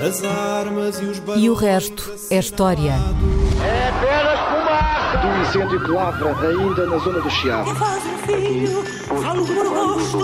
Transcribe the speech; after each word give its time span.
As 0.00 0.24
armas 0.24 0.98
e 0.98 1.04
os 1.04 1.20
E 1.36 1.50
o 1.50 1.54
resto 1.54 2.10
é 2.30 2.38
história. 2.38 2.92
É 3.62 3.88
apenas 3.90 4.40
fumaça! 4.48 5.18
Do 5.18 5.42
incêndio 5.42 5.84
que 5.84 5.90
lavra 5.90 6.48
ainda 6.48 6.86
na 6.86 6.96
zona 6.96 7.20
do 7.20 7.28
Chiado. 7.28 7.74
Faz 7.74 8.02
um 8.06 8.16
filho, 8.18 8.82
falo 9.04 9.46
por 9.46 9.66
rosto. 9.66 10.18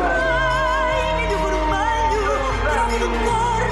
Ai, 0.00 1.16
milho 1.16 1.38
vermelho, 1.38 2.30
prova 2.62 2.96
do 2.98 3.08
cor, 3.24 3.62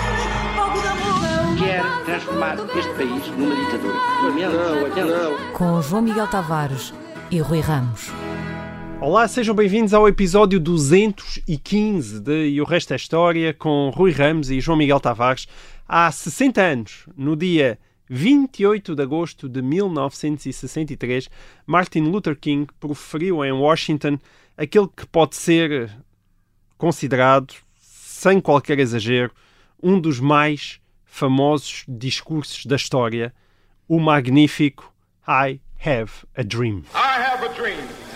fogo 0.56 0.78
da 0.82 0.90
amor. 0.90 1.58
Quer 1.58 1.84
transformar 2.04 2.56
este 2.76 2.94
país 2.94 3.26
numa 3.36 3.54
ditadura. 3.54 3.98
Não, 4.24 5.06
não. 5.06 5.52
Com 5.52 5.80
João 5.80 6.02
Miguel 6.02 6.26
Tavares 6.26 6.92
e 7.30 7.38
Rui 7.38 7.60
Ramos. 7.60 8.10
Olá, 9.00 9.28
sejam 9.28 9.54
bem-vindos 9.54 9.94
ao 9.94 10.08
episódio 10.08 10.58
215 10.58 12.18
de 12.18 12.48
E 12.48 12.60
o 12.60 12.64
Resto 12.64 12.92
é 12.92 12.96
História 12.96 13.54
com 13.54 13.90
Rui 13.90 14.10
Ramos 14.10 14.50
e 14.50 14.60
João 14.60 14.76
Miguel 14.76 14.98
Tavares. 14.98 15.46
Há 15.86 16.10
60 16.10 16.60
anos, 16.60 17.08
no 17.16 17.36
dia 17.36 17.78
28 18.10 18.96
de 18.96 19.02
agosto 19.02 19.48
de 19.48 19.62
1963, 19.62 21.30
Martin 21.64 22.00
Luther 22.00 22.36
King 22.36 22.66
proferiu 22.80 23.44
em 23.44 23.52
Washington 23.52 24.18
aquele 24.56 24.88
que 24.88 25.06
pode 25.06 25.36
ser 25.36 25.92
considerado, 26.76 27.54
sem 27.78 28.40
qualquer 28.40 28.80
exagero, 28.80 29.30
um 29.80 30.00
dos 30.00 30.18
mais 30.18 30.80
famosos 31.04 31.84
discursos 31.86 32.66
da 32.66 32.74
história, 32.74 33.32
o 33.86 34.00
magnífico 34.00 34.92
I 35.26 35.60
Have 35.84 36.10
a 36.36 36.42
Dream. 36.42 36.82
I 36.94 37.22
have 37.22 37.44
a 37.44 37.52
dream. 37.54 38.07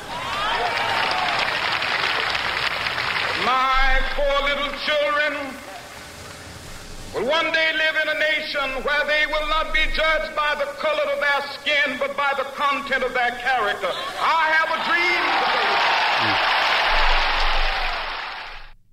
Four 4.17 4.39
little 4.47 4.73
children 4.85 5.33
will 7.15 7.25
one 7.25 7.51
day 7.51 7.73
live 7.73 7.97
in 8.03 8.09
a 8.09 8.19
nation 8.19 8.85
where 8.85 9.05
they 9.07 9.25
will 9.27 9.49
not 9.49 9.73
be 9.73 9.81
judged 9.97 10.37
by 10.37 10.55
the 10.55 10.67
color 10.77 11.07
of 11.15 11.19
their 11.19 11.43
skin, 11.57 11.97
but 11.99 12.15
by 12.15 12.33
the 12.37 12.45
content 12.55 13.05
of 13.05 13.15
their 13.15 13.31
character. 13.41 13.89
I 14.21 14.53
have 14.57 14.69
a 14.69 14.79
dream. 14.85 15.23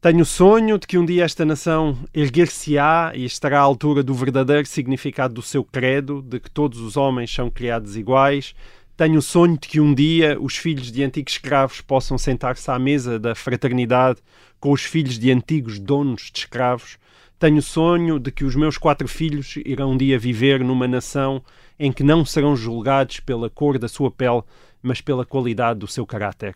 Tenho 0.02 0.22
o 0.22 0.26
sonho 0.26 0.78
de 0.78 0.88
que 0.88 0.98
um 0.98 1.04
dia 1.04 1.26
esta 1.26 1.44
nação 1.44 1.98
erguer-se-á 2.14 3.12
e 3.14 3.26
estará 3.26 3.60
à 3.60 3.62
altura 3.62 4.02
do 4.02 4.14
verdadeiro 4.14 4.66
significado 4.66 5.34
do 5.34 5.42
seu 5.42 5.62
credo, 5.62 6.22
de 6.22 6.40
que 6.40 6.50
todos 6.50 6.80
os 6.80 6.96
homens 6.96 7.30
são 7.34 7.50
criados 7.50 7.98
iguais. 7.98 8.56
Tenho 9.00 9.20
o 9.20 9.22
sonho 9.22 9.58
de 9.58 9.66
que 9.66 9.80
um 9.80 9.94
dia 9.94 10.38
os 10.42 10.58
filhos 10.58 10.92
de 10.92 11.02
antigos 11.06 11.32
escravos 11.32 11.80
possam 11.80 12.18
sentar-se 12.18 12.70
à 12.70 12.78
mesa 12.78 13.18
da 13.18 13.34
fraternidade 13.34 14.20
com 14.60 14.74
os 14.74 14.82
filhos 14.82 15.18
de 15.18 15.32
antigos 15.32 15.80
donos 15.80 16.30
de 16.30 16.40
escravos. 16.40 16.98
Tenho 17.40 17.60
o 17.60 17.62
sonho 17.62 18.20
de 18.20 18.30
que 18.30 18.44
os 18.44 18.58
meus 18.58 18.78
quatro 18.78 19.08
filhos 19.08 19.56
irão 19.66 19.92
um 19.92 19.98
dia 19.98 20.20
viver 20.20 20.62
numa 20.66 20.86
nação 20.86 21.42
em 21.80 21.94
que 21.94 22.04
não 22.04 22.26
serão 22.26 22.58
julgados 22.58 23.22
pela 23.22 23.50
cor 23.50 23.80
da 23.80 23.88
sua 23.88 24.12
pele, 24.12 24.44
mas 24.84 25.00
pela 25.00 25.26
qualidade 25.26 25.80
do 25.80 25.88
seu 25.88 26.06
caráter. 26.06 26.54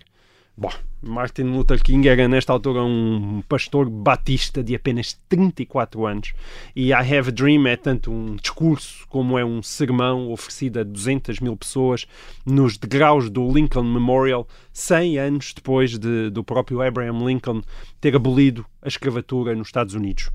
Bom, 0.55 0.69
Martin 1.01 1.45
Luther 1.45 1.81
King 1.81 2.07
era 2.07 2.27
nesta 2.27 2.53
altura 2.53 2.83
um 2.83 3.41
pastor 3.49 3.89
batista 3.89 4.63
de 4.63 4.75
apenas 4.75 5.19
34 5.27 6.05
anos 6.05 6.33
e 6.75 6.89
I 6.89 6.93
Have 6.93 7.29
a 7.29 7.31
Dream 7.31 7.65
é 7.65 7.75
tanto 7.75 8.11
um 8.11 8.35
discurso 8.35 9.03
como 9.09 9.39
é 9.39 9.43
um 9.43 9.63
sermão 9.63 10.31
oferecido 10.31 10.79
a 10.79 10.83
200 10.83 11.39
mil 11.39 11.57
pessoas 11.57 12.05
nos 12.45 12.77
degraus 12.77 13.31
do 13.31 13.51
Lincoln 13.51 13.81
Memorial 13.81 14.47
100 14.71 15.17
anos 15.17 15.53
depois 15.55 15.97
de, 15.97 16.29
do 16.29 16.43
próprio 16.43 16.83
Abraham 16.83 17.25
Lincoln 17.25 17.63
ter 17.99 18.15
abolido 18.15 18.63
a 18.79 18.87
escravatura 18.87 19.55
nos 19.55 19.69
Estados 19.69 19.95
Unidos. 19.95 20.29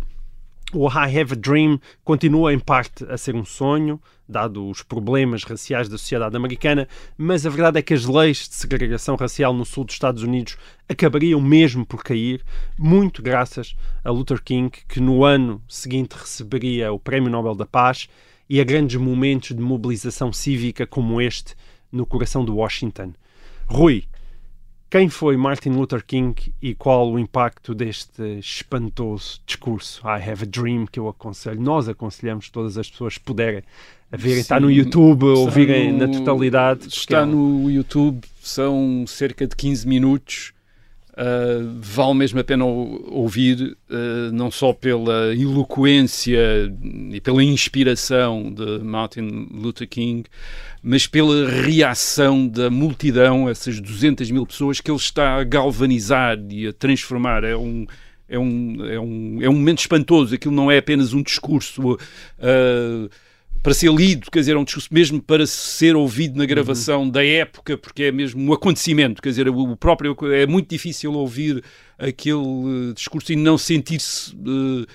O 0.73 0.87
I 0.87 1.19
Have 1.19 1.33
a 1.33 1.37
Dream 1.37 1.81
continua 2.05 2.53
em 2.53 2.59
parte 2.59 3.03
a 3.09 3.17
ser 3.17 3.35
um 3.35 3.45
sonho, 3.45 3.99
dado 4.29 4.69
os 4.69 4.83
problemas 4.83 5.43
raciais 5.43 5.89
da 5.89 5.97
sociedade 5.97 6.37
americana, 6.37 6.87
mas 7.17 7.47
a 7.47 7.51
verdade 7.51 7.79
é 7.79 7.83
que 7.83 7.95
as 7.95 8.05
leis 8.05 8.47
de 8.47 8.55
segregação 8.55 9.17
racial 9.17 9.55
no 9.55 9.65
sul 9.65 9.85
dos 9.85 9.95
Estados 9.95 10.23
Unidos 10.23 10.59
acabariam 10.87 11.41
mesmo 11.41 11.87
por 11.87 12.05
cair, 12.05 12.45
muito 12.79 13.23
graças 13.23 13.75
a 14.05 14.11
Luther 14.11 14.43
King, 14.43 14.71
que 14.87 15.01
no 15.01 15.25
ano 15.25 15.63
seguinte 15.67 16.13
receberia 16.13 16.93
o 16.93 16.99
Prémio 16.99 17.31
Nobel 17.31 17.55
da 17.55 17.65
Paz 17.65 18.07
e 18.47 18.61
a 18.61 18.65
grandes 18.65 18.97
momentos 18.97 19.57
de 19.57 19.63
mobilização 19.63 20.35
cívica 20.35 20.87
como 20.87 21.19
este 21.19 21.55
no 21.91 22.05
coração 22.05 22.45
de 22.45 22.51
Washington. 22.51 23.15
Rui, 23.67 24.05
quem 24.91 25.09
foi 25.09 25.37
Martin 25.37 25.71
Luther 25.71 26.05
King 26.05 26.35
e 26.63 26.75
qual 26.75 27.11
o 27.13 27.19
impacto 27.19 27.75
deste 27.75 28.23
espantoso 28.39 29.41
discurso 29.47 30.01
I 30.07 30.23
Have 30.31 30.45
a 30.45 30.47
Dream 30.47 30.87
que 30.87 30.99
eu 30.99 31.09
aconselho, 31.09 31.61
nós 31.61 31.89
aconselhamos 31.89 32.49
todas 32.51 32.79
as 32.79 32.89
pessoas 32.91 33.19
que 33.19 33.25
puderem 33.25 33.63
a 34.11 34.17
verem, 34.17 34.41
está 34.41 34.59
no 34.59 34.71
YouTube, 34.71 35.25
ouvirem 35.27 35.93
no- 35.93 36.07
na 36.07 36.09
totalidade. 36.09 36.89
Está 36.89 37.19
porque- 37.21 37.31
no 37.37 37.71
YouTube, 37.71 38.21
são 38.41 39.05
cerca 39.07 39.47
de 39.47 39.55
15 39.55 39.87
minutos. 39.87 40.53
Uh, 41.13 41.75
vale 41.81 42.15
mesmo 42.15 42.39
a 42.39 42.45
pena 42.45 42.65
ou- 42.65 43.05
ouvir, 43.13 43.77
uh, 43.91 44.33
não 44.33 44.53
só 44.53 44.73
pela 44.73 45.35
eloquência 45.35 46.39
e 47.11 47.21
pela 47.21 47.43
inspiração 47.43 48.53
de 48.53 48.79
Martin 48.85 49.49
Luther 49.53 49.89
King, 49.89 50.23
mas 50.89 51.07
pela 51.07 51.51
reação 51.51 52.49
da 52.49 52.71
multidão, 52.71 53.47
essas 53.47 53.79
200 53.79 54.31
mil 54.31 54.47
pessoas 54.47 54.81
que 54.81 54.91
ele 54.91 54.97
está 54.97 55.35
a 55.35 55.45
galvanizar 55.45 56.39
e 56.49 56.67
a 56.67 56.73
transformar. 56.73 57.45
É 57.45 57.55
um, 57.55 57.87
é 58.27 58.39
um, 58.39 58.87
é 58.87 58.99
um, 58.99 59.39
é 59.43 59.49
um 59.51 59.53
momento 59.53 59.81
espantoso. 59.81 60.35
Aquilo 60.35 60.55
não 60.55 60.71
é 60.71 60.79
apenas 60.79 61.13
um 61.13 61.23
discurso. 61.23 61.93
uh, 61.93 63.11
para 63.63 63.75
ser 63.75 63.93
lido, 63.93 64.31
quer 64.31 64.39
dizer, 64.39 64.57
é 64.57 64.59
um 64.59 64.65
discurso 64.65 64.89
mesmo 64.91 65.21
para 65.21 65.47
ser 65.47 65.95
ouvido 65.95 66.39
na 66.39 66.47
gravação 66.47 67.07
da 67.07 67.23
época, 67.23 67.77
porque 67.77 68.05
é 68.05 68.13
mesmo 68.13 68.41
um 68.41 68.55
acontecimento, 68.55 69.21
quer 69.21 69.29
dizer, 69.29 69.49
o 69.49 69.77
próprio 69.77 70.17
é 70.33 70.47
muito 70.47 70.71
difícil 70.71 71.13
ouvir 71.13 71.63
aquele 71.99 72.39
eh, 72.91 72.93
discurso 72.95 73.33
e 73.33 73.37
não 73.37 73.59
sentir-se 73.59 74.33
eh, 74.33 74.87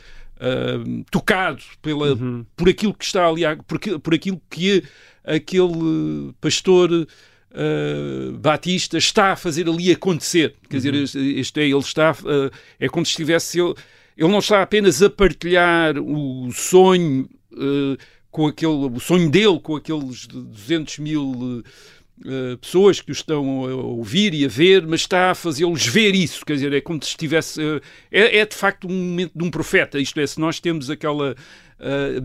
tocado 1.11 1.61
pela, 1.81 2.17
por 2.55 2.69
aquilo 2.69 2.93
que 2.93 3.05
está 3.05 3.27
ali, 3.27 3.41
por, 3.67 3.77
aquilo- 3.77 3.99
por 3.99 4.13
aquilo 4.13 4.41
que 4.49 4.83
aquele 5.23 6.33
pastor 6.41 6.89
eh, 7.53 8.31
Batista 8.39 8.97
está 8.97 9.31
a 9.33 9.35
fazer 9.35 9.67
ali 9.69 9.91
acontecer. 9.91 10.55
Quer 10.69 10.77
dizer, 10.77 10.93
este, 10.95 11.59
é, 11.59 11.63
ele 11.65 11.77
está, 11.79 12.15
eh, 12.25 12.51
é 12.79 12.89
como 12.89 13.05
se 13.05 13.11
estivesse, 13.11 13.59
ele, 13.59 13.73
ele 14.17 14.31
não 14.31 14.39
está 14.39 14.61
apenas 14.61 15.01
a 15.01 15.09
partilhar 15.09 15.97
o 15.99 16.51
sonho 16.51 17.29
eh, 17.53 17.97
com 18.31 18.47
aquele, 18.47 18.71
o 18.71 18.99
sonho 18.99 19.29
dele 19.29 19.59
com 19.61 19.75
aqueles 19.75 20.25
200 20.27 20.97
mil 20.99 21.63
eh, 22.25 22.55
pessoas 22.57 23.01
que 23.01 23.11
o 23.11 23.13
estão 23.13 23.65
a 23.65 23.73
ouvir 23.75 24.33
e 24.33 24.45
a 24.45 24.47
ver, 24.47 24.85
mas 24.87 25.01
está 25.01 25.31
a 25.31 25.35
fazê-los 25.35 25.85
ver 25.85 26.13
isso, 26.15 26.45
quer 26.45 26.53
dizer, 26.53 26.73
é 26.73 26.81
como 26.81 27.01
se 27.03 27.09
estivesse, 27.09 27.61
eh, 27.61 27.81
é, 28.11 28.37
é 28.39 28.45
de 28.45 28.55
facto 28.55 28.87
um 28.87 28.93
momento 28.93 29.31
de 29.35 29.43
um 29.43 29.49
profeta, 29.51 29.99
isto 29.99 30.19
é, 30.19 30.25
se 30.27 30.39
nós 30.39 30.59
temos 30.59 30.89
aquela, 30.89 31.35
eh, 31.79 32.21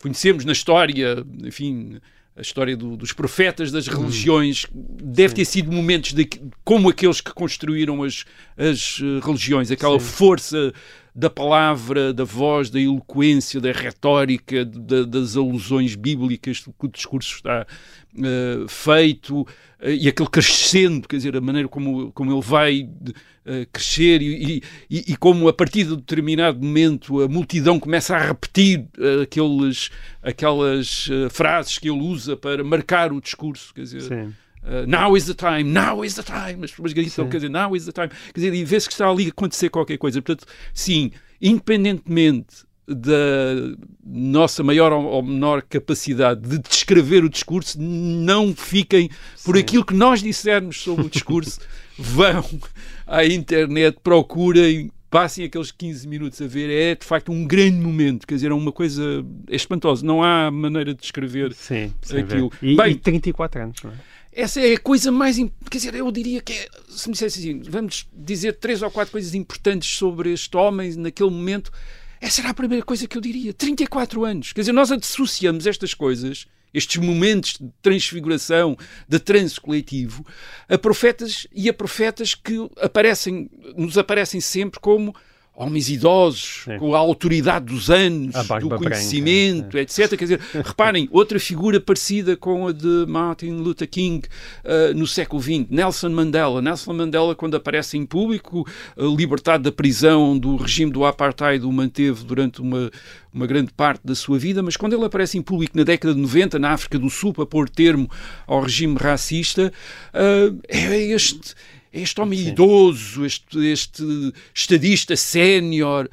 conhecemos 0.00 0.44
na 0.44 0.52
história, 0.52 1.24
enfim, 1.44 1.98
a 2.34 2.40
história 2.40 2.74
do- 2.76 2.96
dos 2.96 3.12
profetas 3.12 3.70
das 3.70 3.86
religiões, 3.86 4.66
deve 4.74 5.34
ter 5.34 5.44
sido 5.44 5.70
momentos 5.70 6.14
de, 6.14 6.26
como 6.64 6.88
aqueles 6.88 7.20
que 7.20 7.30
construíram 7.34 8.02
as, 8.02 8.24
as 8.56 8.98
religiões, 9.22 9.70
aquela 9.70 10.00
força 10.00 10.72
da 11.14 11.28
palavra, 11.28 12.12
da 12.12 12.24
voz, 12.24 12.70
da 12.70 12.80
eloquência, 12.80 13.60
da 13.60 13.70
retórica, 13.70 14.64
da- 14.64 15.04
das 15.04 15.36
alusões 15.36 15.94
bíblicas 15.94 16.60
que 16.60 16.86
o 16.86 16.88
discurso 16.88 17.34
está 17.36 17.66
eh, 18.18 18.64
feito 18.66 19.46
eh, 19.80 19.94
e 19.94 20.08
aquele 20.08 20.28
crescendo, 20.30 21.06
quer 21.06 21.16
dizer, 21.16 21.36
a 21.36 21.40
maneira 21.40 21.68
como, 21.68 22.10
como 22.12 22.32
ele 22.32 22.40
vai 22.40 22.88
eh, 23.44 23.66
crescer 23.70 24.22
e, 24.22 24.62
e, 24.90 25.12
e 25.12 25.16
como 25.16 25.48
a 25.48 25.52
partir 25.52 25.84
de 25.84 25.96
determinado 25.96 26.58
momento 26.64 27.20
a 27.20 27.28
multidão 27.28 27.78
começa 27.78 28.16
a 28.16 28.26
repetir 28.28 28.86
aqueles, 29.22 29.90
aquelas 30.22 31.08
frases 31.30 31.78
que 31.78 31.90
ele 31.90 32.00
usa 32.00 32.36
para 32.36 32.64
marcar 32.64 33.12
o 33.12 33.20
discurso, 33.20 33.74
quer 33.74 33.82
dizer, 33.82 34.00
Sim. 34.02 34.34
Uh, 34.64 34.86
now 34.86 35.16
is 35.16 35.26
the 35.26 35.34
time, 35.34 35.64
now 35.64 36.04
is 36.04 36.14
the 36.14 36.22
time. 36.22 36.64
As 36.64 36.70
pessoas 36.70 36.92
gritam, 36.92 37.24
Sim. 37.24 37.30
quer 37.30 37.38
dizer, 37.38 37.50
now 37.50 37.74
is 37.74 37.84
the 37.84 37.92
time. 37.92 38.08
Quer 38.08 38.40
dizer, 38.40 38.54
e 38.54 38.64
vê-se 38.64 38.86
que 38.86 38.94
está 38.94 39.08
ali 39.08 39.26
a 39.26 39.28
acontecer 39.28 39.68
qualquer 39.68 39.98
coisa. 39.98 40.22
Portanto, 40.22 40.46
sim, 40.72 41.10
independentemente 41.40 42.64
da 42.86 43.76
nossa 44.04 44.62
maior 44.62 44.92
ou 44.92 45.22
menor 45.22 45.62
capacidade 45.62 46.40
de 46.40 46.58
descrever 46.58 47.24
o 47.24 47.28
discurso, 47.28 47.80
não 47.80 48.54
fiquem 48.54 49.08
por 49.44 49.56
aquilo 49.56 49.84
que 49.84 49.94
nós 49.94 50.20
dissermos 50.20 50.80
sobre 50.80 51.06
o 51.06 51.10
discurso, 51.10 51.60
vão 51.96 52.44
à 53.06 53.24
internet, 53.24 53.98
procurem, 54.02 54.90
passem 55.08 55.44
aqueles 55.44 55.70
15 55.70 56.08
minutos 56.08 56.42
a 56.42 56.46
ver, 56.46 56.70
é 56.70 56.94
de 56.94 57.06
facto 57.06 57.30
um 57.30 57.46
grande 57.46 57.78
momento, 57.78 58.26
quer 58.26 58.34
dizer, 58.34 58.50
é 58.50 58.54
uma 58.54 58.72
coisa 58.72 59.24
é 59.48 59.54
espantosa, 59.54 60.04
não 60.04 60.22
há 60.22 60.50
maneira 60.50 60.92
de 60.92 61.00
descrever 61.00 61.52
Sim, 61.54 61.92
aquilo. 62.10 62.50
E, 62.60 62.76
Bem, 62.76 62.92
e 62.92 62.96
34 62.96 63.62
anos, 63.62 63.76
não 63.82 63.90
é? 63.90 63.94
Essa 64.32 64.60
é 64.60 64.74
a 64.74 64.80
coisa 64.80 65.12
mais. 65.12 65.36
Quer 65.36 65.78
dizer, 65.78 65.94
eu 65.94 66.10
diria 66.10 66.40
que 66.40 66.52
é, 66.52 66.68
se 66.88 67.08
me 67.08 67.12
dissesse 67.12 67.40
assim, 67.40 67.62
vamos 67.68 68.08
dizer 68.12 68.54
três 68.54 68.80
ou 68.82 68.90
quatro 68.90 69.12
coisas 69.12 69.34
importantes 69.34 69.90
sobre 69.96 70.32
este 70.32 70.56
homem 70.56 70.94
naquele 70.96 71.30
momento. 71.30 71.70
Essa 72.20 72.40
era 72.40 72.50
a 72.50 72.54
primeira 72.54 72.84
coisa 72.84 73.06
que 73.06 73.16
eu 73.16 73.20
diria. 73.20 73.52
34 73.52 74.24
anos. 74.24 74.52
Quer 74.52 74.60
dizer, 74.62 74.72
nós 74.72 74.90
associamos 74.90 75.66
estas 75.66 75.92
coisas, 75.92 76.46
estes 76.72 76.96
momentos 76.96 77.58
de 77.60 77.68
transfiguração, 77.82 78.76
de 79.06 79.18
transe 79.18 79.60
coletivo, 79.60 80.24
a 80.68 80.78
profetas 80.78 81.46
e 81.52 81.68
a 81.68 81.74
profetas 81.74 82.34
que 82.34 82.56
aparecem, 82.80 83.50
nos 83.76 83.98
aparecem 83.98 84.40
sempre 84.40 84.80
como 84.80 85.14
homens 85.54 85.90
idosos, 85.90 86.62
Sim. 86.64 86.78
com 86.78 86.94
a 86.94 86.98
autoridade 86.98 87.66
dos 87.66 87.90
anos, 87.90 88.34
A 88.34 88.42
barba 88.44 88.78
do 88.78 88.82
conhecimento, 88.82 89.76
etc. 89.76 90.08
Quer 90.16 90.24
dizer, 90.24 90.40
reparem, 90.64 91.08
outra 91.12 91.38
figura 91.38 91.78
parecida 91.78 92.36
com 92.36 92.66
a 92.66 92.72
de 92.72 93.04
Martin 93.06 93.50
Luther 93.50 93.88
King 93.88 94.26
uh, 94.64 94.96
no 94.96 95.06
século 95.06 95.42
XX, 95.42 95.66
Nelson 95.68 96.08
Mandela. 96.08 96.62
Nelson 96.62 96.94
Mandela, 96.94 97.34
quando 97.34 97.54
aparece 97.54 97.98
em 97.98 98.06
público, 98.06 98.66
uh, 98.96 99.14
libertado 99.14 99.64
da 99.64 99.72
prisão 99.72 100.38
do 100.38 100.56
regime 100.56 100.90
do 100.90 101.04
apartheid, 101.04 101.64
o 101.66 101.72
manteve 101.72 102.24
durante 102.24 102.62
uma, 102.62 102.90
uma 103.32 103.46
grande 103.46 103.72
parte 103.72 104.00
da 104.04 104.14
sua 104.14 104.38
vida, 104.38 104.62
mas 104.62 104.76
quando 104.76 104.94
ele 104.94 105.04
aparece 105.04 105.36
em 105.36 105.42
público 105.42 105.76
na 105.76 105.84
década 105.84 106.14
de 106.14 106.20
90, 106.20 106.58
na 106.58 106.70
África 106.70 106.98
do 106.98 107.10
Sul, 107.10 107.34
para 107.34 107.44
pôr 107.44 107.68
termo 107.68 108.10
ao 108.46 108.62
regime 108.62 108.96
racista, 108.98 109.70
uh, 110.14 110.60
é 110.66 110.96
este 110.96 111.54
este 111.92 112.20
homem 112.20 112.38
Sim. 112.38 112.48
idoso, 112.48 113.24
este, 113.24 113.58
este 113.58 114.32
estadista 114.54 115.16
sénior. 115.16 116.08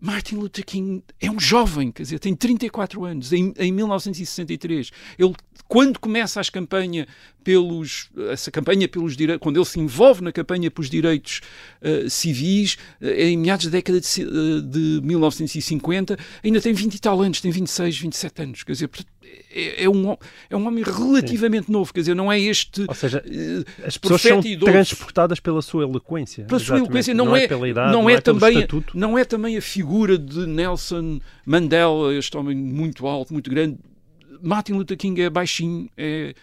Martin 0.00 0.34
Luther 0.34 0.66
King 0.66 1.00
é 1.20 1.30
um 1.30 1.38
jovem, 1.38 1.92
quer 1.92 2.02
dizer, 2.02 2.18
tem 2.18 2.34
34 2.34 3.04
anos, 3.04 3.32
em, 3.32 3.54
em 3.56 3.70
1963. 3.70 4.90
Ele, 5.16 5.32
quando 5.68 6.00
começa 6.00 6.40
as 6.40 6.50
campanha 6.50 7.06
pelos, 7.44 8.10
essa 8.30 8.50
campanha 8.50 8.88
pelos 8.88 9.16
direitos, 9.16 9.40
quando 9.40 9.58
ele 9.58 9.64
se 9.64 9.78
envolve 9.78 10.20
na 10.20 10.32
campanha 10.32 10.72
pelos 10.72 10.90
direitos 10.90 11.40
uh, 11.80 12.10
civis, 12.10 12.76
uh, 13.00 13.06
em 13.06 13.36
meados 13.38 13.66
da 13.66 13.70
década 13.70 14.00
de, 14.00 14.24
uh, 14.24 14.60
de 14.60 15.00
1950, 15.04 16.18
ainda 16.42 16.60
tem 16.60 16.72
20 16.72 16.94
e 16.94 16.98
tal 16.98 17.22
anos, 17.22 17.40
tem 17.40 17.52
26, 17.52 17.98
27 17.98 18.42
anos, 18.42 18.62
quer 18.64 18.72
dizer, 18.72 18.90
é, 19.54 19.84
é, 19.84 19.88
um, 19.88 20.16
é 20.50 20.56
um 20.56 20.66
homem 20.66 20.82
relativamente 20.82 21.66
Sim. 21.66 21.72
novo, 21.72 21.92
quer 21.92 22.00
dizer, 22.00 22.14
não 22.14 22.32
é 22.32 22.40
este. 22.40 22.84
Ou 22.88 22.94
seja, 22.94 23.22
as 23.84 23.98
pessoas 23.98 24.22
são 24.22 24.40
idoso. 24.40 24.72
transportadas 24.72 25.40
pela 25.40 25.62
sua 25.62 25.84
eloquência. 25.84 26.44
Pela 26.44 26.60
sua 26.60 26.78
eloquência, 26.78 27.14
não, 27.14 27.26
não 27.26 27.36
é, 27.36 27.44
é, 27.44 27.48
pela 27.48 27.68
idade, 27.68 27.92
não, 27.92 28.02
não 28.02 28.10
é, 28.10 28.14
é 28.14 28.20
também, 28.20 28.66
não 28.94 29.18
é 29.18 29.24
também 29.24 29.56
a 29.56 29.62
figura 29.62 30.18
de 30.18 30.46
Nelson 30.46 31.20
Mandela, 31.44 32.14
este 32.14 32.36
homem 32.36 32.56
muito 32.56 33.06
alto, 33.06 33.32
muito 33.32 33.50
grande. 33.50 33.78
Martin 34.42 34.72
Luther 34.72 34.96
King 34.96 35.20
é 35.22 35.30
baixinho, 35.30 35.88
é 35.96 36.34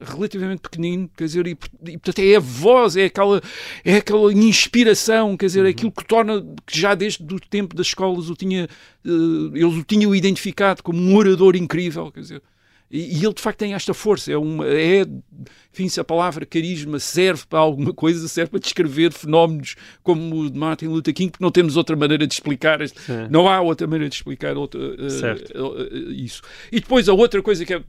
relativamente 0.00 0.60
pequenino, 0.60 1.08
quer 1.16 1.24
dizer, 1.24 1.46
e, 1.46 1.54
portanto 1.54 2.18
é 2.18 2.36
a 2.36 2.40
voz, 2.40 2.96
é 2.96 3.04
aquela, 3.04 3.40
é 3.84 3.96
aquela 3.96 4.32
inspiração, 4.32 5.36
quer 5.36 5.46
dizer, 5.46 5.62
uhum. 5.62 5.70
aquilo 5.70 5.92
que 5.92 6.04
torna, 6.04 6.44
que 6.66 6.78
já 6.78 6.94
desde 6.94 7.22
o 7.22 7.40
tempo 7.40 7.74
das 7.74 7.88
escolas 7.88 8.28
o 8.28 8.34
tinha, 8.34 8.68
uh, 9.04 9.56
eles 9.56 9.74
o 9.74 9.84
tinham 9.84 10.14
identificado 10.14 10.82
como 10.82 11.00
um 11.00 11.16
orador 11.16 11.56
incrível, 11.56 12.10
quer 12.10 12.20
dizer, 12.20 12.42
e, 12.90 13.18
e, 13.18 13.24
ele 13.24 13.34
de 13.34 13.42
facto 13.42 13.58
tem 13.58 13.74
esta 13.74 13.92
força, 13.94 14.32
é, 14.32 14.36
uma, 14.36 14.66
é 14.66 15.04
enfim, 15.76 15.90
se 15.90 16.00
a 16.00 16.04
palavra 16.04 16.46
carisma 16.46 16.98
serve 16.98 17.44
para 17.46 17.58
alguma 17.58 17.92
coisa, 17.92 18.26
serve 18.28 18.52
para 18.52 18.60
descrever 18.60 19.12
fenómenos 19.12 19.76
como 20.02 20.34
o 20.40 20.50
de 20.50 20.58
Martin 20.58 20.86
Luther 20.86 21.12
King, 21.12 21.30
porque 21.30 21.44
não 21.44 21.50
temos 21.50 21.76
outra 21.76 21.94
maneira 21.94 22.26
de 22.26 22.32
explicar, 22.32 22.78
Sim. 22.88 23.28
não 23.30 23.46
há 23.46 23.60
outra 23.60 23.86
maneira 23.86 24.08
de 24.08 24.14
explicar 24.14 24.56
outra, 24.56 24.80
uh, 24.80 26.12
isso. 26.12 26.40
E 26.72 26.80
depois 26.80 27.10
a 27.10 27.12
outra 27.12 27.42
coisa 27.42 27.62
que 27.66 27.74
é 27.74 27.82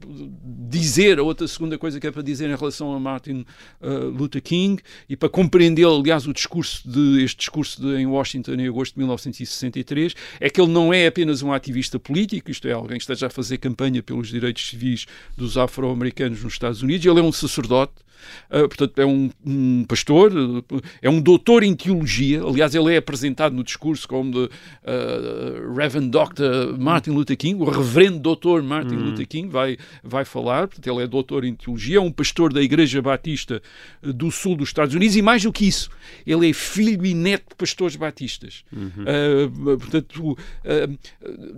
dizer, 0.68 1.18
a 1.18 1.22
outra 1.22 1.48
segunda 1.48 1.78
coisa 1.78 1.98
que 1.98 2.06
é 2.06 2.10
para 2.10 2.20
dizer 2.20 2.50
em 2.50 2.54
relação 2.54 2.92
a 2.92 3.00
Martin 3.00 3.46
uh, 3.80 4.08
Luther 4.10 4.42
King, 4.42 4.82
e 5.08 5.16
para 5.16 5.30
compreender, 5.30 5.86
aliás, 5.86 6.26
o 6.26 6.32
discurso 6.34 6.86
de, 6.86 7.24
este 7.24 7.38
discurso 7.38 7.80
de, 7.80 7.96
em 7.96 8.06
Washington 8.06 8.52
em 8.52 8.68
agosto 8.68 8.92
de 8.92 8.98
1963, 8.98 10.14
é 10.40 10.50
que 10.50 10.60
ele 10.60 10.70
não 10.70 10.92
é 10.92 11.06
apenas 11.06 11.42
um 11.42 11.54
ativista 11.54 11.98
político, 11.98 12.50
isto 12.50 12.68
é, 12.68 12.72
alguém 12.72 12.98
que 12.98 13.04
esteja 13.04 13.28
a 13.28 13.30
fazer 13.30 13.56
campanha 13.56 14.02
pelos 14.02 14.28
direitos 14.28 14.68
civis 14.68 15.06
dos 15.34 15.56
afro-americanos 15.56 16.44
nos 16.44 16.52
Estados 16.52 16.82
Unidos. 16.82 17.06
Ele 17.06 17.20
é 17.20 17.22
um 17.22 17.32
sacerdote 17.32 17.77
Gott 17.78 18.07
Uh, 18.50 18.68
portanto, 18.68 18.98
é 18.98 19.06
um, 19.06 19.30
um, 19.44 19.84
pastor, 19.84 20.32
é 21.02 21.10
um 21.10 21.20
doutor 21.20 21.62
em 21.62 21.74
teologia. 21.74 22.42
Aliás, 22.42 22.74
ele 22.74 22.94
é 22.94 22.96
apresentado 22.96 23.54
no 23.54 23.62
discurso 23.62 24.08
como 24.08 24.30
de, 24.30 24.38
uh, 24.38 25.74
Reverend 25.74 26.10
Dr. 26.10 26.78
Martin 26.78 27.10
Luther 27.10 27.36
King, 27.36 27.60
o 27.62 27.64
reverendo 27.64 28.18
doutor 28.18 28.62
Martin 28.62 28.94
uhum. 28.94 29.10
Luther 29.10 29.26
King 29.26 29.48
vai, 29.48 29.76
vai 30.02 30.24
falar. 30.24 30.68
Portanto, 30.68 30.86
ele 30.86 31.04
é 31.04 31.06
doutor 31.06 31.44
em 31.44 31.54
teologia, 31.54 31.98
é 31.98 32.00
um 32.00 32.10
pastor 32.10 32.52
da 32.52 32.62
Igreja 32.62 33.00
Batista 33.02 33.62
do 34.02 34.30
Sul 34.30 34.56
dos 34.56 34.68
Estados 34.68 34.94
Unidos 34.94 35.16
e, 35.16 35.22
mais 35.22 35.42
do 35.42 35.52
que 35.52 35.66
isso, 35.66 35.90
ele 36.26 36.48
é 36.48 36.52
filho 36.52 37.04
e 37.04 37.14
neto 37.14 37.50
de 37.50 37.54
pastores 37.54 37.96
batistas. 37.96 38.64
Uhum. 38.72 39.04
Uh, 39.04 39.78
portanto, 39.78 40.38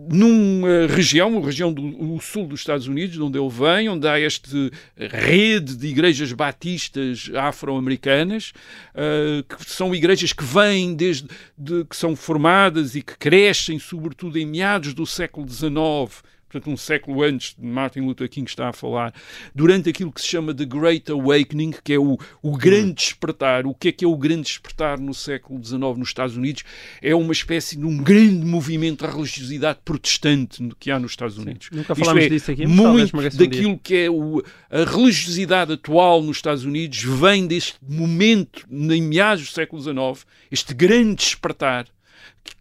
numa 0.09 0.87
região, 0.89 1.41
região 1.41 1.73
do 1.73 2.19
sul 2.21 2.47
dos 2.47 2.61
Estados 2.61 2.87
Unidos, 2.87 3.19
onde 3.19 3.39
ele 3.39 3.49
vem, 3.49 3.89
onde 3.89 4.07
há 4.07 4.19
esta 4.19 4.51
rede 4.97 5.77
de 5.77 5.87
igrejas 5.87 6.33
batistas 6.33 6.50
batistas 6.51 7.31
afro-americanas, 7.35 8.53
uh, 8.95 9.43
que 9.45 9.71
são 9.71 9.95
igrejas 9.95 10.33
que 10.33 10.45
vêm 10.45 10.95
desde 10.95 11.29
de, 11.57 11.85
que 11.85 11.97
são 11.97 12.17
formadas 12.17 12.97
e 12.97 13.03
que 13.03 13.17
crescem, 13.17 13.79
sobretudo 13.79 14.39
em 14.39 14.47
meados 14.47 14.93
do 14.93 15.07
século 15.07 15.49
XIX 15.49 16.23
portanto, 16.51 16.71
um 16.71 16.77
século 16.77 17.23
antes 17.23 17.55
de 17.57 17.65
Martin 17.65 18.01
Luther 18.01 18.29
King 18.29 18.49
está 18.49 18.69
a 18.69 18.73
falar, 18.73 19.15
durante 19.55 19.89
aquilo 19.89 20.11
que 20.11 20.21
se 20.21 20.27
chama 20.27 20.53
The 20.53 20.65
Great 20.65 21.11
Awakening, 21.11 21.75
que 21.85 21.93
é 21.93 21.99
o, 21.99 22.19
o 22.43 22.57
grande 22.57 22.95
despertar. 22.95 23.67
O 23.67 23.75
que 23.75 23.89
é 23.89 23.93
que 23.93 24.05
é 24.05 24.09
o 24.09 24.17
grande 24.17 24.43
despertar 24.43 24.99
no 24.99 25.15
século 25.15 25.63
XIX 25.65 25.81
nos 25.97 26.09
Estados 26.09 26.37
Unidos? 26.37 26.65
É 27.01 27.15
uma 27.15 27.33
espécie 27.33 27.77
de 27.77 27.85
um 27.85 27.97
grande 27.97 28.45
movimento 28.45 29.07
de 29.07 29.13
religiosidade 29.13 29.79
protestante 29.85 30.69
que 30.79 30.91
há 30.91 30.99
nos 30.99 31.13
Estados 31.13 31.39
Unidos. 31.39 31.69
Sim, 31.71 31.77
nunca 31.77 31.95
falámos 31.95 32.25
é, 32.25 32.29
disso 32.29 32.51
aqui, 32.51 32.67
muito 32.67 33.37
daquilo 33.37 33.79
que 33.79 33.97
é 33.97 34.11
o, 34.11 34.43
a 34.71 34.85
religiosidade 34.85 35.73
atual 35.73 36.23
nos 36.23 36.39
Estados 36.39 36.65
Unidos 36.65 37.03
vem 37.03 37.47
deste 37.47 37.77
momento, 37.87 38.67
em 38.71 39.03
meados 39.03 39.47
do 39.47 39.53
século 39.53 39.81
XIX, 39.81 40.27
este 40.51 40.75
grande 40.75 41.17
despertar 41.17 41.87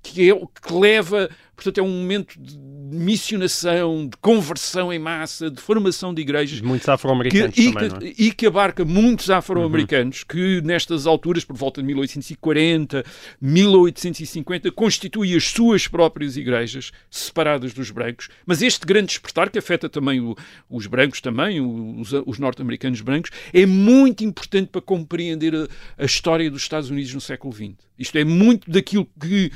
que, 0.02 0.30
é, 0.30 0.36
que 0.36 0.74
leva, 0.74 1.30
portanto, 1.64 1.78
é 1.78 1.84
um 1.84 1.90
momento 1.90 2.40
de 2.40 2.58
missionação, 2.92 4.08
de 4.08 4.18
conversão 4.18 4.92
em 4.92 4.98
massa, 4.98 5.52
de 5.52 5.62
formação 5.62 6.14
de 6.14 6.22
igrejas. 6.22 6.62
Muitos 6.62 6.88
afro-americanos 6.90 7.58
e, 7.58 7.72
também, 7.72 7.90
que, 7.90 8.06
é? 8.06 8.26
e 8.26 8.32
que 8.32 8.48
abarca 8.48 8.84
muitos 8.84 9.30
afro-americanos 9.30 10.22
uhum. 10.22 10.26
que, 10.28 10.62
nestas 10.62 11.06
alturas, 11.06 11.46
por 11.46 11.56
volta 11.56 11.82
de 11.82 11.88
1840, 11.88 13.04
1850, 13.40 14.72
constituem 14.72 15.36
as 15.36 15.46
suas 15.46 15.88
próprias 15.88 16.38
igrejas, 16.38 16.92
separadas 17.12 17.74
dos 17.74 17.92
brancos. 17.92 18.30
Mas 18.46 18.62
este 18.62 18.86
grande 18.86 19.08
despertar, 19.08 19.50
que 19.50 19.60
afeta 19.60 19.88
também 19.88 20.20
o, 20.20 20.36
os 20.70 20.88
brancos, 20.88 21.22
também, 21.22 21.62
os, 21.62 22.12
os 22.26 22.40
norte-americanos 22.40 23.02
brancos, 23.02 23.32
é 23.54 23.66
muito 23.66 24.24
importante 24.24 24.68
para 24.68 24.82
compreender 24.82 25.54
a, 25.56 25.68
a 25.98 26.06
história 26.06 26.50
dos 26.50 26.62
Estados 26.62 26.90
Unidos 26.90 27.14
no 27.14 27.22
século 27.22 27.54
XX. 27.54 27.74
Isto 27.98 28.18
é 28.18 28.24
muito 28.24 28.72
daquilo 28.72 29.08
que 29.20 29.52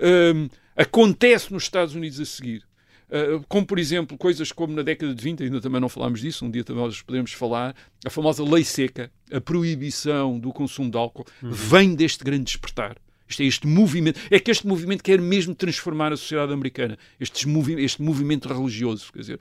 um, 0.00 0.48
acontece 0.80 1.52
nos 1.52 1.64
Estados 1.64 1.94
Unidos 1.94 2.18
a 2.18 2.24
seguir. 2.24 2.62
Uh, 3.10 3.44
como, 3.48 3.66
por 3.66 3.78
exemplo, 3.78 4.16
coisas 4.16 4.50
como 4.52 4.72
na 4.72 4.82
década 4.82 5.14
de 5.14 5.22
20, 5.22 5.42
ainda 5.42 5.60
também 5.60 5.80
não 5.80 5.88
falámos 5.88 6.20
disso, 6.20 6.46
um 6.46 6.50
dia 6.50 6.64
também 6.64 6.84
nós 6.84 7.02
podemos 7.02 7.32
falar, 7.32 7.74
a 8.06 8.08
famosa 8.08 8.42
lei 8.42 8.64
seca, 8.64 9.10
a 9.32 9.40
proibição 9.40 10.38
do 10.38 10.52
consumo 10.52 10.90
de 10.90 10.96
álcool, 10.96 11.26
uhum. 11.42 11.50
vem 11.50 11.94
deste 11.94 12.24
grande 12.24 12.44
despertar. 12.44 12.96
Isto 13.28 13.42
é 13.42 13.46
este 13.46 13.66
movimento, 13.66 14.18
é 14.30 14.40
que 14.40 14.50
este 14.50 14.66
movimento 14.66 15.04
quer 15.04 15.20
mesmo 15.20 15.54
transformar 15.54 16.12
a 16.12 16.16
sociedade 16.16 16.52
americana, 16.52 16.98
este, 17.18 17.46
movi 17.46 17.74
este 17.82 18.02
movimento 18.02 18.48
religioso, 18.48 19.12
quer 19.12 19.20
dizer, 19.20 19.40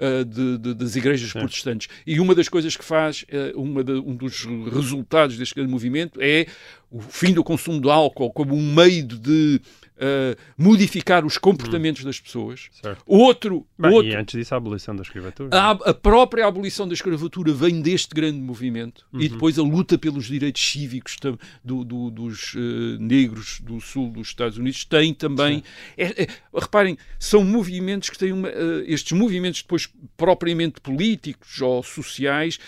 uh, 0.00 0.24
de, 0.24 0.58
de, 0.58 0.74
das 0.74 0.96
igrejas 0.96 1.32
protestantes. 1.32 1.88
E 2.06 2.18
uma 2.20 2.34
das 2.34 2.48
coisas 2.48 2.76
que 2.76 2.84
faz, 2.84 3.24
uh, 3.24 3.60
uma 3.60 3.84
de, 3.84 3.92
um 3.92 4.14
dos 4.14 4.46
resultados 4.72 5.36
deste 5.36 5.54
grande 5.54 5.70
movimento 5.70 6.18
é 6.22 6.46
o 6.90 7.00
fim 7.00 7.32
do 7.32 7.44
consumo 7.44 7.80
de 7.80 7.90
álcool 7.90 8.32
como 8.32 8.54
um 8.54 8.74
meio 8.74 9.04
de 9.04 9.60
uh, 9.96 10.36
modificar 10.56 11.24
os 11.24 11.38
comportamentos 11.38 12.02
hum. 12.02 12.06
das 12.06 12.20
pessoas. 12.20 12.68
Certo. 12.70 13.02
Outro, 13.06 13.66
Bem, 13.78 13.92
outro. 13.92 14.10
E 14.10 14.14
antes 14.14 14.38
disso, 14.38 14.54
a 14.54 14.56
abolição 14.58 14.94
da 14.94 15.02
escravatura. 15.02 15.50
A, 15.52 15.70
a 15.70 15.94
própria 15.94 16.46
abolição 16.46 16.86
da 16.86 16.94
escravatura 16.94 17.52
vem 17.52 17.80
deste 17.80 18.14
grande 18.14 18.38
movimento 18.40 19.06
uhum. 19.12 19.20
e 19.20 19.28
depois 19.28 19.58
a 19.58 19.62
luta 19.62 19.98
pelos 19.98 20.26
direitos 20.26 20.62
cívicos 20.64 21.16
do, 21.64 21.84
do, 21.84 22.10
dos 22.10 22.54
uh, 22.54 22.58
negros 23.00 23.60
do 23.60 23.80
sul 23.80 24.10
dos 24.10 24.28
Estados 24.28 24.58
Unidos 24.58 24.84
tem 24.84 25.14
também. 25.14 25.62
É, 25.96 26.22
é, 26.22 26.26
reparem, 26.54 26.96
são 27.18 27.44
movimentos 27.44 28.10
que 28.10 28.18
têm 28.18 28.32
uma, 28.32 28.48
uh, 28.48 28.82
estes 28.86 29.12
movimentos 29.12 29.62
depois 29.62 29.88
propriamente 30.16 30.80
políticos 30.80 31.60
ou 31.60 31.82
sociais 31.82 32.58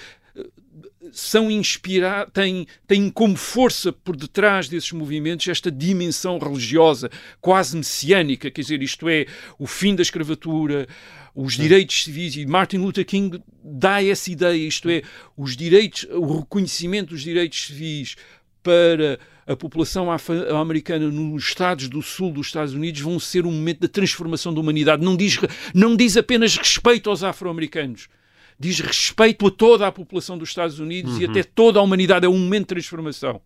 são 1.13 1.51
inspirados, 1.51 2.33
têm, 2.33 2.67
têm 2.87 3.11
como 3.11 3.37
força 3.37 3.93
por 3.93 4.17
detrás 4.17 4.69
desses 4.69 4.93
movimentos 4.93 5.49
esta 5.49 5.71
dimensão 5.71 6.39
religiosa, 6.39 7.11
quase 7.41 7.77
messiânica, 7.77 8.51
quer 8.51 8.61
dizer, 8.61 8.83
isto 8.83 9.09
é, 9.09 9.27
o 9.59 9.67
fim 9.67 9.95
da 9.95 10.03
escravatura, 10.03 10.87
os 11.35 11.55
direitos 11.55 12.05
civis, 12.05 12.37
e 12.37 12.47
Martin 12.47 12.79
Luther 12.79 13.07
King 13.07 13.43
dá 13.63 14.03
essa 14.03 14.31
ideia, 14.31 14.67
isto 14.67 14.89
é, 14.91 15.03
os 15.37 15.57
direitos, 15.57 16.07
o 16.11 16.39
reconhecimento 16.39 17.11
dos 17.11 17.23
direitos 17.23 17.67
civis 17.67 18.17
para 18.63 19.19
a 19.47 19.57
população 19.57 20.13
afro-americana 20.13 21.11
nos 21.11 21.45
estados 21.45 21.89
do 21.89 22.03
sul 22.03 22.31
dos 22.31 22.49
Estados 22.49 22.75
Unidos 22.75 23.01
vão 23.01 23.19
ser 23.19 23.47
um 23.47 23.53
momento 23.53 23.81
da 23.81 23.89
transformação 23.89 24.53
da 24.53 24.61
humanidade. 24.61 25.03
Não 25.03 25.17
diz, 25.17 25.39
não 25.73 25.97
diz 25.97 26.19
apenas 26.19 26.57
respeito 26.57 27.09
aos 27.09 27.23
afro-americanos, 27.23 28.09
diz 28.59 28.81
respeito 28.81 29.47
a 29.47 29.51
toda 29.51 29.87
a 29.87 29.93
população 29.93 30.37
dos 30.37 30.49
Estados 30.49 30.79
Unidos 30.81 31.15
Uhum. 31.15 31.21
e 31.21 31.25
até 31.27 31.43
toda 31.43 31.79
a 31.79 31.83
humanidade. 31.83 32.27
É 32.27 32.29
um 32.29 32.39
momento 32.39 32.63
de 32.63 32.75
transformação. 32.75 33.41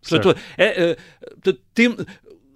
Portanto, 0.00 0.36
é, 0.58 0.92
é, 0.92 0.96
tem- 1.74 1.96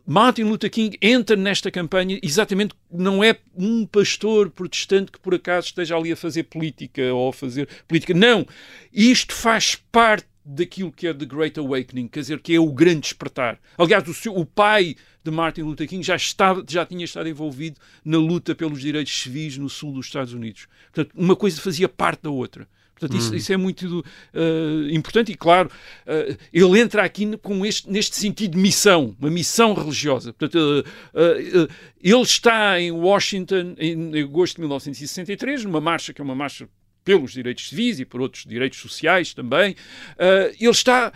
Martin 0.06 0.44
Luther 0.44 0.70
King 0.70 0.96
entra 1.02 1.36
nesta 1.36 1.70
campanha 1.70 2.18
exatamente 2.22 2.74
não 2.90 3.22
é 3.22 3.36
um 3.54 3.84
pastor 3.84 4.48
protestante 4.50 5.12
que 5.12 5.18
por 5.20 5.34
acaso 5.34 5.66
esteja 5.66 5.96
ali 5.96 6.10
a 6.12 6.16
fazer 6.16 6.44
política 6.44 7.12
ou 7.12 7.28
a 7.28 7.32
fazer 7.32 7.68
política. 7.86 8.14
Não! 8.14 8.46
Isto 8.90 9.34
faz 9.34 9.74
parte 9.92 10.26
daquilo 10.50 10.90
que 10.90 11.07
é 11.07 11.12
The 11.12 11.26
Great 11.26 11.61
Awakening, 11.61 12.09
quer 12.09 12.21
dizer, 12.21 12.40
que 12.40 12.55
é 12.55 12.61
o 12.61 12.73
grande 12.73 13.00
despertar. 13.00 13.61
Aliás, 13.76 14.09
o, 14.09 14.14
seu- 14.14 14.35
o 14.35 14.47
pai 14.47 14.97
de 15.23 15.31
Martin 15.31 15.61
Luther 15.62 15.87
King 15.87 16.02
já, 16.02 16.17
estava, 16.17 16.64
já 16.67 16.87
tinha 16.87 17.05
estado 17.05 17.28
envolvido 17.28 17.78
na 18.02 18.17
luta 18.17 18.55
pelos 18.55 18.81
direitos 18.81 19.12
civis 19.12 19.59
no 19.59 19.69
sul 19.69 19.93
dos 19.93 20.07
Estados 20.07 20.33
Unidos. 20.33 20.67
Portanto, 20.93 21.14
uma 21.14 21.37
coisa 21.37 21.61
fazia 21.61 21.88
parte 21.88 22.23
da 22.23 22.31
outra. 22.31 22.67
Portanto, 22.99 23.17
isso, 23.17 23.37
isso 23.37 23.52
é 23.52 23.57
muito 23.57 24.00
uh, 24.00 24.90
importante 24.90 25.31
e, 25.31 25.37
claro, 25.37 25.71
uh, 26.05 26.37
ele 26.52 26.81
entra 26.81 27.05
aqui 27.05 27.37
com 27.37 27.64
este, 27.64 27.88
neste 27.88 28.17
sentido 28.17 28.52
de 28.52 28.59
missão, 28.59 29.14
uma 29.21 29.31
missão 29.31 29.73
religiosa. 29.73 30.33
Portanto, 30.33 30.85
uh, 31.14 31.69
ele 32.02 32.23
está 32.23 32.81
em 32.81 32.90
Washington 32.90 33.76
em 33.78 34.21
agosto 34.21 34.57
de 34.57 34.62
1963, 34.62 35.64
numa 35.64 35.81
marcha 35.81 36.12
que 36.12 36.21
é 36.21 36.25
uma 36.25 36.35
marcha 36.35 36.69
pelos 37.05 37.33
direitos 37.33 37.69
civis 37.69 38.00
e 38.00 38.05
por 38.05 38.21
outros 38.21 38.45
direitos 38.45 38.78
sociais 38.78 39.33
também. 39.35 39.73
Uh, 39.73 40.55
ele 40.59 40.71
está 40.71 41.12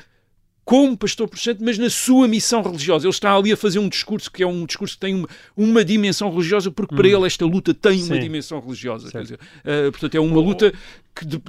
como 0.64 0.96
pastor 0.96 1.26
protestante, 1.28 1.62
mas 1.62 1.76
na 1.76 1.90
sua 1.90 2.28
missão 2.28 2.62
religiosa. 2.62 3.04
Ele 3.06 3.10
está 3.12 3.34
ali 3.34 3.50
a 3.52 3.56
fazer 3.56 3.78
um 3.80 3.88
discurso 3.88 4.30
que 4.30 4.42
é 4.42 4.46
um 4.46 4.64
discurso 4.64 4.94
que 4.94 5.00
tem 5.00 5.14
uma, 5.14 5.28
uma 5.56 5.84
dimensão 5.84 6.30
religiosa, 6.30 6.70
porque 6.70 6.94
para 6.94 7.08
ele 7.08 7.26
esta 7.26 7.44
luta 7.44 7.74
tem 7.74 7.98
uma 8.04 8.14
Sim. 8.14 8.20
dimensão 8.20 8.60
religiosa. 8.60 9.10
Dizer, 9.20 9.38
uh, 9.40 9.90
portanto, 9.90 10.14
é 10.14 10.20
uma 10.20 10.40
luta 10.40 10.72
que 11.14 11.26
de- 11.26 11.42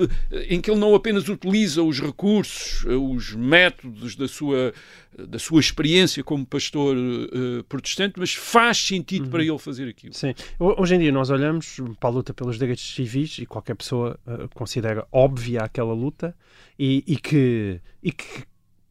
em 0.49 0.59
que 0.59 0.69
ele 0.69 0.79
não 0.79 0.93
apenas 0.95 1.29
utiliza 1.29 1.83
os 1.83 1.99
recursos, 2.01 2.83
uh, 2.85 3.11
os 3.13 3.33
métodos 3.35 4.15
da 4.15 4.27
sua, 4.27 4.73
da 5.15 5.37
sua 5.37 5.59
experiência 5.59 6.23
como 6.23 6.43
pastor 6.45 6.97
uh, 6.97 7.63
protestante, 7.65 8.15
mas 8.17 8.33
faz 8.33 8.77
sentido 8.79 9.29
para 9.29 9.43
ele 9.43 9.59
fazer 9.59 9.87
aquilo. 9.87 10.13
Sim. 10.15 10.33
Ho- 10.59 10.81
Hoje 10.81 10.95
em 10.95 10.99
dia 10.99 11.11
nós 11.11 11.29
olhamos 11.29 11.77
para 11.99 12.09
a 12.09 12.11
luta 12.11 12.33
pelos 12.33 12.57
direitos 12.57 12.95
civis 12.95 13.37
e 13.37 13.45
qualquer 13.45 13.75
pessoa 13.75 14.19
eh, 14.27 14.47
considera 14.55 15.05
óbvia 15.11 15.61
aquela 15.61 15.93
luta 15.93 16.35
e, 16.79 17.03
e 17.07 17.15
que, 17.15 17.79
e 18.01 18.11
que 18.11 18.25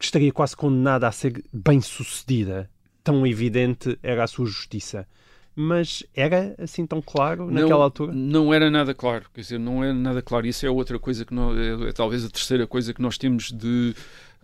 estaria 0.06 0.32
quase 0.32 0.56
condenada 0.56 1.06
a 1.08 1.12
ser 1.12 1.42
bem 1.52 1.80
sucedida. 1.80 2.70
Tão 3.04 3.26
evidente 3.26 3.98
era 4.02 4.24
a 4.24 4.26
sua 4.26 4.46
justiça. 4.46 5.06
Mas 5.54 6.02
era 6.14 6.54
assim 6.58 6.86
tão 6.86 7.02
claro 7.02 7.50
naquela 7.50 7.70
não, 7.70 7.82
altura? 7.82 8.12
Não 8.12 8.54
era 8.54 8.70
nada 8.70 8.94
claro, 8.94 9.26
quer 9.34 9.42
dizer, 9.42 9.58
não 9.58 9.84
era 9.84 9.92
nada 9.92 10.22
claro. 10.22 10.46
Isso 10.46 10.64
é 10.64 10.70
outra 10.70 10.98
coisa 10.98 11.24
que 11.24 11.34
nós, 11.34 11.58
é, 11.58 11.88
é 11.88 11.92
talvez 11.92 12.24
a 12.24 12.30
terceira 12.30 12.66
coisa 12.66 12.94
que 12.94 13.02
nós 13.02 13.18
temos 13.18 13.52
de 13.52 13.94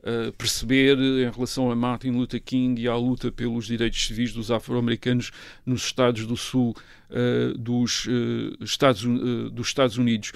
uh, 0.01 0.33
perceber 0.33 0.99
em 0.99 1.31
relação 1.31 1.71
a 1.71 1.77
Martin 1.77 2.11
Luther 2.11 2.43
King 2.43 2.83
e 2.83 2.87
à 2.87 2.95
luta 2.95 3.33
pelos 3.33 3.67
direitos 3.67 4.07
civis 4.07 4.35
dos 4.35 4.51
afro-americanos 4.51 5.31
nos 5.65 5.85
Estados 5.85 6.27
do 6.27 6.37
Sul 6.37 6.77
uh, 7.11 7.57
dos, 7.57 8.05
uh, 8.05 8.63
Estados, 8.63 9.03
dos 9.51 9.69
Estados 9.69 9.97
Unidos. 9.97 10.33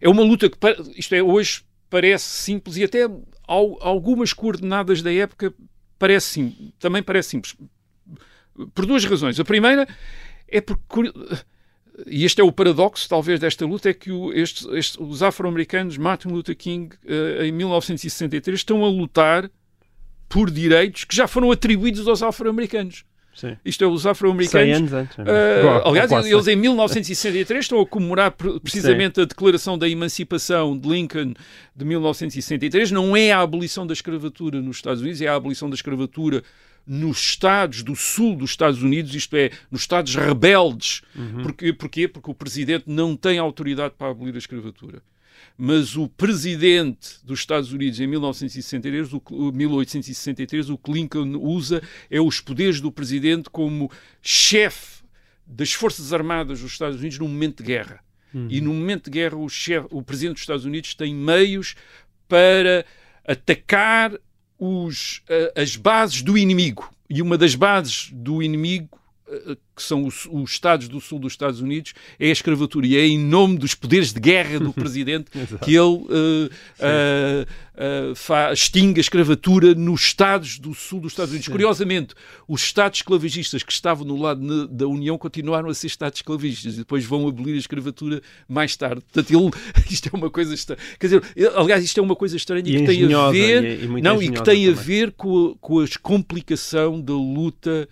É 0.00 0.08
uma 0.08 0.22
luta 0.22 0.48
que, 0.48 0.56
isto 0.94 1.14
é, 1.14 1.22
hoje 1.22 1.64
parece 1.90 2.24
simples 2.24 2.76
e 2.76 2.84
até 2.84 3.08
algumas 3.46 4.32
coordenadas 4.32 5.02
da 5.02 5.12
época 5.12 5.52
parece 5.98 6.26
sim, 6.28 6.72
também 6.78 7.02
parece 7.02 7.30
simples. 7.30 7.54
Por 8.74 8.86
duas 8.86 9.04
razões. 9.04 9.38
A 9.40 9.44
primeira 9.44 9.86
é 10.48 10.60
porque 10.60 11.12
e 12.06 12.24
este 12.24 12.40
é 12.40 12.44
o 12.44 12.50
paradoxo, 12.50 13.08
talvez, 13.08 13.38
desta 13.38 13.66
luta, 13.66 13.90
é 13.90 13.94
que 13.94 14.10
o- 14.10 14.32
estes- 14.32 14.66
estes- 14.72 14.96
os 14.98 15.22
afro-americanos, 15.22 15.98
Martin 15.98 16.28
Luther 16.28 16.56
King, 16.56 16.96
eh, 17.06 17.46
em 17.46 17.52
1963, 17.52 18.60
estão 18.60 18.82
a 18.84 18.88
lutar 18.88 19.50
por 20.28 20.50
direitos 20.50 21.04
que 21.04 21.14
já 21.14 21.28
foram 21.28 21.50
atribuídos 21.52 22.08
aos 22.08 22.22
afro-americanos. 22.22 23.04
Sim. 23.34 23.56
Isto 23.64 23.84
é, 23.84 23.86
os 23.86 24.02
100 24.02 24.10
afro-americanos. 24.10 24.90
Uh, 24.92 25.62
Boa, 25.62 25.88
aliás, 25.88 26.08
quase. 26.10 26.32
eles 26.32 26.46
em 26.48 26.56
1963 26.56 27.64
estão 27.64 27.80
a 27.80 27.86
comemorar 27.86 28.30
pre- 28.32 28.60
precisamente 28.60 29.20
a 29.20 29.24
declaração 29.24 29.78
da 29.78 29.88
emancipação 29.88 30.76
de 30.76 30.88
Lincoln 30.88 31.32
de 31.74 31.84
1963. 31.84 32.90
Não 32.90 33.16
é 33.16 33.32
a 33.32 33.40
abolição 33.40 33.86
da 33.86 33.92
escravatura 33.92 34.60
nos 34.60 34.76
Estados 34.76 35.00
Unidos, 35.00 35.20
é 35.22 35.28
a 35.28 35.34
abolição 35.34 35.68
da 35.70 35.74
escravatura 35.74 36.42
nos 36.86 37.18
estados 37.20 37.82
do 37.82 37.94
sul 37.94 38.34
dos 38.36 38.50
Estados 38.50 38.82
Unidos, 38.82 39.14
isto 39.14 39.34
é, 39.36 39.50
nos 39.70 39.82
estados 39.82 40.14
rebeldes. 40.16 41.00
Porquê? 41.42 41.72
Porquê? 41.72 42.08
Porque 42.08 42.30
o 42.30 42.34
presidente 42.34 42.84
não 42.86 43.16
tem 43.16 43.38
autoridade 43.38 43.94
para 43.96 44.10
abolir 44.10 44.34
a 44.34 44.38
escravatura. 44.38 45.00
Mas 45.56 45.96
o 45.96 46.08
presidente 46.08 47.16
dos 47.24 47.40
Estados 47.40 47.72
Unidos 47.72 48.00
em 48.00 48.06
1963, 48.06 49.12
o, 49.12 49.20
que- 49.20 49.34
o 49.34 49.52
1863, 49.52 50.70
o 50.70 50.78
Lincoln 50.88 51.36
usa 51.40 51.82
é 52.10 52.20
os 52.20 52.40
poderes 52.40 52.80
do 52.80 52.90
presidente 52.90 53.48
como 53.50 53.90
chefe 54.20 55.02
das 55.46 55.72
Forças 55.72 56.12
Armadas 56.12 56.60
dos 56.60 56.72
Estados 56.72 56.98
Unidos 56.98 57.18
num 57.18 57.28
momento 57.28 57.58
de 57.62 57.64
guerra. 57.68 58.00
E 58.48 58.60
no 58.62 58.72
momento 58.72 59.04
de 59.04 59.10
guerra, 59.10 59.36
o, 59.36 59.46
chefe, 59.48 59.86
o 59.90 60.02
presidente 60.02 60.34
dos 60.34 60.42
Estados 60.42 60.64
Unidos 60.64 60.94
tem 60.94 61.14
meios 61.14 61.74
para 62.26 62.84
atacar 63.26 64.18
os, 64.58 65.22
eh, 65.28 65.52
as 65.56 65.76
bases 65.76 66.22
do 66.22 66.38
inimigo. 66.38 66.90
E 67.10 67.20
uma 67.20 67.36
das 67.36 67.54
bases 67.54 68.08
do 68.12 68.42
inimigo, 68.42 68.98
que 69.74 69.82
são 69.82 70.04
os, 70.06 70.26
os 70.30 70.50
Estados 70.52 70.88
do 70.88 71.00
Sul 71.00 71.18
dos 71.18 71.32
Estados 71.32 71.60
Unidos, 71.60 71.94
é 72.18 72.28
a 72.28 72.32
escravatura. 72.32 72.86
E 72.86 72.96
é 72.96 73.06
em 73.06 73.18
nome 73.18 73.56
dos 73.58 73.74
poderes 73.74 74.12
de 74.12 74.20
guerra 74.20 74.58
do 74.60 74.72
presidente 74.74 75.30
que 75.64 75.74
ele 75.74 76.04
eh, 76.10 76.50
eh, 76.80 77.46
eh, 77.76 78.12
fa- 78.14 78.52
extingue 78.52 79.00
a 79.00 79.02
escravatura 79.02 79.74
nos 79.74 80.02
Estados 80.02 80.58
do 80.58 80.74
Sul 80.74 81.00
dos 81.00 81.12
Estados 81.12 81.30
Unidos. 81.32 81.48
Curiosamente, 81.48 82.14
os 82.46 82.62
Estados 82.62 82.98
esclavagistas 82.98 83.62
que 83.62 83.72
estavam 83.72 84.04
no 84.06 84.20
lado 84.20 84.40
ne- 84.42 84.68
da 84.68 84.86
União 84.86 85.16
continuaram 85.16 85.68
a 85.70 85.74
ser 85.74 85.86
Estados 85.86 86.18
esclavagistas 86.18 86.74
e 86.74 86.78
depois 86.78 87.04
vão 87.04 87.26
abolir 87.26 87.54
a 87.54 87.58
escravatura 87.58 88.20
mais 88.48 88.76
tarde. 88.76 89.00
Portanto, 89.10 89.30
ele, 89.34 89.50
isto 89.90 90.10
é 90.12 90.16
uma 90.16 90.30
coisa 90.30 90.52
estranha. 90.54 90.80
Quer 91.00 91.06
dizer, 91.06 91.22
aliás, 91.56 91.82
isto 91.82 91.98
é 91.98 92.02
uma 92.02 92.16
coisa 92.16 92.36
estranha 92.36 92.62
E 92.68 92.76
que 92.80 92.84
tem 92.86 93.14
a 93.14 93.30
ver, 93.30 93.64
e- 93.64 93.84
e 93.84 93.88
muito 93.88 94.04
não, 94.04 94.22
e 94.22 94.28
que 94.30 94.42
tem 94.42 94.68
a 94.68 94.70
também. 94.72 94.84
ver 94.84 95.12
com 95.12 95.52
a, 95.52 95.58
com 95.58 95.80
a 95.80 95.86
complicação 96.02 97.00
da 97.00 97.12
luta 97.14 97.88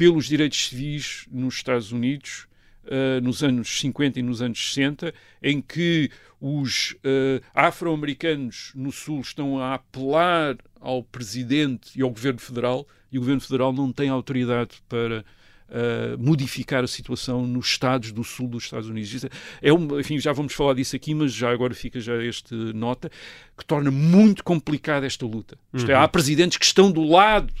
pelos 0.00 0.24
direitos 0.24 0.68
civis 0.68 1.26
nos 1.30 1.56
Estados 1.56 1.92
Unidos 1.92 2.46
uh, 2.84 3.20
nos 3.22 3.44
anos 3.44 3.78
50 3.78 4.18
e 4.18 4.22
nos 4.22 4.40
anos 4.40 4.72
60, 4.72 5.12
em 5.42 5.60
que 5.60 6.10
os 6.40 6.92
uh, 7.04 7.44
afro-americanos 7.52 8.72
no 8.74 8.90
Sul 8.90 9.20
estão 9.20 9.58
a 9.58 9.74
apelar 9.74 10.56
ao 10.80 11.02
presidente 11.02 11.90
e 11.94 12.00
ao 12.00 12.08
governo 12.08 12.40
federal, 12.40 12.88
e 13.12 13.18
o 13.18 13.20
governo 13.20 13.42
federal 13.42 13.74
não 13.74 13.92
tem 13.92 14.08
autoridade 14.08 14.82
para 14.88 15.22
uh, 15.68 16.18
modificar 16.18 16.82
a 16.82 16.88
situação 16.88 17.46
nos 17.46 17.66
estados 17.66 18.10
do 18.10 18.24
sul 18.24 18.48
dos 18.48 18.64
Estados 18.64 18.88
Unidos. 18.88 19.12
Isso 19.12 19.28
É 19.60 19.70
um, 19.70 20.00
enfim, 20.00 20.18
já 20.18 20.32
vamos 20.32 20.54
falar 20.54 20.72
disso 20.72 20.96
aqui, 20.96 21.12
mas 21.12 21.30
já 21.30 21.50
agora 21.50 21.74
fica 21.74 22.00
já 22.00 22.16
este 22.24 22.54
nota 22.54 23.10
que 23.54 23.66
torna 23.66 23.90
muito 23.90 24.42
complicada 24.42 25.04
esta 25.04 25.26
luta. 25.26 25.58
Isto 25.74 25.90
é, 25.90 25.94
há 25.94 26.08
presidentes 26.08 26.56
que 26.56 26.64
estão 26.64 26.90
do 26.90 27.04
lado 27.04 27.52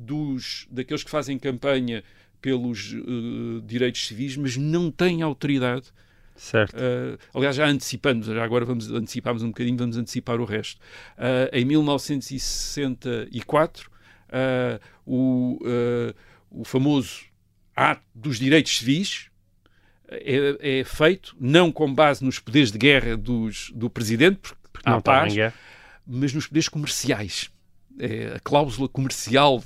dos 0.00 0.66
daqueles 0.70 1.04
que 1.04 1.10
fazem 1.10 1.38
campanha 1.38 2.02
pelos 2.40 2.94
uh, 2.94 3.60
direitos 3.64 4.06
civis, 4.06 4.36
mas 4.36 4.56
não 4.56 4.90
têm 4.90 5.20
autoridade. 5.22 5.86
Certo. 6.34 6.74
Uh, 6.74 7.18
aliás, 7.34 7.56
já 7.56 7.66
antecipamos, 7.66 8.26
já 8.26 8.42
agora 8.42 8.64
vamos 8.64 8.90
antecipamos 8.90 9.42
um 9.42 9.48
bocadinho, 9.48 9.76
vamos 9.76 9.98
antecipar 9.98 10.40
o 10.40 10.46
resto. 10.46 10.80
Uh, 11.18 11.50
em 11.52 11.66
1964, 11.66 13.90
uh, 14.30 14.80
o, 15.04 15.58
o 16.50 16.64
famoso 16.64 17.24
ato 17.76 18.02
dos 18.14 18.38
direitos 18.38 18.78
civis 18.78 19.28
é, 20.08 20.80
é, 20.80 20.84
feito 20.84 21.36
não 21.38 21.70
com 21.70 21.92
base 21.92 22.24
nos 22.24 22.38
poderes 22.38 22.72
de 22.72 22.78
guerra 22.78 23.16
dos, 23.16 23.70
do 23.74 23.88
presidente, 23.88 24.38
porque, 24.38 24.56
Porque 24.72 24.88
há 24.88 24.92
não 24.92 24.98
está 24.98 25.20
paz, 25.20 25.34
mas 26.06 26.32
nos 26.32 26.46
poderes 26.46 26.68
comerciais. 26.68 27.50
É 28.02 28.32
a 28.36 28.40
cláusula 28.40 28.88
comercial 28.88 29.62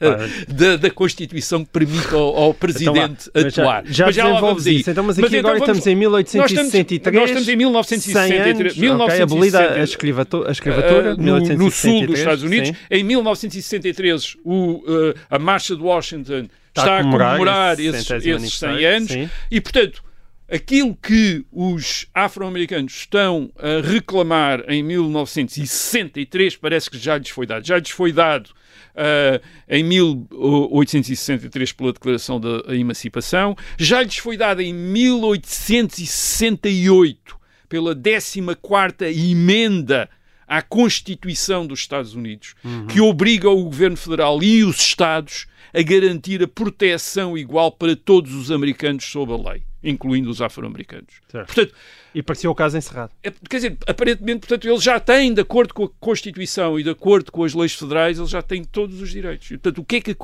Ah. 0.00 0.26
da, 0.52 0.76
da 0.76 0.90
Constituição 0.90 1.64
que 1.64 1.70
permite 1.70 2.12
ao, 2.12 2.36
ao 2.36 2.52
presidente 2.54 3.30
Então, 3.30 3.42
mas 3.44 3.54
já- 3.54 3.62
atuar. 3.62 3.84
Já, 3.86 4.04
Mas 4.06 4.16
vamos 4.40 4.66
aí. 4.66 4.76
isso. 4.80 4.90
Então, 4.90 5.04
mas 5.04 5.18
aqui 5.18 5.26
então 5.28 5.38
agora 5.38 5.58
vamos- 5.60 5.78
estamos 5.78 5.86
em 5.86 5.94
nós 6.04 6.26
estamos, 6.26 6.50
1863. 6.72 7.14
nós 7.14 7.30
estamos 7.30 7.48
em 7.48 7.56
1963. 7.56 8.74
100 8.74 8.90
anos, 8.90 9.02
ok, 9.02 9.22
abolida 9.22 9.58
a 9.58 9.60
1963, 9.62 9.88
escravatura, 9.90 10.48
a 10.48 10.52
escravatura 10.52 11.14
Uh, 11.14 11.16
no, 11.16 11.38
no 11.38 11.70
sul 11.70 12.06
dos 12.06 12.18
1863, 12.18 12.18
Estados 12.18 12.42
Unidos. 12.42 12.68
sim. 12.68 12.76
Em 12.90 13.04
1963, 13.04 14.36
o, 14.44 14.54
uh, 14.54 15.14
a 15.30 15.38
Marcha 15.38 15.76
de 15.76 15.82
Washington 15.82 16.48
Está 16.68 16.82
está, 16.82 16.92
a 16.96 16.98
a 16.98 17.02
comemorar 17.02 17.32
comemorar 17.38 17.72
esse 17.80 17.88
esses, 17.88 18.10
esses 18.10 18.22
100 18.22 18.32
aniversário, 18.68 18.96
anos 18.96 19.10
sim. 19.10 19.30
e, 19.50 19.60
portanto, 19.60 20.02
aquilo 20.50 20.96
que 20.96 21.44
os 21.52 22.06
afro-americanos 22.14 22.94
estão 22.94 23.52
a 23.56 23.82
reclamar 23.86 24.64
em 24.68 24.82
1963 24.82 26.56
parece 26.56 26.90
que 26.90 26.98
já 26.98 27.18
lhes 27.18 27.28
foi 27.30 27.46
dado. 27.46 27.64
Já 27.66 27.78
lhes 27.78 27.90
foi 27.90 28.12
dado 28.12 28.48
uh, 28.48 29.40
em 29.68 29.84
1863 29.84 31.72
pela 31.72 31.92
Declaração 31.92 32.40
da 32.40 32.74
Emancipação, 32.74 33.54
já 33.78 34.02
lhes 34.02 34.16
foi 34.16 34.36
dado 34.36 34.60
em 34.62 34.72
1868 34.72 37.38
pela 37.68 37.94
14ª 37.94 39.14
emenda 39.14 40.08
à 40.46 40.62
Constituição 40.62 41.66
dos 41.66 41.80
Estados 41.80 42.14
Unidos, 42.14 42.54
uhum. 42.64 42.86
que 42.86 43.02
obriga 43.02 43.50
o 43.50 43.64
governo 43.64 43.98
federal 43.98 44.42
e 44.42 44.64
os 44.64 44.80
Estados 44.80 45.46
a 45.74 45.82
garantir 45.82 46.42
a 46.42 46.48
proteção 46.48 47.36
igual 47.36 47.70
para 47.70 47.94
todos 47.94 48.34
os 48.34 48.50
americanos 48.50 49.04
sob 49.04 49.30
a 49.32 49.36
lei, 49.50 49.62
incluindo 49.82 50.30
os 50.30 50.40
afro-americanos. 50.40 51.20
Portanto, 51.30 51.74
e 52.14 52.22
parecia 52.22 52.50
o 52.50 52.54
caso 52.54 52.76
encerrado. 52.76 53.12
É, 53.22 53.30
quer 53.30 53.56
dizer, 53.56 53.78
aparentemente, 53.86 54.40
portanto, 54.40 54.68
eles 54.68 54.82
já 54.82 54.98
têm, 54.98 55.32
de 55.32 55.40
acordo 55.40 55.74
com 55.74 55.84
a 55.84 55.88
Constituição 56.00 56.78
e 56.78 56.82
de 56.82 56.90
acordo 56.90 57.30
com 57.30 57.44
as 57.44 57.54
leis 57.54 57.74
federais, 57.74 58.18
eles 58.18 58.30
já 58.30 58.42
têm 58.42 58.64
todos 58.64 59.00
os 59.00 59.10
direitos. 59.10 59.50
E, 59.50 59.58
portanto, 59.58 59.78
o 59.78 59.84
que, 59.84 59.96
é 59.96 60.00
que 60.00 60.16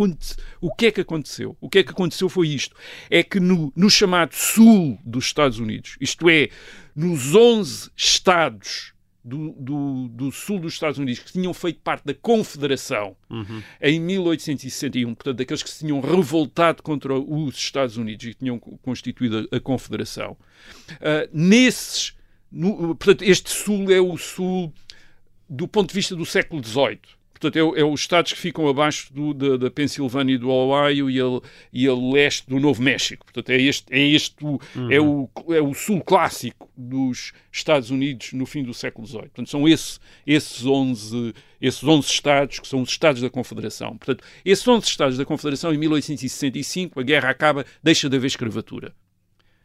o 0.60 0.74
que 0.74 0.86
é 0.86 0.90
que 0.90 1.00
aconteceu? 1.00 1.56
O 1.60 1.68
que 1.68 1.78
é 1.78 1.82
que 1.82 1.90
aconteceu 1.90 2.28
foi 2.28 2.48
isto. 2.48 2.74
É 3.10 3.22
que 3.22 3.38
no, 3.38 3.72
no 3.76 3.90
chamado 3.90 4.34
sul 4.34 4.98
dos 5.04 5.26
Estados 5.26 5.58
Unidos, 5.58 5.96
isto 6.00 6.28
é, 6.28 6.48
nos 6.96 7.34
11 7.34 7.90
estados 7.96 8.93
do, 9.24 9.52
do, 9.52 10.08
do, 10.08 10.30
sul 10.30 10.58
dos 10.58 10.74
Estados 10.74 10.98
Unidos 10.98 11.20
que 11.20 11.32
tinham 11.32 11.54
feito 11.54 11.80
parte 11.80 12.04
da 12.04 12.12
Confederação 12.12 13.16
uhum. 13.30 13.62
em 13.80 13.98
1861, 13.98 15.14
portanto, 15.14 15.38
daqueles 15.38 15.62
que 15.62 15.70
se 15.70 15.78
tinham 15.78 16.00
revoltado 16.00 16.82
contra 16.82 17.14
os 17.18 17.56
Estados 17.56 17.96
Unidos 17.96 18.26
e 18.26 18.28
que 18.30 18.40
tinham 18.40 18.58
constituído 18.58 19.48
a, 19.50 19.56
a 19.56 19.60
Confederação. 19.60 20.36
Uh, 20.92 21.28
nesses, 21.32 22.14
no, 22.52 22.94
portanto, 22.94 23.22
este 23.22 23.50
sul 23.50 23.90
é 23.90 24.00
o 24.00 24.16
sul 24.18 24.72
do 25.48 25.66
ponto 25.66 25.88
de 25.88 25.94
vista 25.94 26.14
do 26.14 26.26
século 26.26 26.62
XVIII. 26.62 27.00
Portanto, 27.32 27.56
é, 27.56 27.80
é 27.80 27.84
os 27.84 28.00
estados 28.00 28.32
que 28.32 28.38
ficam 28.38 28.68
abaixo 28.68 29.12
do, 29.12 29.34
da, 29.34 29.56
da 29.56 29.70
Pensilvânia 29.70 30.34
e 30.34 30.38
do 30.38 30.50
Ohio 30.50 31.10
e 31.10 31.20
a, 31.20 31.24
e 31.72 31.88
a 31.88 31.94
leste 31.94 32.48
do 32.48 32.60
Novo 32.60 32.82
México. 32.82 33.24
Portanto, 33.24 33.50
é 33.50 33.60
este, 33.60 33.92
é 33.92 34.00
este 34.00 34.36
o, 34.44 34.60
uhum. 34.74 34.90
é 34.90 35.00
o, 35.00 35.30
é 35.50 35.60
o 35.60 35.74
sul 35.74 36.02
clássico 36.02 36.63
dos 36.76 37.32
Estados 37.52 37.90
Unidos 37.90 38.32
no 38.32 38.46
fim 38.46 38.62
do 38.62 38.74
século 38.74 39.06
XVIII. 39.06 39.22
Portanto, 39.22 39.50
são 39.50 39.68
esse, 39.68 39.98
esses 40.26 40.64
11 40.64 41.34
esses 41.60 41.82
11 41.82 42.06
estados 42.06 42.58
que 42.58 42.68
são 42.68 42.82
os 42.82 42.90
estados 42.90 43.22
da 43.22 43.30
Confederação. 43.30 43.96
Portanto, 43.96 44.22
esses 44.44 44.66
11 44.66 44.86
estados 44.86 45.16
da 45.16 45.24
Confederação, 45.24 45.72
em 45.72 45.78
1865, 45.78 47.00
a 47.00 47.02
guerra 47.02 47.30
acaba, 47.30 47.64
deixa 47.82 48.08
de 48.08 48.16
haver 48.16 48.26
escravatura. 48.26 48.94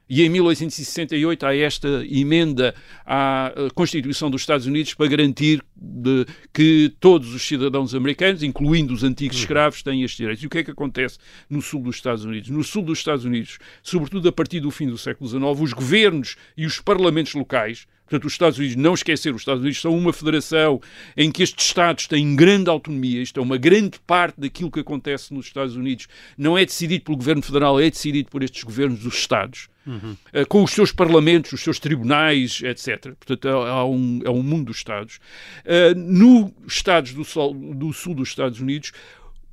E 0.10 0.24
em 0.24 0.30
1868 0.30 1.46
há 1.46 1.56
esta 1.56 2.04
emenda 2.10 2.74
à 3.06 3.54
eh, 3.56 3.68
Constituição 3.76 4.32
dos 4.32 4.42
Estados 4.42 4.66
Unidos 4.66 4.96
para 4.96 5.06
garantir 5.06 5.64
de, 5.76 6.26
que 6.52 6.92
todos 7.00 7.32
os 7.36 7.44
cidadãos 7.44 7.94
americanos, 7.94 8.42
incluindo 8.42 8.92
os 8.92 9.04
antigos 9.04 9.38
uhum. 9.38 9.44
escravos, 9.44 9.84
têm 9.84 10.02
estes 10.02 10.18
direitos. 10.18 10.44
E 10.44 10.48
o 10.48 10.50
que 10.50 10.58
é 10.58 10.64
que 10.64 10.72
acontece 10.72 11.20
no 11.48 11.62
sul 11.62 11.84
dos 11.84 11.98
Estados 11.98 12.26
Unidos? 12.26 12.50
No 12.50 12.64
sul 12.64 12.82
dos 12.82 12.98
Estados 12.98 13.24
Unidos, 13.24 13.60
sobretudo 13.84 14.28
a 14.28 14.32
partir 14.32 14.60
do 14.60 14.72
fim 14.72 14.88
do 14.88 14.98
século 14.98 15.30
XIX, 15.30 15.44
os 15.62 15.74
governos 15.74 16.36
e 16.58 16.66
os 16.66 16.82
parlamentos 16.82 17.36
locais 17.36 17.86
Portanto, 18.10 18.26
os 18.26 18.34
Estados 18.34 18.58
Unidos, 18.58 18.76
não 18.76 18.96
esquecer, 18.96 19.36
os 19.36 19.42
Estados 19.42 19.62
Unidos 19.62 19.80
são 19.80 19.96
uma 19.96 20.12
federação 20.12 20.82
em 21.16 21.32
que 21.32 21.44
estes 21.44 21.68
Estados 21.68 22.08
têm 22.08 22.36
grande 22.36 22.68
autonomia, 22.68 23.22
isto 23.22 23.40
é 23.40 23.44
uma 23.44 23.56
grande 23.56 24.00
parte 24.00 24.42
daquilo 24.42 24.72
que 24.72 24.80
acontece 24.80 25.32
nos 25.32 25.46
Estados 25.46 25.76
Unidos. 25.76 26.08
Não 26.36 26.58
é 26.58 26.66
decidido 26.66 27.04
pelo 27.04 27.18
governo 27.18 27.44
federal, 27.44 27.80
é 27.80 27.88
decidido 27.88 28.30
por 28.32 28.42
estes 28.42 28.64
governos 28.64 29.02
dos 29.02 29.14
Estados, 29.14 29.70
uhum. 29.90 30.16
uh, 30.34 30.48
com 30.48 30.64
os 30.64 30.72
seus 30.72 30.92
parlamentos, 30.92 31.54
os 31.54 31.62
seus 31.62 31.80
tribunais, 31.80 32.62
etc. 32.64 33.14
Portanto, 33.16 33.48
há 33.48 33.86
um, 33.86 34.22
é 34.24 34.30
um 34.30 34.44
mundo 34.44 34.66
dos 34.66 34.78
Estados. 34.78 35.20
Uh, 35.66 35.98
nos 35.98 36.52
Estados 36.68 37.14
do, 37.14 37.26
Sol, 37.26 37.54
do 37.54 37.92
Sul 37.92 38.14
dos 38.14 38.30
Estados 38.30 38.60
Unidos, 38.60 38.92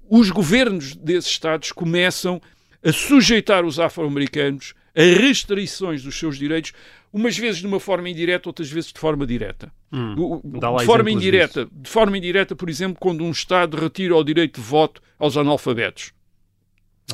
os 0.09 0.31
governos 0.31 0.95
desses 0.95 1.31
Estados 1.31 1.73
começam 1.73 2.41
a 2.85 2.93
sujeitar 2.93 3.65
os 3.65 3.81
afro-americanos 3.81 4.75
a 4.95 5.03
restrições 5.03 6.03
dos 6.03 6.19
seus 6.19 6.39
direitos 6.39 6.73
umas 7.13 7.37
vezes 7.37 7.61
de 7.61 7.67
uma 7.67 7.81
forma 7.81 8.09
indireta, 8.09 8.49
outras 8.49 8.71
vezes 8.71 8.93
de 8.93 9.01
forma 9.01 9.27
direta. 9.27 9.73
Hum, 9.91 10.41
de 10.45 10.85
forma 10.85 11.11
indireta, 11.11 11.65
disso. 11.65 11.77
de 11.83 11.91
forma 11.91 12.19
indireta, 12.19 12.55
por 12.55 12.69
exemplo, 12.69 12.99
quando 13.01 13.25
um 13.25 13.31
Estado 13.31 13.77
retira 13.77 14.15
o 14.15 14.23
direito 14.23 14.61
de 14.61 14.67
voto 14.67 15.01
aos 15.19 15.37
analfabetos. 15.37 16.13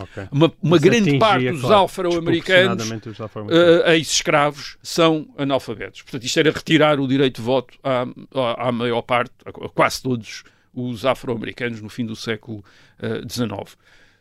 Okay. 0.01 0.27
Uma, 0.33 0.51
uma 0.63 0.79
grande 0.79 1.19
parte 1.19 1.51
dos 1.51 1.61
claro, 1.61 1.85
afro-americanos, 1.85 2.91
uh, 2.91 3.91
ex-escravos, 3.91 4.79
são 4.83 5.29
analfabetos. 5.37 6.01
Portanto, 6.01 6.25
isto 6.25 6.39
era 6.39 6.51
retirar 6.51 6.99
o 6.99 7.07
direito 7.07 7.37
de 7.37 7.43
voto 7.43 7.79
à, 7.85 8.07
à, 8.69 8.73
maior 8.73 9.03
parte, 9.03 9.33
a 9.45 9.69
quase 9.69 10.03
todos 10.03 10.45
os 10.73 11.05
afro-americanos 11.05 11.83
no 11.83 11.91
fim 11.91 12.07
do 12.07 12.17
século 12.17 12.65
XIX. 13.29 13.51
Uh, 13.53 13.77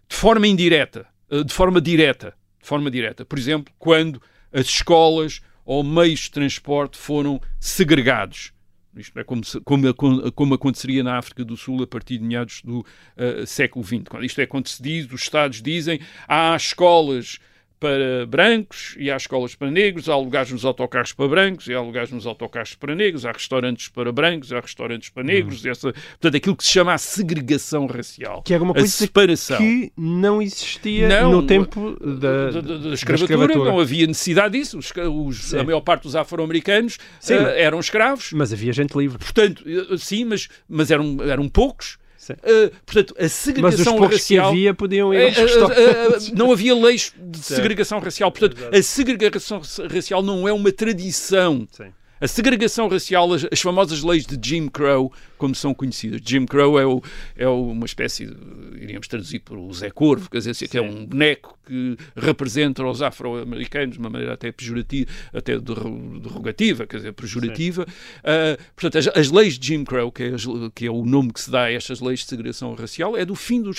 de 0.10 0.16
forma 0.16 0.46
indireta, 0.46 1.08
uh, 1.30 1.44
de 1.44 1.54
forma 1.54 1.80
direta, 1.80 2.34
de 2.62 2.68
forma 2.68 2.92
direta. 2.92 3.24
Por 3.24 3.40
exemplo, 3.40 3.74
quando 3.80 4.22
as 4.52 4.66
escolas 4.66 5.42
ou 5.66 5.84
meios 5.84 6.22
de 6.22 6.32
transporte 6.32 6.98
foram 6.98 7.40
segregados. 7.62 8.52
Isto 8.95 9.19
é 9.19 9.23
como, 9.23 9.41
como, 9.63 10.32
como, 10.34 10.54
aconteceria 10.54 11.04
na 11.04 11.17
África 11.17 11.45
do 11.45 11.56
Sul 11.56 11.82
a 11.82 11.88
partir 11.88 12.17
de 12.17 12.25
meados 12.25 12.62
do 12.62 12.80
uh, 12.80 13.45
século 13.47 13.86
XX. 13.86 14.04
Quando 14.10 14.25
isto 14.25 14.41
é 14.41 14.45
se 14.65 14.84
diz, 14.84 15.12
os 15.12 15.21
Estados 15.21 15.62
dizem, 15.62 15.99
há 16.27 16.56
escolas 16.56 17.39
para 17.82 18.28
brancos 18.28 18.96
e 19.00 19.10
há 19.10 19.17
escolas 19.17 19.56
para 19.56 19.72
negros, 19.72 20.08
há 20.08 20.15
lugares 20.15 20.52
nos 20.52 20.63
autocarros 20.63 21.13
para 21.13 21.28
brancos 21.28 21.67
e 21.67 21.74
há 21.74 21.82
lugares 21.82 22.12
nos 22.12 22.28
autocarros 22.28 22.76
para 22.76 22.94
negros, 22.94 23.26
há 23.26 23.32
restaurantes 23.32 23.88
para 23.88 24.12
brancos, 24.12 24.54
há 24.54 24.60
restaurantes 24.60 25.10
para 25.10 25.24
negros, 25.24 25.65
hum. 25.65 25.70
essa, 25.72 25.91
portanto, 25.91 26.38
aquilo 26.38 26.56
que 26.56 26.63
se 26.63 26.70
chama 26.70 26.94
a 26.94 26.98
segregação 27.00 27.88
racial. 27.88 28.44
Que 28.44 28.54
é 28.54 28.60
uma 28.60 28.76
coisa 28.76 28.88
separação. 28.88 29.58
que 29.58 29.91
não 29.98 30.39
existia 30.39 31.10
não, 31.10 31.32
no 31.32 31.48
tempo 31.48 31.98
da, 32.00 32.52
da, 32.52 32.62
da, 32.62 32.78
da, 32.78 32.94
escravatura, 32.94 33.38
da, 33.38 33.46
escravatura, 33.46 33.72
Não 33.72 33.80
havia 33.80 34.06
necessidade 34.06 34.60
disso. 34.60 34.78
Os, 34.78 34.91
os, 34.96 35.54
a 35.56 35.63
maior 35.63 35.82
parte 35.82 36.04
dos 36.04 36.15
afro-americanos 36.15 36.98
uh, 36.98 37.34
eram 37.56 37.80
escravos. 37.80 38.32
Mas 38.32 38.54
havia 38.54 38.72
gente 38.72 38.96
livre. 38.96 39.17
Portanto, 39.17 39.63
eh, 39.65 39.98
sim, 39.98 40.24
mas, 40.26 40.48
mas 40.70 40.91
eram, 40.91 41.17
eram 41.24 41.50
poucos 41.50 41.98
Uh, 42.44 42.72
portanto, 42.86 43.15
a 43.20 43.30
segregação 43.30 43.98
Mas 43.98 44.10
os 44.10 44.15
racial. 44.15 44.52
que 44.52 44.58
havia 44.58 44.74
podiam 44.74 45.13
ir 45.13 45.34
uh, 45.38 45.65
uh, 45.65 46.36
Não 46.36 46.52
havia 46.52 46.76
leis 46.76 47.13
de 47.17 47.38
segregação 47.39 48.00
racial. 48.00 48.32
Portanto, 48.32 48.58
Exato. 48.58 48.76
a 48.76 48.84
segregação 48.84 49.62
racial 49.91 50.22
não 50.22 50.48
é 50.48 50.54
uma 50.54 50.72
tradição. 50.72 51.67
Sim. 51.72 51.91
A 52.22 52.28
segregação 52.28 52.88
racial, 52.88 53.34
as, 53.34 53.48
as, 53.52 53.60
famosas 53.60 54.04
leis 54.04 54.28
de 54.28 54.38
Jim 54.48 54.68
Crow, 54.68 55.12
como 55.40 55.56
são 55.56 55.74
conhecidas. 55.74 56.22
Jim 56.24 56.46
Crow 56.46 56.80
é, 56.80 56.86
o, 56.86 57.02
é 57.36 57.48
uma 57.48 57.88
espécie, 57.88 58.28
de, 58.28 58.36
iríamos 58.80 59.08
traduzir 59.08 59.40
por 59.40 59.58
o 59.58 59.74
Zé 59.74 59.90
Corvo, 59.90 60.30
quer 60.30 60.38
dizer, 60.38 60.68
que 60.68 60.78
é 60.78 60.82
um 60.84 61.04
boneco 61.04 61.58
que 61.66 61.98
representa 62.16 62.86
os 62.86 63.02
afro-americanos 63.02 63.96
de 63.96 64.00
uma 64.00 64.12
maneira 64.12 64.36
até 64.36 64.52
pejorativa, 64.52 65.10
até 65.34 65.58
derrogativa, 65.58 66.86
quer 66.86 66.98
dizer, 66.98 67.14
pejorativa. 67.14 67.88
Uh, 68.20 68.62
portanto, 68.76 69.00
as, 69.00 69.08
as, 69.18 69.32
leis 69.32 69.58
de 69.58 69.66
Jim 69.66 69.84
Crow, 69.84 70.12
que 70.12 70.22
é, 70.22 70.32
que 70.76 70.86
é, 70.86 70.92
o 70.92 71.04
nome 71.04 71.34
que 71.34 71.42
se 71.42 71.50
dá 71.50 71.64
a 71.64 71.72
estas 71.72 72.02
leis 72.02 72.20
de 72.20 72.28
segregação 72.28 72.76
racial, 72.76 73.18
é 73.18 73.26
do 73.26 73.34
fim 73.34 73.64
do, 73.64 73.72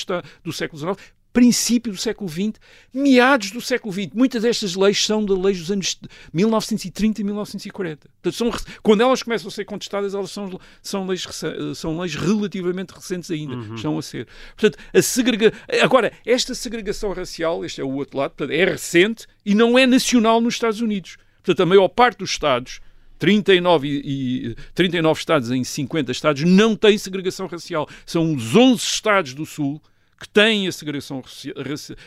do 0.43 0.53
século 0.53 0.97
XIX 0.97 1.13
princípio 1.33 1.92
do 1.92 1.99
século 1.99 2.29
XX, 2.29 2.53
meados 2.92 3.51
do 3.51 3.61
século 3.61 3.92
XX. 3.92 4.09
Muitas 4.14 4.42
destas 4.42 4.75
leis 4.75 5.05
são 5.05 5.25
de 5.25 5.33
leis 5.33 5.59
dos 5.59 5.71
anos 5.71 5.99
1930 6.33 7.21
e 7.21 7.25
1940. 7.25 8.09
Portanto, 8.23 8.35
são, 8.35 8.51
quando 8.83 9.01
elas 9.01 9.23
começam 9.23 9.49
a 9.49 9.51
ser 9.51 9.64
contestadas, 9.64 10.14
elas 10.14 10.31
são, 10.31 10.61
são, 10.83 11.07
leis, 11.07 11.27
são 11.75 11.99
leis 11.99 12.14
relativamente 12.14 12.90
recentes 12.90 13.31
ainda. 13.31 13.55
Uhum. 13.55 13.75
Estão 13.75 13.99
a 13.99 14.03
ser. 14.03 14.27
Portanto, 14.57 14.79
a 14.92 15.03
segrega... 15.03 15.53
Agora, 15.83 16.12
esta 16.27 16.55
segregação 16.55 17.12
racial, 17.12 17.64
este 17.64 17.81
é 17.81 17.85
o 17.85 17.92
outro 17.92 18.18
lado, 18.18 18.33
portanto, 18.33 18.55
é 18.55 18.64
recente 18.64 19.27
e 19.45 19.55
não 19.55 19.79
é 19.79 19.87
nacional 19.87 20.40
nos 20.40 20.55
Estados 20.55 20.81
Unidos. 20.81 21.16
Portanto, 21.42 21.62
a 21.62 21.66
maior 21.66 21.88
parte 21.88 22.18
dos 22.18 22.31
Estados 22.31 22.81
39, 23.23 23.88
e, 23.88 24.57
39 24.75 25.21
estados 25.21 25.51
em 25.53 25.62
50 25.62 26.11
estados 26.11 26.42
não 26.42 26.75
têm 26.75 26.99
segregação 26.99 27.47
racial. 27.47 27.88
São 28.05 28.35
os 28.35 28.57
11 28.57 28.83
estados 28.83 29.33
do 29.33 29.47
Sul 29.47 29.81
que 30.23 30.29
têm 30.29 30.67
a 30.69 30.73
segregação 30.73 31.23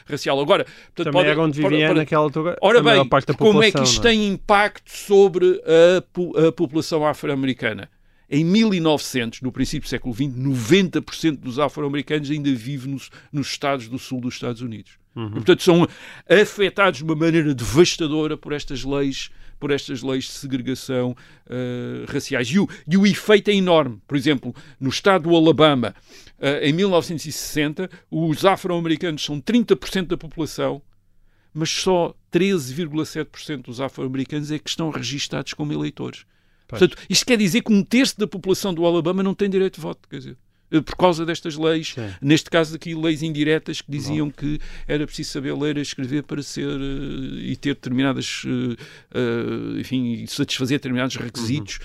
racial. 0.06 0.40
Agora, 0.40 0.64
portanto, 0.66 0.96
Também 0.96 1.12
pode, 1.14 1.30
era 1.30 1.42
onde 1.42 1.62
vivia 1.62 1.88
pode, 1.88 2.00
naquela 2.00 2.24
altura 2.24 2.58
Ora 2.62 2.82
bem, 2.82 3.08
como 3.38 3.62
é 3.62 3.72
que 3.72 3.84
isto 3.84 4.00
é? 4.00 4.10
tem 4.12 4.28
impacto 4.28 4.90
sobre 4.90 5.62
a, 5.66 6.48
a 6.48 6.52
população 6.52 7.06
afro-americana? 7.06 7.90
Em 8.30 8.44
1900, 8.44 9.42
no 9.42 9.52
princípio 9.52 9.88
do 9.88 9.90
século 9.90 10.14
XX, 10.14 10.28
90% 10.30 11.38
dos 11.38 11.60
afro-americanos 11.60 12.30
ainda 12.32 12.54
vivem 12.54 12.94
nos, 12.94 13.10
nos 13.32 13.48
estados 13.48 13.88
do 13.88 14.00
sul 14.00 14.20
dos 14.20 14.34
Estados 14.34 14.62
Unidos. 14.62 14.94
Uhum. 15.16 15.28
E, 15.28 15.32
portanto, 15.32 15.64
são 15.64 15.88
afetados 16.30 16.98
de 16.98 17.04
uma 17.04 17.16
maneira 17.16 17.54
devastadora 17.54 18.36
por 18.36 18.52
estas 18.52 18.84
leis 18.84 19.30
por 19.60 19.72
estas 19.72 20.02
leis 20.02 20.26
de 20.26 20.32
segregação 20.32 21.12
uh, 21.48 22.12
raciais. 22.12 22.48
E 22.50 22.60
o, 22.60 22.68
e 22.88 22.98
o 22.98 23.08
efeito 23.08 23.50
é 23.50 23.54
enorme. 23.54 24.02
Por 24.08 24.18
exemplo, 24.18 24.54
no 24.80 24.90
estado 24.90 25.30
do 25.30 25.36
Alabama, 25.36 25.96
uh, 26.38 26.64
em 26.64 26.74
1960, 26.74 27.90
os 28.12 28.46
afro-americanos 28.46 29.24
são 29.24 29.40
30% 29.40 30.08
da 30.08 30.18
população, 30.18 30.82
mas 31.54 31.70
só 31.70 32.14
13,7% 32.32 33.64
dos 33.64 33.80
afro-americanos 33.80 34.52
é 34.52 34.60
que 34.60 34.70
estão 34.70 34.90
registados 34.90 35.54
como 35.54 35.72
eleitores. 35.72 36.26
Portanto, 36.68 36.98
isto 37.10 37.26
quer 37.26 37.38
dizer 37.38 37.62
que 37.62 37.72
um 37.72 37.84
terço 37.84 38.18
da 38.18 38.28
população 38.28 38.74
do 38.74 38.86
Alabama 38.86 39.22
não 39.22 39.34
tem 39.34 39.50
direito 39.50 39.76
de 39.76 39.82
voto. 39.82 40.08
Quer 40.10 40.18
dizer, 40.18 40.38
eh, 40.72 40.82
por 40.82 40.96
causa 40.96 41.26
destas 41.26 41.56
leis, 41.56 41.94
Sim. 41.94 42.10
neste 42.22 42.50
caso 42.50 42.76
aqui 42.76 42.96
leis 42.96 43.22
indiretas 43.22 43.82
que 43.82 43.92
diziam 43.92 44.32
que 44.32 44.60
era 44.88 45.06
preciso 45.06 45.32
saber 45.32 45.56
ler 45.56 45.78
e 45.78 45.82
escrever 45.82 46.24
para 46.24 46.42
ser 46.42 46.68
uh, 46.68 47.40
e 47.40 47.56
ter 47.56 47.76
determinadas, 47.76 48.44
uh, 48.46 48.74
uh, 49.16 49.80
enfim, 49.80 50.26
satisfazer 50.28 50.80
determinados 50.80 51.16
requisitos 51.16 51.80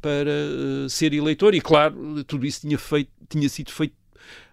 para 0.00 0.88
ser 0.88 1.12
eleitor 1.14 1.54
e 1.54 1.60
claro, 1.60 2.22
tudo 2.24 2.46
isso 2.46 2.60
tinha, 2.60 2.78
feito, 2.78 3.10
tinha 3.28 3.48
sido 3.48 3.70
feito 3.70 3.94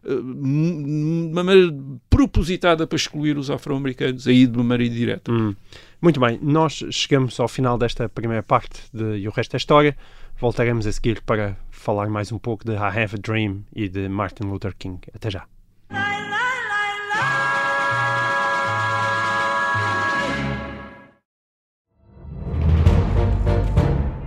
de 0.04 1.30
uma 1.32 1.44
maneira 1.44 1.74
propositada 2.10 2.88
para 2.88 2.96
excluir 2.96 3.38
os 3.38 3.50
afro-americanos 3.50 4.28
aí 4.28 4.48
de 4.48 4.58
uma 4.58 4.64
maneira 4.64 4.94
direta. 4.94 5.32
Hum. 5.32 5.56
Muito 6.02 6.20
bem, 6.20 6.40
nós 6.42 6.84
chegamos 6.92 7.40
ao 7.40 7.48
final 7.48 7.78
desta 7.78 8.08
primeira 8.08 8.44
parte 8.44 8.82
de 8.94 9.18
E 9.18 9.28
o 9.28 9.32
Resto 9.32 9.56
é 9.56 9.58
História. 9.58 9.98
Voltaremos 10.40 10.86
a 10.86 10.92
seguir 10.92 11.22
para 11.24 11.58
falar 11.72 12.08
mais 12.10 12.32
um 12.32 12.38
pouco 12.38 12.64
de 12.64 12.74
I 12.74 12.78
Have 12.78 13.16
a 13.16 13.20
Dream 13.20 13.64
e 13.76 13.90
de 13.90 14.08
Martin 14.08 14.44
Luther 14.44 14.76
King. 14.78 15.00
Até 15.14 15.32
já. 15.32 15.57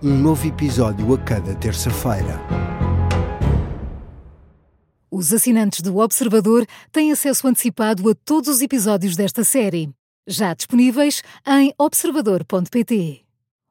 Um 0.00 0.16
novo 0.16 0.46
episódio 0.46 1.12
a 1.12 1.18
cada 1.18 1.56
terça-feira. 1.56 2.40
Os 5.10 5.32
assinantes 5.32 5.80
do 5.80 5.98
Observador 5.98 6.64
têm 6.92 7.10
acesso 7.10 7.48
antecipado 7.48 8.08
a 8.08 8.14
todos 8.14 8.48
os 8.48 8.62
episódios 8.62 9.16
desta 9.16 9.42
série, 9.42 9.90
já 10.24 10.54
disponíveis 10.54 11.20
em 11.44 11.74
observador.pt. 11.76 13.22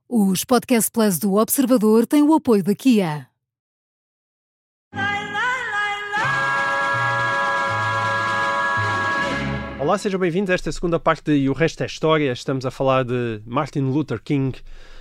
Os 0.10 0.44
Podcast 0.44 0.92
Plus 0.92 1.18
do 1.18 1.36
Observador 1.36 2.06
têm 2.06 2.24
o 2.24 2.34
apoio 2.34 2.62
da 2.62 2.76
Kia. 2.76 3.30
Olá, 9.80 9.98
sejam 9.98 10.20
bem-vindos 10.20 10.50
a 10.50 10.56
esta 10.56 10.70
segunda 10.74 11.00
parte 11.00 11.24
de 11.24 11.38
E 11.38 11.50
o 11.50 11.54
Resto 11.54 11.84
é 11.84 11.86
História. 11.86 12.34
Estamos 12.34 12.66
a 12.66 12.72
falar 12.72 13.06
de 13.06 13.42
Martin 13.46 13.84
Luther 13.84 14.22
King 14.22 14.60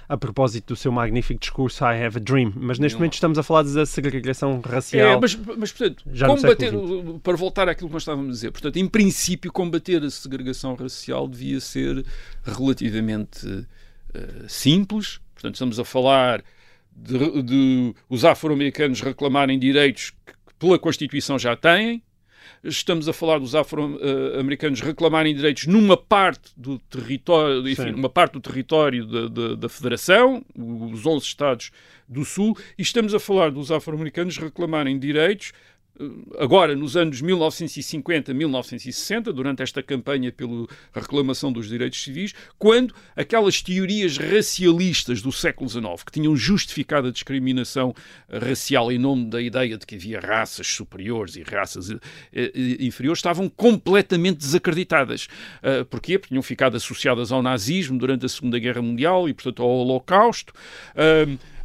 a 0.09 0.17
propósito 0.17 0.75
do 0.75 0.77
seu 0.77 0.93
magnífico 0.93 1.41
discurso 1.41 1.85
I 1.85 2.05
Have 2.05 2.19
a 2.19 2.21
Dream. 2.21 2.53
Mas 2.57 2.79
neste 2.79 2.97
momento 2.97 3.15
estamos 3.15 3.39
a 3.39 3.43
falar 3.43 3.63
da 3.65 3.85
segregação 3.85 4.61
racial. 4.61 5.09
É, 5.09 5.21
mas, 5.21 5.35
mas 5.35 5.73
portanto, 5.73 6.05
combater, 6.27 6.73
para 7.23 7.37
voltar 7.37 7.69
àquilo 7.69 7.89
que 7.89 7.95
nós 7.95 8.03
estávamos 8.03 8.29
a 8.29 8.33
dizer, 8.33 8.51
portanto, 8.53 8.77
em 8.77 8.87
princípio, 8.87 9.53
combater 9.53 10.03
a 10.03 10.11
segregação 10.11 10.75
racial 10.75 11.27
devia 11.27 11.61
ser 11.61 12.05
relativamente 12.45 13.67
eh, 14.15 14.45
simples. 14.49 15.21
Portanto, 15.35 15.55
estamos 15.55 15.79
a 15.79 15.85
falar 15.85 16.43
de, 16.95 17.43
de 17.43 17.95
os 18.09 18.25
afro-americanos 18.25 19.01
reclamarem 19.01 19.59
direitos 19.59 20.11
que 20.11 20.55
pela 20.59 20.79
Constituição 20.79 21.39
já 21.39 21.55
têm. 21.57 22.03
Estamos 22.67 23.09
a 23.09 23.13
falar 23.13 23.39
dos 23.39 23.55
afro-americanos 23.55 24.81
reclamarem 24.81 25.35
direitos 25.35 25.67
numa 25.67 25.97
parte 25.97 26.51
do 26.57 26.79
território, 26.79 27.61
enfim, 27.69 27.85
Sim. 27.85 27.91
numa 27.93 28.09
parte 28.09 28.33
do 28.33 28.41
território 28.41 29.07
da, 29.07 29.29
da, 29.29 29.55
da 29.55 29.69
Federação, 29.69 30.45
os 30.55 31.07
11 31.07 31.25
Estados 31.25 31.71
do 32.09 32.25
Sul, 32.25 32.57
e 32.79 32.83
estamos 32.83 33.15
a 33.15 33.21
falar 33.21 33.51
dos 33.51 33.71
afro-americanos 33.71 34.37
reclamarem 34.37 34.99
direitos 34.99 35.53
agora 36.39 36.75
nos 36.75 36.97
anos 36.97 37.21
1950, 37.21 38.33
1960, 38.35 39.33
durante 39.33 39.63
esta 39.63 39.83
campanha 39.83 40.31
pela 40.31 40.67
reclamação 40.93 41.53
dos 41.53 41.69
direitos 41.69 42.03
civis, 42.03 42.35
quando 42.59 42.95
aquelas 43.15 43.63
teorias 43.63 44.19
racialistas 44.19 45.23
do 45.23 45.33
século 45.33 45.69
XIX, 45.69 46.03
que 46.05 46.13
tinham 46.13 46.37
justificado 46.37 47.09
a 47.09 47.11
discriminação 47.11 47.95
eh, 48.29 48.39
racial 48.39 48.93
em 48.93 48.99
nome 48.99 49.27
da 49.27 49.41
ideia 49.41 49.77
de 49.77 49.87
que 49.87 49.95
havia 49.95 50.21
raças 50.21 50.67
superiores 50.67 51.37
e 51.37 51.43
raças 51.43 51.91
eh, 51.91 51.99
eh, 52.33 52.77
inferiores, 52.81 53.19
estavam 53.19 53.49
completamente 53.49 54.39
desacreditadas. 54.39 55.29
Uh, 55.63 55.85
porquê? 55.87 56.19
Porque 56.19 56.29
tinham 56.29 56.43
ficado 56.43 56.77
associadas 56.77 57.33
ao 57.33 57.43
nazismo 57.43 57.99
durante 57.99 58.27
a 58.27 58.29
Segunda 58.29 58.59
Guerra 58.59 58.83
Mundial 58.83 59.29
e, 59.29 59.35
portanto, 59.35 59.63
ao 59.63 59.69
Holocausto. 59.69 60.53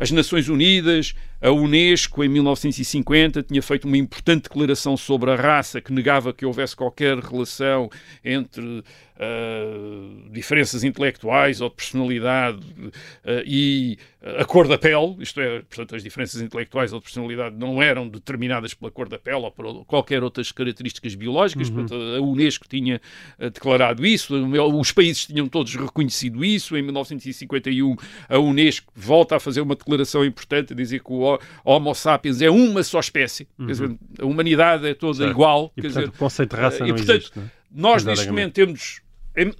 As 0.01 0.09
Nações 0.09 0.49
Unidas, 0.49 1.13
a 1.39 1.51
Unesco, 1.51 2.23
em 2.23 2.27
1950, 2.27 3.43
tinha 3.43 3.61
feito 3.61 3.87
uma 3.87 3.97
importante 3.97 4.45
declaração 4.45 4.97
sobre 4.97 5.29
a 5.29 5.35
raça 5.35 5.79
que 5.79 5.93
negava 5.93 6.33
que 6.33 6.43
houvesse 6.43 6.75
qualquer 6.75 7.19
relação 7.19 7.87
entre 8.25 8.83
uh, 9.21 10.29
diferenças 10.31 10.83
intelectuais 10.83 11.61
ou 11.61 11.69
de 11.69 11.75
personalidade 11.75 12.59
uh, 12.59 13.43
e 13.45 13.97
a 14.39 14.45
cor 14.45 14.67
da 14.67 14.77
pele, 14.77 15.15
isto 15.19 15.39
é, 15.41 15.61
portanto, 15.61 15.95
as 15.95 16.03
diferenças 16.03 16.41
intelectuais 16.41 16.93
ou 16.93 16.99
de 16.99 17.05
personalidade 17.05 17.55
não 17.57 17.81
eram 17.81 18.07
determinadas 18.07 18.73
pela 18.73 18.91
cor 18.91 19.09
da 19.09 19.17
pele 19.17 19.37
ou 19.37 19.51
por 19.51 19.85
qualquer 19.85 20.23
outras 20.23 20.51
características 20.51 21.15
biológicas, 21.15 21.69
Uhum. 21.69 21.75
portanto, 21.75 21.95
a 22.17 22.21
Unesco 22.21 22.67
tinha 22.67 23.01
uh, 23.39 23.49
declarado 23.49 24.05
isso, 24.05 24.35
os 24.77 24.91
países 24.91 25.25
tinham 25.25 25.47
todos 25.47 25.75
reconhecido 25.75 26.43
isso, 26.45 26.77
em 26.77 26.81
1951 26.81 27.95
a 28.29 28.37
Unesco 28.37 28.91
volta 28.95 29.35
a 29.37 29.39
fazer 29.39 29.61
uma 29.61 29.75
declaração 29.75 30.23
importante, 30.25 30.73
a 30.73 30.75
dizer 30.75 31.01
que 31.03 31.11
o 31.11 31.39
Homo 31.65 31.93
sapiens 31.95 32.41
é 32.41 32.49
uma 32.49 32.83
só 32.83 32.99
espécie, 32.99 33.47
quer 33.57 33.65
dizer, 33.65 33.95
a 34.19 34.25
humanidade 34.25 34.87
é 34.87 34.93
toda 34.93 35.11
Uhum. 35.11 35.15
Certo. 35.21 35.31
igual, 35.31 35.73
E, 35.75 35.81
quer 35.81 35.87
portanto, 35.87 36.03
dizer, 36.05 36.15
o 36.15 36.17
conceito 36.19 36.55
de 36.55 36.61
raça 36.61 36.79
não 36.79 36.87
e, 36.87 36.93
portanto, 36.93 37.09
existe. 37.17 37.37
não 37.37 37.43
é? 37.45 37.51
nós 37.73 38.03
neste 38.05 38.27
momento 38.27 38.53
temos 38.53 38.99
em- 38.99 39.10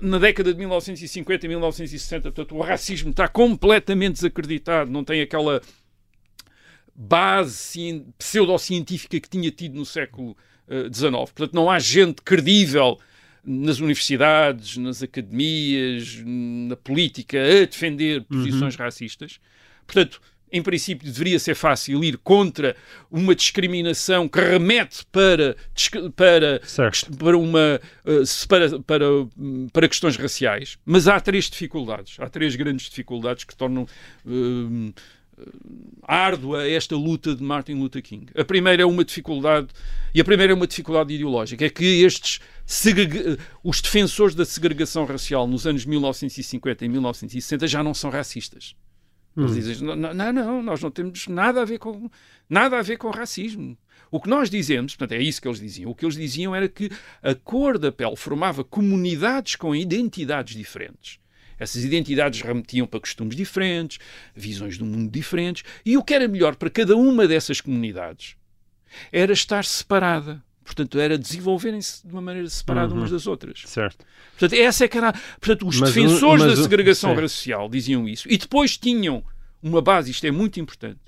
na 0.01 0.17
década 0.19 0.51
de 0.53 0.60
1950 0.60 1.45
e 1.45 1.49
1960, 1.49 2.31
portanto, 2.31 2.55
o 2.57 2.62
racismo 2.62 3.12
está 3.12 3.27
completamente 3.27 4.13
desacreditado, 4.15 4.91
não 4.91 5.03
tem 5.03 5.21
aquela 5.21 5.62
base 6.93 7.55
cien- 7.55 8.05
pseudocientífica 8.17 9.19
que 9.19 9.29
tinha 9.29 9.49
tido 9.51 9.75
no 9.75 9.86
século 9.86 10.36
eh, 10.67 10.89
XIX. 10.93 11.12
Portanto, 11.12 11.53
não 11.53 11.69
há 11.69 11.79
gente 11.79 12.21
credível 12.21 12.99
nas 13.43 13.79
universidades, 13.79 14.77
nas 14.77 15.01
academias, 15.01 16.21
na 16.23 16.75
política 16.75 17.39
a 17.41 17.65
defender 17.65 18.23
posições 18.25 18.75
racistas. 18.75 19.39
Portanto, 19.88 20.21
em 20.51 20.61
princípio, 20.61 21.11
deveria 21.11 21.39
ser 21.39 21.55
fácil 21.55 22.03
ir 22.03 22.17
contra 22.17 22.75
uma 23.09 23.33
discriminação 23.33 24.27
que 24.27 24.39
remete 24.39 25.05
para, 25.11 25.55
para, 26.15 26.61
Certo. 26.63 27.15
para, 27.17 27.37
uma, 27.37 27.79
eh, 28.05 28.23
para, 28.47 28.79
para, 28.79 29.05
para 29.71 29.87
questões 29.87 30.17
raciais. 30.17 30.77
Mas 30.85 31.07
há 31.07 31.19
três 31.19 31.49
dificuldades. 31.49 32.17
Há 32.19 32.27
três 32.27 32.55
grandes 32.55 32.89
dificuldades 32.89 33.43
que 33.43 33.55
tornam 33.55 33.87
hum, 34.25 34.91
árdua 36.03 36.67
esta 36.67 36.95
luta 36.95 37.35
de 37.35 37.43
Martin 37.43 37.73
Luther 37.73 38.01
King. 38.01 38.27
A 38.35 38.43
primeira 38.43 38.83
é 38.83 38.85
uma 38.85 39.03
dificuldade, 39.03 39.67
e 40.13 40.21
a 40.21 40.23
primeira 40.23 40.53
é 40.53 40.55
uma 40.55 40.67
dificuldade 40.67 41.13
ideológica, 41.13 41.65
é 41.65 41.69
que 41.69 42.03
estes 42.03 42.39
os 43.63 43.81
defensores 43.81 44.33
da 44.33 44.45
segregação 44.45 45.05
racial 45.05 45.45
nos 45.45 45.67
anos 45.67 45.85
1950 45.85 46.85
e 46.85 46.89
1960 46.89 47.67
já 47.67 47.83
não 47.83 47.93
são 47.93 48.09
racistas. 48.09 48.75
Eles 49.35 49.53
dizem, 49.53 49.87
não, 49.87 49.95
não, 49.95 50.33
não, 50.33 50.63
nós 50.63 50.81
não 50.81 50.91
temos 50.91 51.27
nada 51.27 51.61
a 51.61 51.65
ver 51.65 51.79
com 51.79 52.09
nada 52.49 52.77
a 52.77 52.81
ver 52.81 52.97
com 52.97 53.09
racismo. 53.09 53.77
O 54.09 54.19
que 54.19 54.27
nós 54.27 54.49
dizemos, 54.49 54.93
portanto, 54.93 55.17
é 55.17 55.23
isso 55.23 55.41
que 55.41 55.47
eles 55.47 55.59
diziam. 55.59 55.89
O 55.89 55.95
que 55.95 56.03
eles 56.03 56.15
diziam 56.15 56.53
era 56.53 56.67
que 56.67 56.89
a 57.23 57.33
cor 57.33 57.77
da 57.77 57.93
pele 57.93 58.17
formava 58.17 58.61
comunidades 58.61 59.55
com 59.55 59.73
identidades 59.73 60.55
diferentes. 60.55 61.17
Essas 61.57 61.85
identidades 61.85 62.41
remetiam 62.41 62.85
para 62.87 62.99
costumes 62.99 63.35
diferentes, 63.35 63.99
visões 64.35 64.77
do 64.77 64.83
mundo 64.83 65.09
diferentes, 65.09 65.63
e 65.85 65.95
o 65.95 66.03
que 66.03 66.13
era 66.13 66.27
melhor 66.27 66.55
para 66.55 66.69
cada 66.69 66.97
uma 66.97 67.25
dessas 67.27 67.61
comunidades 67.61 68.35
era 69.11 69.31
estar 69.31 69.63
separada. 69.63 70.43
Portanto, 70.63 71.00
era 71.00 71.17
desenvolverem-se 71.17 72.06
de 72.06 72.13
uma 72.13 72.21
maneira 72.21 72.47
separada 72.50 72.93
umas 72.93 73.10
das 73.10 73.28
outras. 73.28 73.63
Certo. 73.65 74.06
Portanto, 74.38 74.60
essa 74.60 74.86
é 74.86 74.88
que 74.88 74.97
era. 74.97 75.12
Portanto, 75.39 75.67
os 75.67 75.80
Mas 75.80 75.93
defensores 75.93 76.45
mas 76.45 76.58
da 76.58 76.63
segregação 76.63 77.15
sim. 77.15 77.21
racial 77.21 77.69
diziam 77.69 78.08
isso. 78.08 78.28
E 78.30 78.38
depois 78.38 78.78
tinham 78.78 79.24
uma 79.62 79.82
base, 79.82 80.12
isto 80.12 80.26
é 80.26 80.32
muito 80.32 80.60
importante, 80.60 81.00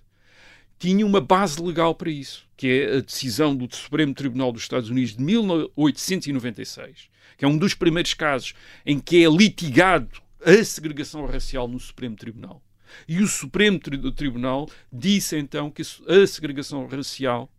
tinham 0.79 1.07
uma 1.07 1.21
base 1.21 1.61
legal 1.61 1.95
para 1.95 2.09
isso, 2.09 2.45
que 2.57 2.67
é 2.67 2.97
a 2.97 3.01
decisão 3.01 3.55
do 3.55 3.73
Supremo 3.73 4.13
Tribunal 4.13 4.51
dos 4.51 4.63
Estados 4.63 4.89
Unidos 4.89 5.15
de 5.15 5.23
1896, 5.23 7.09
que 7.37 7.45
é 7.45 7.47
um 7.47 7.57
dos 7.57 7.73
primeiros 7.73 8.13
casos 8.13 8.53
em 8.85 8.99
que 8.99 9.23
é 9.23 9.29
litigado 9.29 10.21
a 10.43 10.63
segregação 10.63 11.25
racial 11.25 11.67
no 11.67 11.79
Supremo 11.79 12.15
Tribunal. 12.15 12.61
E 13.07 13.21
o 13.21 13.27
Supremo 13.27 13.79
Tribunal 13.79 14.69
disse 14.91 15.37
então 15.37 15.71
que 15.71 15.81
a 15.81 16.27
segregação 16.27 16.85
racial 16.85 17.49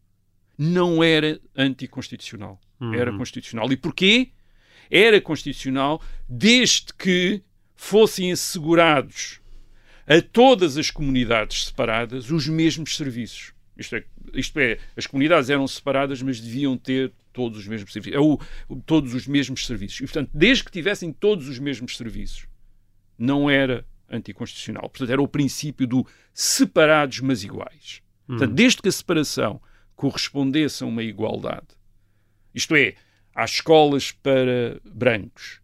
não 0.57 1.03
era 1.03 1.41
anticonstitucional. 1.57 2.61
Uhum. 2.81 2.95
Era 2.95 3.13
constitucional. 3.17 3.71
E 3.73 3.77
porquê? 3.77 4.31
Era 4.91 5.21
constitucional 5.21 6.03
desde 6.29 6.93
que 6.99 7.43
fossem 7.75 8.33
assegurados 8.33 9.41
a 10.07 10.21
todas 10.21 10.77
as 10.77 10.91
comunidades 10.91 11.67
separadas 11.67 12.31
os 12.31 12.47
mesmos 12.47 12.97
serviços. 12.97 13.53
Isto 13.77 13.97
é, 13.97 14.05
isto 14.35 14.59
é, 14.59 14.79
as 14.97 15.07
comunidades 15.07 15.51
eram 15.51 15.67
separadas, 15.67 16.23
mas 16.23 16.41
deviam 16.41 16.77
ter 16.77 17.13
todos 17.33 17.59
os 17.59 17.67
mesmos 17.67 17.93
serviços. 17.93 18.17
É 18.17 18.21
o, 18.21 18.39
todos 18.87 19.15
os 19.15 19.27
mesmos 19.27 19.67
serviços. 19.67 19.99
E, 20.01 20.03
portanto, 20.05 20.31
desde 20.33 20.65
que 20.65 20.71
tivessem 20.71 21.13
todos 21.13 21.49
os 21.49 21.59
mesmos 21.59 21.97
serviços, 21.97 22.47
não 23.19 23.51
era 23.51 23.85
anticonstitucional. 24.09 24.89
Portanto, 24.89 25.11
era 25.11 25.23
o 25.23 25.27
princípio 25.27 25.87
do 25.87 26.07
separados, 26.33 27.21
mas 27.21 27.43
iguais. 27.43 28.01
Portanto, 28.27 28.55
desde 28.55 28.81
que 28.81 28.89
a 28.89 28.93
separação 28.93 29.61
correspondesse 29.97 30.83
a 30.83 30.87
uma 30.87 31.03
igualdade, 31.03 31.67
isto 32.55 32.75
é, 32.75 32.95
há 33.35 33.45
escolas 33.45 34.13
para 34.13 34.81
brancos 34.85 35.61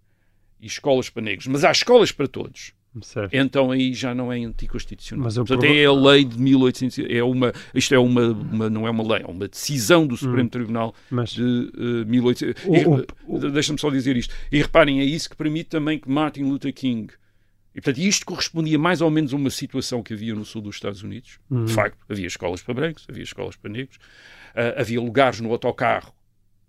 e 0.60 0.66
escolas 0.66 1.08
para 1.08 1.22
negros, 1.22 1.46
mas 1.46 1.64
há 1.64 1.70
escolas 1.70 2.12
para 2.12 2.28
todos. 2.28 2.72
Certo. 3.02 3.32
Então 3.32 3.70
aí 3.70 3.94
já 3.94 4.12
não 4.12 4.32
é 4.32 4.38
anticonstitucional. 4.38 5.24
Mas 5.24 5.36
Portanto, 5.36 5.64
é 5.64 5.84
a 5.84 5.92
lei 5.92 6.24
de 6.24 6.36
1800, 6.36 6.98
é 7.08 7.22
uma, 7.22 7.52
isto 7.72 7.94
é 7.94 7.98
uma, 7.98 8.32
uma, 8.32 8.68
não 8.68 8.84
é 8.86 8.90
uma 8.90 9.14
lei, 9.14 9.22
é 9.22 9.30
uma 9.30 9.46
decisão 9.46 10.04
do 10.04 10.16
Supremo 10.16 10.46
hum. 10.46 10.48
Tribunal 10.48 10.94
mas... 11.08 11.30
de 11.30 11.42
uh, 11.42 12.04
1800. 12.06 12.64
Deixa-me 13.52 13.78
só 13.78 13.90
dizer 13.90 14.16
isto. 14.16 14.34
E 14.50 14.60
reparem, 14.60 14.98
é 15.00 15.04
isso 15.04 15.30
que 15.30 15.36
permite 15.36 15.68
também 15.68 16.00
que 16.00 16.10
Martin 16.10 16.42
Luther 16.42 16.74
King 16.74 17.12
e, 17.74 17.80
portanto, 17.80 18.02
isto 18.02 18.26
correspondia 18.26 18.78
mais 18.78 19.00
ou 19.00 19.10
menos 19.10 19.32
a 19.32 19.36
uma 19.36 19.50
situação 19.50 20.02
que 20.02 20.12
havia 20.12 20.34
no 20.34 20.44
sul 20.44 20.60
dos 20.62 20.76
Estados 20.76 21.02
Unidos. 21.02 21.38
Uhum. 21.48 21.64
De 21.64 21.72
facto, 21.72 21.98
havia 22.08 22.26
escolas 22.26 22.62
para 22.62 22.74
brancos, 22.74 23.06
havia 23.08 23.22
escolas 23.22 23.56
para 23.56 23.70
negros, 23.70 23.96
uh, 23.96 24.80
havia 24.80 25.00
lugares 25.00 25.40
no 25.40 25.50
autocarro 25.52 26.12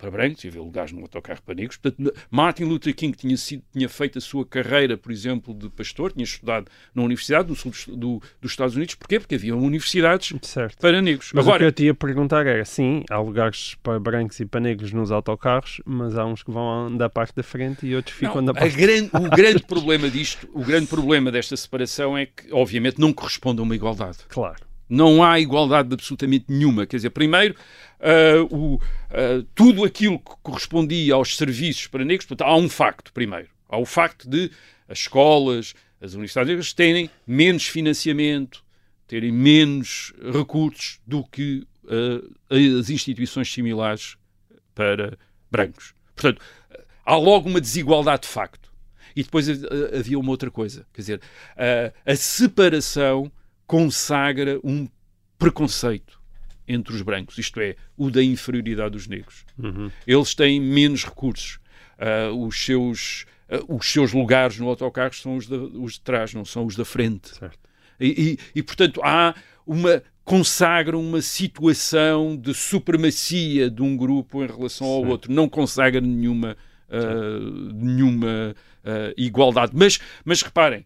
para 0.02 0.10
brancos 0.10 0.44
e 0.44 0.48
havia 0.48 0.62
lugares 0.62 0.92
no 0.92 1.02
autocarro 1.02 1.42
para 1.44 1.54
negros. 1.54 1.78
Portanto, 1.78 2.12
Martin 2.32 2.64
Luther 2.64 2.96
King 2.96 3.16
tinha, 3.16 3.38
sido, 3.38 3.64
tinha 3.72 3.88
feito 3.88 4.18
a 4.18 4.22
sua 4.22 4.44
carreira, 4.44 4.98
por 4.98 5.12
exemplo, 5.12 5.54
de 5.54 5.70
pastor, 5.70 6.12
tinha 6.12 6.24
estudado 6.24 6.66
na 6.96 7.04
Universidade 7.04 7.48
do 7.48 7.56
Sul 7.56 7.72
do, 7.90 8.20
dos 8.42 8.52
Estados 8.52 8.76
Unidos. 8.76 8.96
Porquê? 8.96 9.20
Porque 9.20 9.36
havia 9.36 9.56
universidades 9.56 10.34
certo. 10.42 10.80
para 10.80 11.02
negros. 11.02 11.32
Mas 11.34 11.46
Agora, 11.46 11.58
o 11.58 11.60
que 11.60 11.66
eu 11.66 11.72
te 11.72 11.84
ia 11.86 11.94
perguntar 11.94 12.48
era, 12.48 12.66
sim, 12.66 13.04
há 13.10 13.20
lugares 13.20 13.76
para 13.84 14.00
brancos 14.00 14.40
e 14.40 14.46
para 14.46 14.60
negros 14.60 14.92
nos 14.92 15.12
autocarros, 15.12 15.80
mas 15.86 16.18
há 16.18 16.26
uns 16.26 16.42
que 16.42 16.50
vão 16.50 16.98
da 16.98 17.10
parte 17.10 17.36
da 17.36 17.44
frente 17.44 17.86
e 17.86 17.96
outros 17.96 18.16
ficam 18.16 18.38
não, 18.38 18.46
da 18.46 18.54
parte 18.54 18.76
grande, 18.76 19.12
O 19.22 19.30
grande 19.30 19.64
problema 19.64 20.10
disto, 20.10 20.50
o 20.52 20.64
grande 20.64 20.88
problema 20.88 21.32
desta 21.32 21.56
separação 21.56 22.18
é 22.18 22.26
que, 22.26 22.52
obviamente, 22.52 23.00
não 23.00 23.14
corresponde 23.14 23.60
a 23.60 23.64
uma 23.64 23.76
igualdade. 23.76 24.18
Claro 24.28 24.72
não 24.92 25.24
há 25.24 25.40
igualdade 25.40 25.94
absolutamente 25.94 26.46
nenhuma. 26.50 26.86
Quer 26.86 26.98
dizer, 26.98 27.12
primeiro, 27.12 27.56
uh, 28.02 28.56
o, 28.56 28.76
uh, 28.76 29.44
tudo 29.56 29.84
aquilo 29.84 30.20
que 30.20 30.32
correspondia 30.42 31.14
aos 31.14 31.38
serviços 31.38 31.88
para 31.88 32.04
negros, 32.04 32.26
portanto, 32.26 32.48
há 32.48 32.56
um 32.56 32.68
facto, 32.68 33.14
primeiro. 33.14 33.50
Há 33.70 33.78
o 33.78 33.86
facto 33.86 34.30
de 34.30 34.52
as 34.88 35.00
escolas, 35.00 35.74
as 36.02 36.14
universidades 36.14 36.50
negras 36.50 36.74
terem 36.74 37.10
menos 37.26 37.68
financiamento, 37.68 38.64
terem 39.08 39.32
menos 39.32 40.14
recursos 40.34 41.00
do 41.06 41.24
que 41.24 41.66
uh, 41.86 42.80
as 42.80 42.90
instituições 42.90 43.52
similares 43.52 44.18
para 44.76 45.18
brancos. 45.50 45.94
Portanto, 46.16 46.42
há 47.06 47.16
logo 47.16 47.50
uma 47.50 47.62
desigualdade 47.62 48.24
de 48.24 48.30
facto. 48.30 48.72
E 49.14 49.24
depois 49.24 49.46
havia 49.94 50.18
uma 50.18 50.32
outra 50.32 50.50
coisa, 50.50 50.88
quer 50.94 51.02
dizer, 51.02 51.22
a 52.06 52.16
separação 52.16 53.30
consagra 53.68 54.58
um 54.64 54.88
preconceito 55.38 56.21
entre 56.72 56.96
os 56.96 57.02
brancos, 57.02 57.38
isto 57.38 57.60
é, 57.60 57.76
o 57.98 58.10
da 58.10 58.24
inferioridade 58.24 58.92
dos 58.92 59.08
negros. 59.08 59.46
Uhum. 59.58 59.92
Eles 60.08 60.34
têm 60.34 60.60
menos 60.60 61.04
recursos. 61.04 61.60
Uh, 62.00 62.48
os, 62.48 62.66
seus, 62.66 63.26
uh, 63.50 63.76
os 63.76 63.92
seus 63.92 64.14
lugares 64.14 64.58
no 64.58 64.68
autocarro 64.68 65.14
são 65.14 65.36
os 65.36 65.48
de, 65.48 65.56
os 65.56 65.94
de 65.94 66.02
trás, 66.02 66.34
não 66.34 66.46
são 66.46 66.66
os 66.66 66.76
da 66.76 66.86
frente. 66.86 67.32
E, 68.00 68.38
e, 68.56 68.60
e, 68.60 68.64
portanto, 68.64 69.02
há 69.04 69.36
uma 69.68 70.02
consagra 70.24 70.98
uma 70.98 71.22
situação 71.22 72.38
de 72.38 72.54
supremacia 72.54 73.70
de 73.70 73.82
um 73.82 73.98
grupo 73.98 74.44
em 74.44 74.48
relação 74.48 74.88
ao 74.88 75.06
outro, 75.06 75.32
não 75.32 75.50
consagra 75.50 76.00
nenhuma, 76.00 76.56
uh, 76.90 77.74
nenhuma 77.74 78.56
igualdade. 79.16 79.74
Mas, 79.76 80.00
mas 80.26 80.42
reparem, 80.42 80.84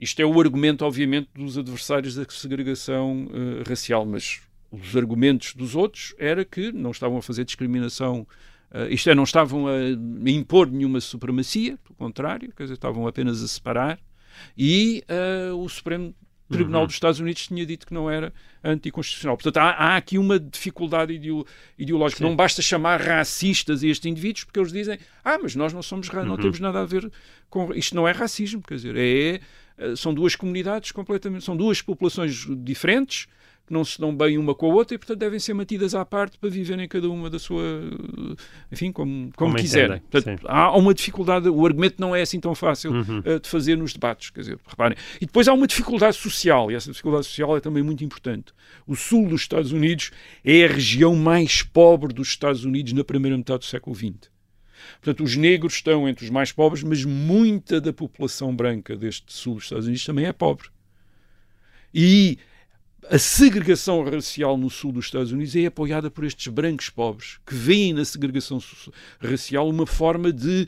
isto 0.00 0.20
é 0.22 0.24
o 0.24 0.40
argumento, 0.40 0.86
obviamente, 0.86 1.28
dos 1.34 1.58
adversários 1.58 2.14
da 2.14 2.24
segregação 2.30 3.28
racial, 3.68 4.06
mas 4.06 4.40
os 4.80 4.96
argumentos 4.96 5.54
dos 5.54 5.74
outros 5.74 6.14
era 6.18 6.44
que 6.44 6.72
não 6.72 6.90
estavam 6.90 7.18
a 7.18 7.22
fazer 7.22 7.44
discriminação, 7.44 8.26
uh, 8.70 8.86
isto 8.90 9.10
é, 9.10 9.14
não 9.14 9.24
estavam 9.24 9.66
a, 9.66 9.72
a 9.72 10.30
impor 10.30 10.70
nenhuma 10.70 11.00
supremacia, 11.00 11.78
pelo 11.82 11.94
contrário, 11.96 12.52
quer 12.56 12.64
dizer, 12.64 12.74
estavam 12.74 13.06
apenas 13.06 13.42
a 13.42 13.48
separar, 13.48 13.98
e 14.56 15.02
uh, 15.50 15.56
o 15.56 15.68
Supremo 15.68 16.14
Tribunal 16.48 16.82
uhum. 16.82 16.86
dos 16.86 16.94
Estados 16.94 17.18
Unidos 17.18 17.48
tinha 17.48 17.66
dito 17.66 17.86
que 17.86 17.92
não 17.92 18.08
era 18.08 18.32
anticonstitucional. 18.62 19.36
Portanto, 19.36 19.56
há, 19.56 19.70
há 19.70 19.96
aqui 19.96 20.16
uma 20.16 20.38
dificuldade 20.38 21.12
ideológica. 21.76 22.18
Sim. 22.18 22.24
Não 22.24 22.36
basta 22.36 22.62
chamar 22.62 23.00
racistas 23.00 23.82
a 23.82 23.86
estes 23.88 24.06
indivíduos, 24.08 24.44
porque 24.44 24.60
eles 24.60 24.70
dizem, 24.70 24.96
ah, 25.24 25.38
mas 25.42 25.56
nós 25.56 25.72
não 25.72 25.82
somos, 25.82 26.08
uhum. 26.08 26.24
não 26.24 26.36
temos 26.36 26.60
nada 26.60 26.80
a 26.80 26.84
ver 26.84 27.10
com... 27.50 27.74
Isto 27.74 27.96
não 27.96 28.06
é 28.06 28.12
racismo, 28.12 28.62
quer 28.62 28.76
dizer, 28.76 28.96
é 28.96 29.40
eh, 29.78 29.96
são 29.96 30.14
duas 30.14 30.34
comunidades 30.34 30.92
completamente, 30.92 31.44
são 31.44 31.56
duas 31.56 31.82
populações 31.82 32.46
diferentes 32.62 33.26
que 33.66 33.72
não 33.72 33.84
se 33.84 34.00
dão 34.00 34.14
bem 34.14 34.38
uma 34.38 34.54
com 34.54 34.70
a 34.70 34.74
outra 34.74 34.94
e, 34.94 34.98
portanto, 34.98 35.18
devem 35.18 35.40
ser 35.40 35.52
mantidas 35.52 35.94
à 35.94 36.04
parte 36.04 36.38
para 36.38 36.48
viverem 36.48 36.86
cada 36.86 37.10
uma 37.10 37.28
da 37.28 37.38
sua, 37.38 37.62
enfim, 38.70 38.92
como, 38.92 39.32
como, 39.36 39.50
como 39.50 39.56
quiserem. 39.56 40.00
Portanto, 40.10 40.46
há 40.46 40.76
uma 40.76 40.94
dificuldade, 40.94 41.48
o 41.48 41.66
argumento 41.66 41.96
não 41.98 42.14
é 42.14 42.22
assim 42.22 42.38
tão 42.38 42.54
fácil 42.54 42.92
uhum. 42.92 43.18
uh, 43.18 43.40
de 43.40 43.48
fazer 43.48 43.76
nos 43.76 43.92
debates, 43.92 44.30
quer 44.30 44.40
dizer, 44.40 44.58
reparem. 44.66 44.96
E 45.20 45.26
depois 45.26 45.48
há 45.48 45.52
uma 45.52 45.66
dificuldade 45.66 46.16
social, 46.16 46.70
e 46.70 46.74
essa 46.74 46.90
dificuldade 46.90 47.26
social 47.26 47.56
é 47.56 47.60
também 47.60 47.82
muito 47.82 48.04
importante. 48.04 48.52
O 48.86 48.94
sul 48.94 49.28
dos 49.28 49.40
Estados 49.40 49.72
Unidos 49.72 50.12
é 50.44 50.64
a 50.64 50.68
região 50.68 51.16
mais 51.16 51.62
pobre 51.62 52.14
dos 52.14 52.28
Estados 52.28 52.64
Unidos 52.64 52.92
na 52.92 53.02
primeira 53.02 53.36
metade 53.36 53.60
do 53.60 53.64
século 53.64 53.96
XX. 53.96 54.30
Portanto, 55.00 55.24
os 55.24 55.36
negros 55.36 55.74
estão 55.74 56.08
entre 56.08 56.24
os 56.24 56.30
mais 56.30 56.52
pobres, 56.52 56.84
mas 56.84 57.04
muita 57.04 57.80
da 57.80 57.92
população 57.92 58.54
branca 58.54 58.96
deste 58.96 59.32
sul 59.32 59.54
dos 59.54 59.64
Estados 59.64 59.86
Unidos 59.86 60.04
também 60.04 60.26
é 60.26 60.32
pobre. 60.32 60.68
E 61.92 62.38
a 63.10 63.18
segregação 63.18 64.02
racial 64.04 64.56
no 64.56 64.68
sul 64.68 64.92
dos 64.92 65.06
Estados 65.06 65.32
Unidos 65.32 65.54
é 65.56 65.66
apoiada 65.66 66.10
por 66.10 66.24
estes 66.24 66.46
brancos 66.48 66.90
pobres, 66.90 67.38
que 67.46 67.54
veem 67.54 67.92
na 67.92 68.04
segregação 68.04 68.60
racial 69.20 69.68
uma 69.68 69.86
forma 69.86 70.32
de 70.32 70.66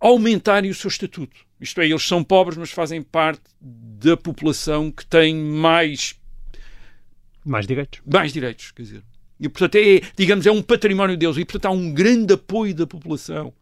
aumentarem 0.00 0.70
o 0.70 0.74
seu 0.74 0.88
estatuto. 0.88 1.36
Isto 1.60 1.80
é, 1.80 1.86
eles 1.86 2.06
são 2.06 2.22
pobres, 2.22 2.56
mas 2.56 2.70
fazem 2.70 3.02
parte 3.02 3.42
da 3.60 4.16
população 4.16 4.90
que 4.90 5.06
tem 5.06 5.34
mais. 5.34 6.14
Mais 7.44 7.66
direitos. 7.66 8.00
Mais 8.04 8.32
direitos, 8.32 8.70
quer 8.72 8.82
dizer. 8.82 9.02
E, 9.38 9.48
portanto, 9.48 9.76
é, 9.76 10.00
digamos, 10.16 10.46
é 10.46 10.50
um 10.50 10.62
património 10.62 11.16
deles. 11.16 11.36
E, 11.36 11.44
portanto, 11.44 11.66
há 11.66 11.70
um 11.70 11.92
grande 11.92 12.34
apoio 12.34 12.74
da 12.74 12.86
população 12.86 13.52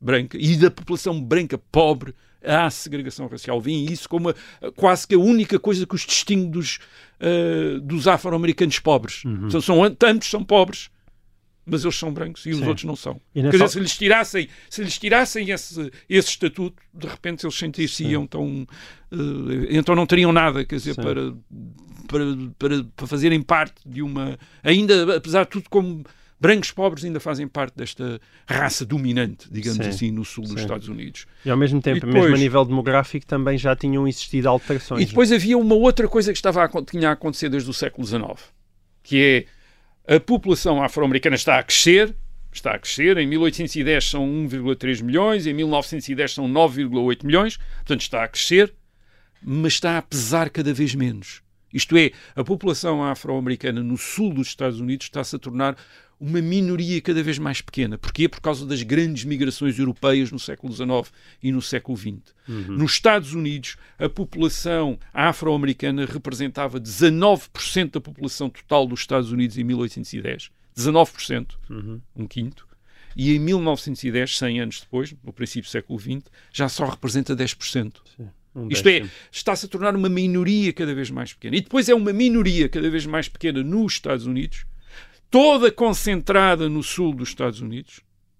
branca 0.00 0.36
e 0.38 0.56
da 0.56 0.70
população 0.70 1.20
branca 1.22 1.56
pobre 1.56 2.14
à 2.44 2.70
segregação 2.70 3.26
racial. 3.26 3.60
Vêem 3.60 3.84
isso 3.86 4.08
como 4.08 4.30
a, 4.30 4.34
quase 4.76 5.06
que 5.06 5.14
a 5.14 5.18
única 5.18 5.58
coisa 5.58 5.86
que 5.86 5.94
os 5.94 6.02
distingue 6.02 6.50
dos, 6.50 6.78
uh, 7.20 7.80
dos 7.80 8.06
afro-americanos 8.06 8.78
pobres. 8.78 9.24
Uhum. 9.24 9.50
São, 9.50 9.60
são, 9.60 9.84
ambos 9.84 10.28
são 10.28 10.44
pobres, 10.44 10.90
mas 11.66 11.84
eles 11.84 11.96
são 11.96 12.12
brancos 12.12 12.44
e 12.46 12.50
os 12.50 12.58
Sim. 12.58 12.66
outros 12.66 12.84
não 12.84 12.96
são. 12.96 13.20
Quer 13.32 13.50
dizer, 13.50 13.68
se 13.68 13.80
lhes 13.80 13.96
tirassem, 13.96 14.48
se 14.68 14.82
lhes 14.82 14.98
tirassem 14.98 15.50
esse, 15.50 15.90
esse 16.08 16.28
estatuto, 16.28 16.82
de 16.92 17.06
repente 17.06 17.44
eles 17.44 17.54
sentir-se-iam 17.56 18.26
tão. 18.26 18.66
Uh, 19.10 19.66
então 19.70 19.94
não 19.94 20.06
teriam 20.06 20.32
nada, 20.32 20.64
quer 20.64 20.76
dizer, 20.76 20.94
para 20.94 21.32
para, 22.06 22.24
para, 22.58 22.84
para 22.96 23.06
fazerem 23.06 23.42
parte 23.42 23.74
de 23.84 24.02
uma. 24.02 24.38
Ainda, 24.62 25.16
apesar 25.16 25.44
de 25.44 25.50
tudo, 25.50 25.68
como 25.68 26.04
brancos 26.44 26.70
pobres 26.70 27.02
ainda 27.06 27.18
fazem 27.18 27.48
parte 27.48 27.74
desta 27.74 28.20
raça 28.46 28.84
dominante, 28.84 29.48
digamos 29.50 29.82
sim, 29.82 29.88
assim, 29.88 30.10
no 30.10 30.26
sul 30.26 30.44
sim. 30.44 30.52
dos 30.52 30.62
Estados 30.62 30.88
Unidos. 30.90 31.24
E 31.42 31.48
ao 31.48 31.56
mesmo 31.56 31.80
tempo, 31.80 32.04
depois, 32.04 32.24
mesmo 32.24 32.36
a 32.36 32.38
nível 32.38 32.64
demográfico, 32.66 33.24
também 33.24 33.56
já 33.56 33.74
tinham 33.74 34.06
existido 34.06 34.46
alterações. 34.50 35.04
E 35.04 35.06
depois 35.06 35.32
havia 35.32 35.56
uma 35.56 35.74
outra 35.74 36.06
coisa 36.06 36.32
que 36.32 36.36
estava 36.36 36.62
a, 36.62 36.68
tinha 36.82 37.08
a 37.08 37.12
acontecer 37.12 37.48
desde 37.48 37.70
o 37.70 37.72
século 37.72 38.06
XIX, 38.06 38.22
que 39.02 39.46
é 40.06 40.16
a 40.16 40.20
população 40.20 40.82
afro-americana 40.82 41.34
está 41.34 41.58
a 41.58 41.62
crescer, 41.62 42.14
está 42.52 42.74
a 42.74 42.78
crescer, 42.78 43.16
em 43.16 43.26
1810 43.26 44.04
são 44.04 44.26
1,3 44.26 45.02
milhões, 45.02 45.46
em 45.46 45.54
1910 45.54 46.30
são 46.30 46.46
9,8 46.46 47.24
milhões, 47.24 47.56
portanto 47.56 48.02
está 48.02 48.22
a 48.22 48.28
crescer, 48.28 48.74
mas 49.42 49.72
está 49.72 49.96
a 49.96 50.02
pesar 50.02 50.50
cada 50.50 50.74
vez 50.74 50.94
menos. 50.94 51.42
Isto 51.74 51.96
é, 51.96 52.12
a 52.36 52.44
população 52.44 53.02
afro-americana 53.02 53.82
no 53.82 53.98
sul 53.98 54.32
dos 54.32 54.46
Estados 54.46 54.78
Unidos 54.78 55.06
está-se 55.06 55.34
a 55.34 55.38
tornar 55.40 55.76
uma 56.20 56.40
minoria 56.40 57.00
cada 57.00 57.22
vez 57.22 57.38
mais 57.38 57.60
pequena. 57.60 57.98
Porquê? 57.98 58.28
Por 58.28 58.40
causa 58.40 58.64
das 58.66 58.82
grandes 58.82 59.24
migrações 59.24 59.78
europeias 59.78 60.30
no 60.30 60.38
século 60.38 60.72
XIX 60.72 61.12
e 61.42 61.52
no 61.52 61.60
século 61.60 61.96
XX. 61.96 62.12
Uhum. 62.48 62.76
Nos 62.78 62.92
Estados 62.92 63.32
Unidos, 63.34 63.76
a 63.98 64.08
população 64.08 64.98
afro-americana 65.12 66.06
representava 66.06 66.80
19% 66.80 67.90
da 67.92 68.00
população 68.00 68.48
total 68.48 68.86
dos 68.86 69.00
Estados 69.00 69.32
Unidos 69.32 69.58
em 69.58 69.64
1810. 69.64 70.50
19%, 70.76 71.56
Uhum. 71.70 72.00
um 72.16 72.26
quinto. 72.26 72.66
E 73.16 73.32
em 73.34 73.38
1910, 73.38 74.38
100 74.38 74.60
anos 74.60 74.80
depois, 74.80 75.14
no 75.22 75.32
princípio 75.32 75.68
do 75.68 75.70
século 75.70 75.98
XX, 76.00 76.24
já 76.52 76.68
só 76.68 76.84
representa 76.86 77.36
10%. 77.36 77.92
Um 78.56 78.68
Isto 78.68 78.88
é, 78.88 79.08
está-se 79.32 79.66
a 79.66 79.68
tornar 79.68 79.94
uma 79.96 80.08
minoria 80.08 80.72
cada 80.72 80.94
vez 80.94 81.10
mais 81.10 81.32
pequena. 81.32 81.56
E 81.56 81.60
depois 81.60 81.88
é 81.88 81.94
uma 81.94 82.12
minoria 82.12 82.68
cada 82.68 82.88
vez 82.88 83.04
mais 83.06 83.28
pequena 83.28 83.62
nos 83.64 83.94
Estados 83.94 84.26
Unidos, 84.26 84.64
toda 85.34 85.68
concentrada 85.68 86.68
no 86.68 86.80
sul 86.80 87.12
dos 87.12 87.30
Estados 87.30 87.60
Unidos, 87.60 87.98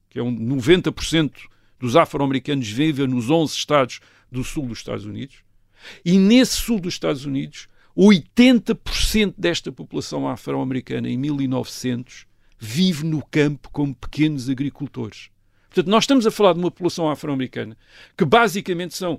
que 0.09 0.17
é 0.17 0.23
um 0.23 0.33
90% 0.33 1.33
dos 1.77 1.97
afro-americanos 1.97 2.69
vivem 2.69 3.09
nos 3.09 3.31
11 3.31 3.53
estados 3.53 4.01
do 4.31 4.45
sul 4.45 4.69
dos 4.69 4.79
Estados 4.79 5.05
Unidos. 5.05 5.39
E 6.05 6.17
nesse 6.17 6.53
sul 6.53 6.79
dos 6.79 6.95
Estados 6.95 7.25
Unidos, 7.25 7.67
80% 7.99 9.35
desta 9.37 9.73
população 9.73 10.29
afro-americana 10.29 11.11
em 11.11 11.19
1900 11.19 12.29
vive 12.61 13.05
no 13.05 13.27
campo 13.27 13.71
como 13.73 13.93
pequenos 13.93 14.49
agricultores. 14.49 15.31
Portanto, 15.71 15.91
nós 15.91 16.05
estamos 16.05 16.25
a 16.29 16.31
falar 16.31 16.53
de 16.53 16.61
uma 16.61 16.71
população 16.71 17.11
afro-americana 17.11 17.77
que 18.17 18.25
basicamente 18.25 18.95
são 18.95 19.19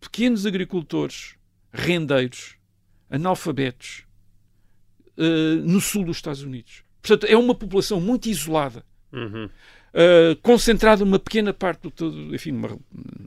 pequenos 0.00 0.46
agricultores, 0.46 1.34
rendeiros, 1.72 2.54
analfabetos, 3.10 4.04
eh, 5.18 5.56
no 5.64 5.80
sul 5.80 6.04
dos 6.04 6.18
Estados 6.18 6.42
Unidos. 6.42 6.88
Portanto, 7.02 7.24
é 7.30 7.36
uma 7.36 7.54
população 7.54 8.00
muito 8.00 8.28
isolada, 8.28 8.84
Uhum. 9.12 9.48
eh, 9.94 10.36
concentrada 10.42 11.04
numa 11.04 11.18
pequena 11.18 11.52
parte 11.52 11.82
do 11.82 11.90
todo. 11.90 12.34
Enfim, 12.34 12.52
numa- 12.52 12.78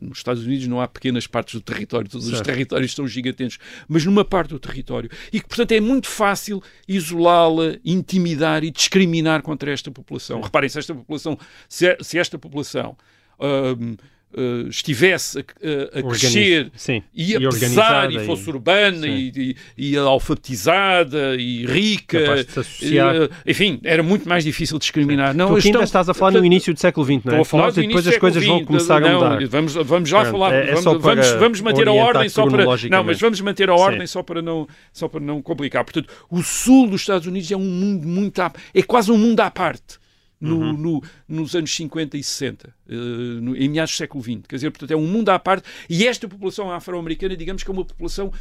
nos 0.01 0.17
Estados 0.19 0.45
Unidos 0.45 0.67
não 0.67 0.79
há 0.79 0.87
pequenas 0.87 1.25
partes 1.27 1.55
do 1.55 1.61
território, 1.61 2.09
todos 2.09 2.27
os 2.27 2.33
Certo. 2.33 2.45
territórios 2.45 2.93
são 2.93 3.07
gigantescos, 3.07 3.65
mas 3.87 4.05
numa 4.05 4.23
parte 4.23 4.49
do 4.49 4.59
território. 4.59 5.09
E 5.31 5.41
que, 5.41 5.47
portanto, 5.47 5.71
é 5.73 5.79
muito 5.81 6.07
fácil 6.07 6.61
isolá-la, 6.87 7.75
intimidar 7.83 8.63
e 8.63 8.71
discriminar 8.71 9.41
contra 9.41 9.71
esta 9.71 9.91
população. 9.91 10.39
Reparem, 10.41 10.69
se 10.69 10.79
esta 10.79 10.93
população, 10.95 11.37
se, 11.67 11.97
se 12.01 12.17
esta 12.17 12.37
população. 12.39 12.95
ahm, 13.39 13.95
ah, 14.35 14.67
estivesse 14.69 15.39
a, 15.39 15.41
a- 15.41 15.99
a 15.99 16.03
crescer 16.03 16.71
Sim. 16.75 17.01
e 17.13 17.35
a 17.35 17.39
E 17.39 18.15
e 18.15 18.25
fosse 18.25 18.49
urbana 18.49 19.07
e, 19.07 19.55
e, 19.77 19.97
alfabetizada 19.97 21.35
e 21.35 21.65
rica, 21.65 22.17
eh, 22.19 23.29
enfim, 23.45 23.79
era 23.83 24.03
muito 24.03 24.27
mais 24.27 24.43
difícil 24.43 24.77
discriminar. 24.79 25.33
Não, 25.33 25.47
tu 25.47 25.55
aqui 25.57 25.67
ainda 25.67 25.77
estão- 25.79 25.83
estás 25.83 26.09
a 26.09 26.13
falar 26.13 26.31
no 26.31 26.45
início 26.45 26.73
do 26.73 26.79
século 26.79 27.05
XX, 27.05 27.23
não 27.25 27.33
é? 27.35 27.37
Nós, 27.53 27.77
e 27.77 27.81
depois 27.87 28.07
as 28.07 28.17
coisas 28.17 28.45
vão 28.45 28.63
começar 28.65 28.99
XX. 28.99 29.07
a 29.07 29.11
Não, 29.13 29.23
mudar. 29.31 29.47
Vamos, 29.47 29.73
vamos 29.73 30.09
já 30.09 30.21
Pronto, 30.21 30.31
falar, 30.31 30.53
é- 30.53 30.69
é 30.69 30.75
vamos, 30.75 30.83
para 30.83 31.15
vamos, 31.15 31.31
vamos 31.31 31.61
manter 31.61 31.87
a 31.87 31.93
ordem 31.93 32.29
só 32.29 32.47
para. 32.47 32.65
Não, 32.89 33.03
mas 33.03 33.19
vamos 33.19 33.41
manter 33.41 33.69
a 33.69 33.75
ordem 33.75 34.01
Sim. 34.01 34.07
só 34.13 34.23
para, 34.23 34.41
não, 34.41 34.67
só 34.91 35.07
para 35.07 35.19
não 35.19 35.41
complicar. 35.41 35.83
Portanto, 35.83 36.09
o 36.29 36.41
sul 36.41 36.87
dos 36.87 37.01
Estados 37.01 37.27
Unidos 37.27 37.51
é 37.51 37.57
um 37.57 37.59
mundo 37.61 38.07
muito. 38.07 38.39
à- 38.41 38.51
é 38.73 38.81
quase 38.81 39.11
um 39.11 39.17
mundo 39.17 39.39
à 39.39 39.49
parte. 39.51 40.01
No, 40.43 40.57
Uhum. 40.59 40.73
no- 40.73 41.03
nos 41.27 41.55
anos 41.55 41.73
50 41.75 42.17
e 42.17 42.23
60, 42.23 42.75
eh, 42.89 42.93
no- 42.93 43.55
em 43.55 43.69
meados 43.69 43.93
do 43.93 43.97
século 43.97 44.21
XX. 44.23 44.41
Quer 44.47 44.55
dizer, 44.57 44.71
portanto, 44.71 44.91
é 44.91 44.95
um 44.97 45.07
mundo 45.07 45.29
à 45.29 45.39
parte. 45.39 45.67
E 45.89 46.05
esta 46.05 46.27
população 46.27 46.69
afro-americana, 46.71 47.35
digamos 47.37 47.63
que 47.63 47.69
é 47.71 47.73
uma 47.73 47.85
população 47.85 48.31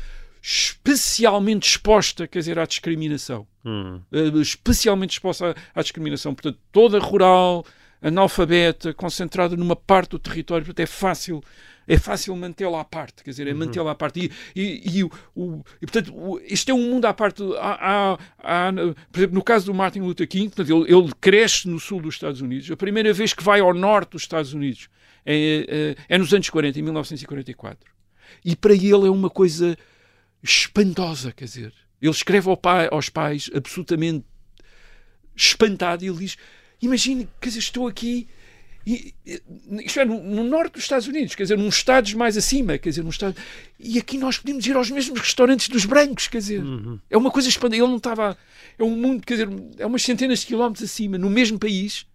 especialmente 0.43 1.69
exposta, 1.69 2.27
quer 2.27 2.41
dizer, 2.41 2.59
à 2.59 2.67
discriminação. 2.67 3.47
Hum. 3.65 4.01
Eh, 4.12 4.27
especialmente 4.41 5.12
exposta 5.12 5.55
à, 5.75 5.81
à 5.81 5.83
discriminação. 5.83 6.35
Portanto, 6.35 6.59
toda 6.73 6.99
rural, 6.99 7.65
analfabeta, 8.01 8.93
concentrada 8.93 9.57
numa 9.57 9.77
parte 9.77 10.11
do 10.11 10.19
território, 10.19 10.65
portanto, 10.67 10.81
é 10.83 10.87
fácil. 10.87 11.43
É 11.88 11.99
fácil 11.99 12.35
mantê-la 12.37 12.81
à 12.81 12.85
parte, 12.85 13.25
quer 13.25 13.31
dizer, 13.31 13.47
é 13.49 13.53
mantê-la 13.55 13.90
à 13.90 13.95
parte. 13.95 14.21
E, 14.55 14.61
e, 14.61 14.99
e 14.99 15.05
o, 15.05 15.11
o- 15.35 15.64
e, 15.81 15.87
portanto, 15.87 16.14
o- 16.14 16.40
isto 16.40 16.71
é 16.71 16.75
um 16.75 16.90
mundo 16.90 17.05
à 17.07 17.12
parte. 17.14 17.42
Há, 17.59 18.12
há- 18.12 18.18
há, 18.38 18.73
por 19.11 19.18
exemplo, 19.18 19.35
no 19.35 19.42
caso 19.42 19.66
do 19.66 19.75
Martin 19.75 20.01
Luther 20.01 20.29
King, 20.29 20.49
portanto, 20.49 20.71
ele, 20.87 20.95
ele 20.95 21.12
cresce 21.21 21.68
no 21.68 21.81
sul 21.81 22.01
dos 22.01 22.14
Estados 22.14 22.40
Unidos. 22.40 22.71
A 22.71 22.77
primeira 22.77 23.12
vez 23.12 23.33
que 23.35 23.42
vai 23.42 23.61
ao 23.61 23.75
norte 23.75 24.11
dos 24.12 24.23
Estados 24.23 24.53
Unidos 24.55 24.88
é, 25.27 25.97
é, 26.09 26.14
é 26.14 26.18
nos 26.18 26.33
anos 26.33 26.49
40, 26.51 26.79
em 26.79 26.83
1944. 26.83 27.90
E 28.45 28.55
para 28.57 28.75
ele 28.75 29.07
é 29.07 29.11
uma 29.11 29.29
coisa 29.31 29.77
espantosa, 30.42 31.33
quer 31.33 31.45
dizer. 31.45 31.73
Ele 32.01 32.11
escreve 32.11 32.49
ao 32.49 32.57
pai, 32.57 32.88
aos 32.90 33.09
pais 33.09 33.51
absolutamente 33.55 34.25
espantado 35.35 36.05
e 36.05 36.09
ele 36.09 36.18
diz: 36.18 36.37
Imagine, 36.81 37.29
quer 37.40 37.49
dizer, 37.49 37.61
estou 37.61 37.87
aqui. 37.87 38.29
E, 38.87 39.14
isto 39.85 40.01
é, 40.01 40.05
no, 40.05 40.23
no 40.23 40.42
norte 40.45 40.75
dos 40.75 40.83
Estados 40.83 41.07
Unidos, 41.07 41.35
quer 41.35 41.45
dizer, 41.45 41.57
num 41.57 41.68
estados 41.68 42.14
mais 42.14 42.37
acima, 42.37 42.77
quer 42.79 42.88
dizer, 42.88 43.03
num 43.03 43.11
estado, 43.11 43.37
e 43.79 43.99
aqui 43.99 44.18
nós 44.18 44.38
podemos 44.38 44.66
ir 44.66 44.75
aos 44.77 44.90
mesmos 44.90 45.21
restaurantes 45.21 45.68
dos 45.68 45.85
brancos, 45.85 46.27
quer 46.29 46.38
dizer, 46.38 46.62
é 47.09 47.16
uma 47.16 47.31
coisa 47.31 47.49
espantosa. 47.49 47.81
Ele 47.83 47.87
não 47.88 47.97
estava, 47.99 48.37
é 48.79 48.83
um 48.85 48.97
mundo, 48.97 49.25
quer 49.25 49.35
dizer, 49.35 49.49
é 49.79 49.87
umas 49.87 50.03
centenas 50.03 50.40
de 50.40 50.47
quilómetros 50.47 50.83
acima, 50.90 51.16
no 51.16 51.31
mesmo 51.31 51.59
país, 51.59 52.07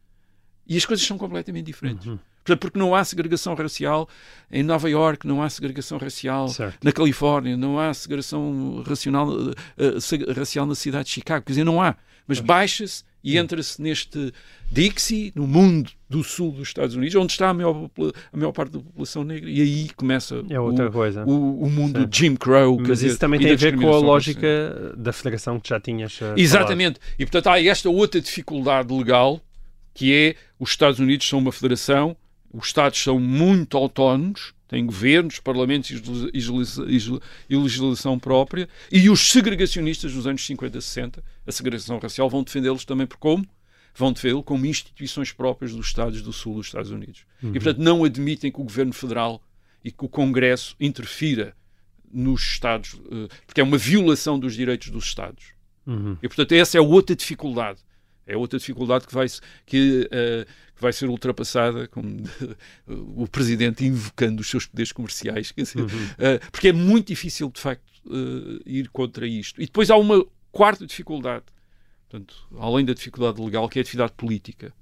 e 0.67 0.75
as 0.75 0.86
coisas 0.86 1.06
são 1.06 1.17
completamente 1.17 1.65
diferentes. 1.65 2.06
Portanto, 2.06 2.62
porque 2.62 2.80
não 2.80 2.95
há 2.95 3.03
segregação 3.03 3.56
racial 3.56 4.08
em 4.49 4.63
Nova 4.63 4.89
York, 4.89 5.27
não 5.27 5.41
há 5.43 5.49
segregação 5.49 5.97
racial 5.97 6.47
Certo. 6.47 6.77
na 6.82 6.93
Califórnia, 6.93 7.58
não 7.58 7.77
há 7.77 7.93
segregação 7.93 8.82
racional, 8.88 9.30
eh, 9.77 9.99
se- 9.99 10.23
racial 10.32 10.65
na 10.65 10.73
cidade 10.75 11.06
de 11.06 11.12
Chicago. 11.12 11.45
Quer 11.45 11.51
dizer, 11.51 11.63
não 11.65 11.82
há. 11.82 11.95
Mas 12.25 12.39
baixa-se 12.39 13.03
e 13.21 13.38
entra-se 13.38 13.82
neste 13.82 14.34
Dixie, 14.71 15.34
no 15.36 15.45
mundo 15.45 15.91
do 16.10 16.24
sul 16.24 16.52
dos 16.54 16.70
Estados 16.70 16.96
Unidos, 16.96 17.15
onde 17.15 17.34
está 17.34 17.50
a 17.50 17.54
maior, 17.54 17.89
a 18.32 18.38
maior 18.38 18.52
parte 18.54 18.72
da 18.72 18.80
população 18.80 19.24
negra, 19.26 19.50
e 19.50 19.62
aí 19.62 19.89
começa 19.96 20.41
É 20.50 20.60
outra 20.60 20.88
o, 20.88 20.91
coisa. 20.91 21.26
o, 21.26 21.63
o 21.63 21.70
mundo 21.70 22.00
Sim. 22.02 22.08
Jim 22.12 22.36
Crow. 22.36 22.78
Mas 22.80 22.88
dizer, 23.00 23.08
isso 23.08 23.20
também 23.20 23.39
tem 23.39 23.52
a 23.52 23.56
ver 23.56 23.76
com 23.78 23.93
a 23.93 24.00
lógica 24.00 24.93
da 24.98 25.12
federação 25.12 25.60
que 25.60 25.67
já 25.70 25.80
tinhas. 25.80 26.17
eh, 26.22 26.34
Exatamente. 26.38 27.00
E 27.20 27.26
portanto 27.26 27.48
há 27.48 27.62
esta 27.62 27.89
outra 27.89 28.22
dificuldade 28.22 28.93
legal 28.93 29.41
que 29.93 30.13
é 30.13 30.36
os 30.60 30.70
Estados 30.70 31.00
Unidos 31.00 31.28
são 31.28 31.39
uma 31.39 31.52
federação, 31.52 32.15
os 32.54 32.67
Estados 32.67 33.02
são 33.04 33.20
muito 33.20 33.76
autónomos, 33.76 34.54
têm 34.67 34.86
governos, 34.86 35.39
parlamentos 35.39 35.89
e 35.89 35.96
legisla- 35.96 36.30
legisla- 36.86 36.86
legisla- 36.86 37.20
legislação 37.50 38.20
própria, 38.20 38.70
e 38.91 39.10
os 39.10 39.30
segregacionistas 39.32 40.13
dos 40.13 40.28
anos 40.28 40.46
50 40.46 40.78
e 40.78 40.82
60, 40.82 41.24
a 41.46 41.52
segregação 41.52 41.98
racial, 42.00 42.30
vão 42.30 42.43
defendê-los 42.43 42.86
também 42.86 43.08
por 43.08 43.17
como? 43.17 43.46
Vão 43.97 44.13
defendê-lo 44.13 44.43
como 44.43 44.65
instituições 44.65 45.31
próprias 45.31 45.73
dos 45.73 45.88
Estados 45.88 46.21
do 46.21 46.31
Sul 46.31 46.55
dos 46.55 46.67
Estados 46.67 46.91
Unidos. 46.91 47.25
Uhum. 47.41 47.49
E 47.49 47.53
portanto 47.53 47.79
não 47.79 48.03
admitem 48.03 48.51
que 48.51 48.62
o 48.62 48.63
governo 48.63 48.93
federal 48.93 49.41
e 49.83 49.91
que 49.91 50.05
o 50.05 50.07
Congresso 50.10 50.75
interfira 50.79 51.55
nos 52.12 52.41
Estados, 52.41 52.99
eh, 53.12 53.27
porque 53.45 53.62
é 53.62 53.63
uma 53.63 53.77
violação 53.77 54.39
dos 54.39 54.53
direitos 54.55 54.89
dos 54.89 55.05
Estados. 55.05 55.53
Uhum. 55.86 56.17
E, 56.21 56.27
portanto, 56.27 56.51
essa 56.53 56.77
é 56.77 56.81
outra 56.81 57.15
dificuldade. 57.15 57.79
É 58.25 58.36
outra 58.36 58.60
dificuldade 58.60 59.07
que 59.07 59.13
vai, 59.13 59.27
que, 59.65 60.07
eh, 60.12 60.45
que 60.75 60.81
vai 60.81 60.91
ser 60.91 61.07
ultrapassada, 61.07 61.88
como 61.88 62.23
o 62.88 63.27
Presidente 63.27 63.86
invocando 63.86 64.41
os 64.41 64.49
seus 64.49 64.65
poderes 64.65 64.91
comerciais. 64.91 65.53
Dizer, 65.55 65.86
eh, 66.17 66.39
porque 66.51 66.69
é 66.69 66.73
muito 66.73 67.07
difícil, 67.07 67.49
de 67.49 67.60
facto, 67.60 67.86
ir 68.65 68.89
contra 68.89 69.27
isto. 69.27 69.62
E 69.62 69.65
depois 69.65 69.89
há 69.89 69.97
uma 69.97 70.25
quarta 70.51 70.86
dificuldade, 70.86 71.43
portanto, 72.10 72.36
além 72.60 72.86
da 72.86 72.93
dificuldade 72.93 73.41
legal, 73.41 73.67
que 73.70 73.80
é 73.80 73.82
a 73.82 73.84
atividade 73.84 74.13
política. 74.15 74.74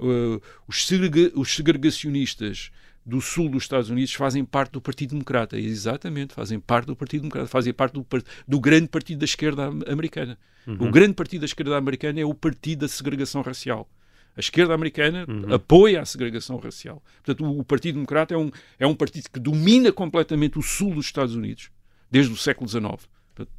Eh, 0.00 0.40
os, 0.68 0.86
segrega- 0.86 1.32
os 1.34 1.54
segregacionistas 1.54 2.70
do 3.04 3.20
sul 3.20 3.48
dos 3.48 3.64
Estados 3.64 3.90
Unidos 3.90 4.14
fazem 4.14 4.44
parte 4.44 4.72
do 4.72 4.80
Partido 4.80 5.10
Democrata. 5.10 5.58
Exatamente, 5.58 6.34
fazem 6.34 6.60
parte 6.60 6.86
do 6.86 6.96
Partido 6.96 7.22
Democrata, 7.22 7.48
fazem 7.48 7.72
parte 7.72 7.94
do, 7.94 8.06
do 8.46 8.60
grande 8.60 8.88
partido 8.88 9.18
da 9.18 9.24
esquerda 9.24 9.66
am- 9.66 9.80
americana. 9.88 10.38
O 10.88 10.90
grande 10.92 11.14
partido 11.14 11.40
da 11.40 11.46
esquerda 11.46 11.76
americana 11.76 12.20
é 12.20 12.24
o 12.24 12.32
partido 12.34 12.80
da 12.80 12.88
segregação 12.88 13.42
racial. 13.42 13.88
A 14.36 14.40
esquerda 14.40 14.72
americana 14.72 15.26
apoia 15.52 16.00
a 16.00 16.04
segregação 16.06 16.56
racial. 16.56 17.02
Portanto, 17.22 17.44
o, 17.44 17.58
o 17.58 17.64
Partido 17.64 17.96
Democrata 17.96 18.32
é 18.32 18.36
um, 18.38 18.50
é 18.78 18.86
um 18.86 18.94
partido 18.94 19.28
que 19.30 19.38
domina 19.40 19.92
completamente 19.92 20.58
o 20.58 20.62
sul 20.62 20.94
dos 20.94 21.04
Estados 21.06 21.34
Unidos, 21.34 21.70
desde 22.10 22.32
o 22.32 22.36
século 22.36 22.66
XIX. 22.70 23.08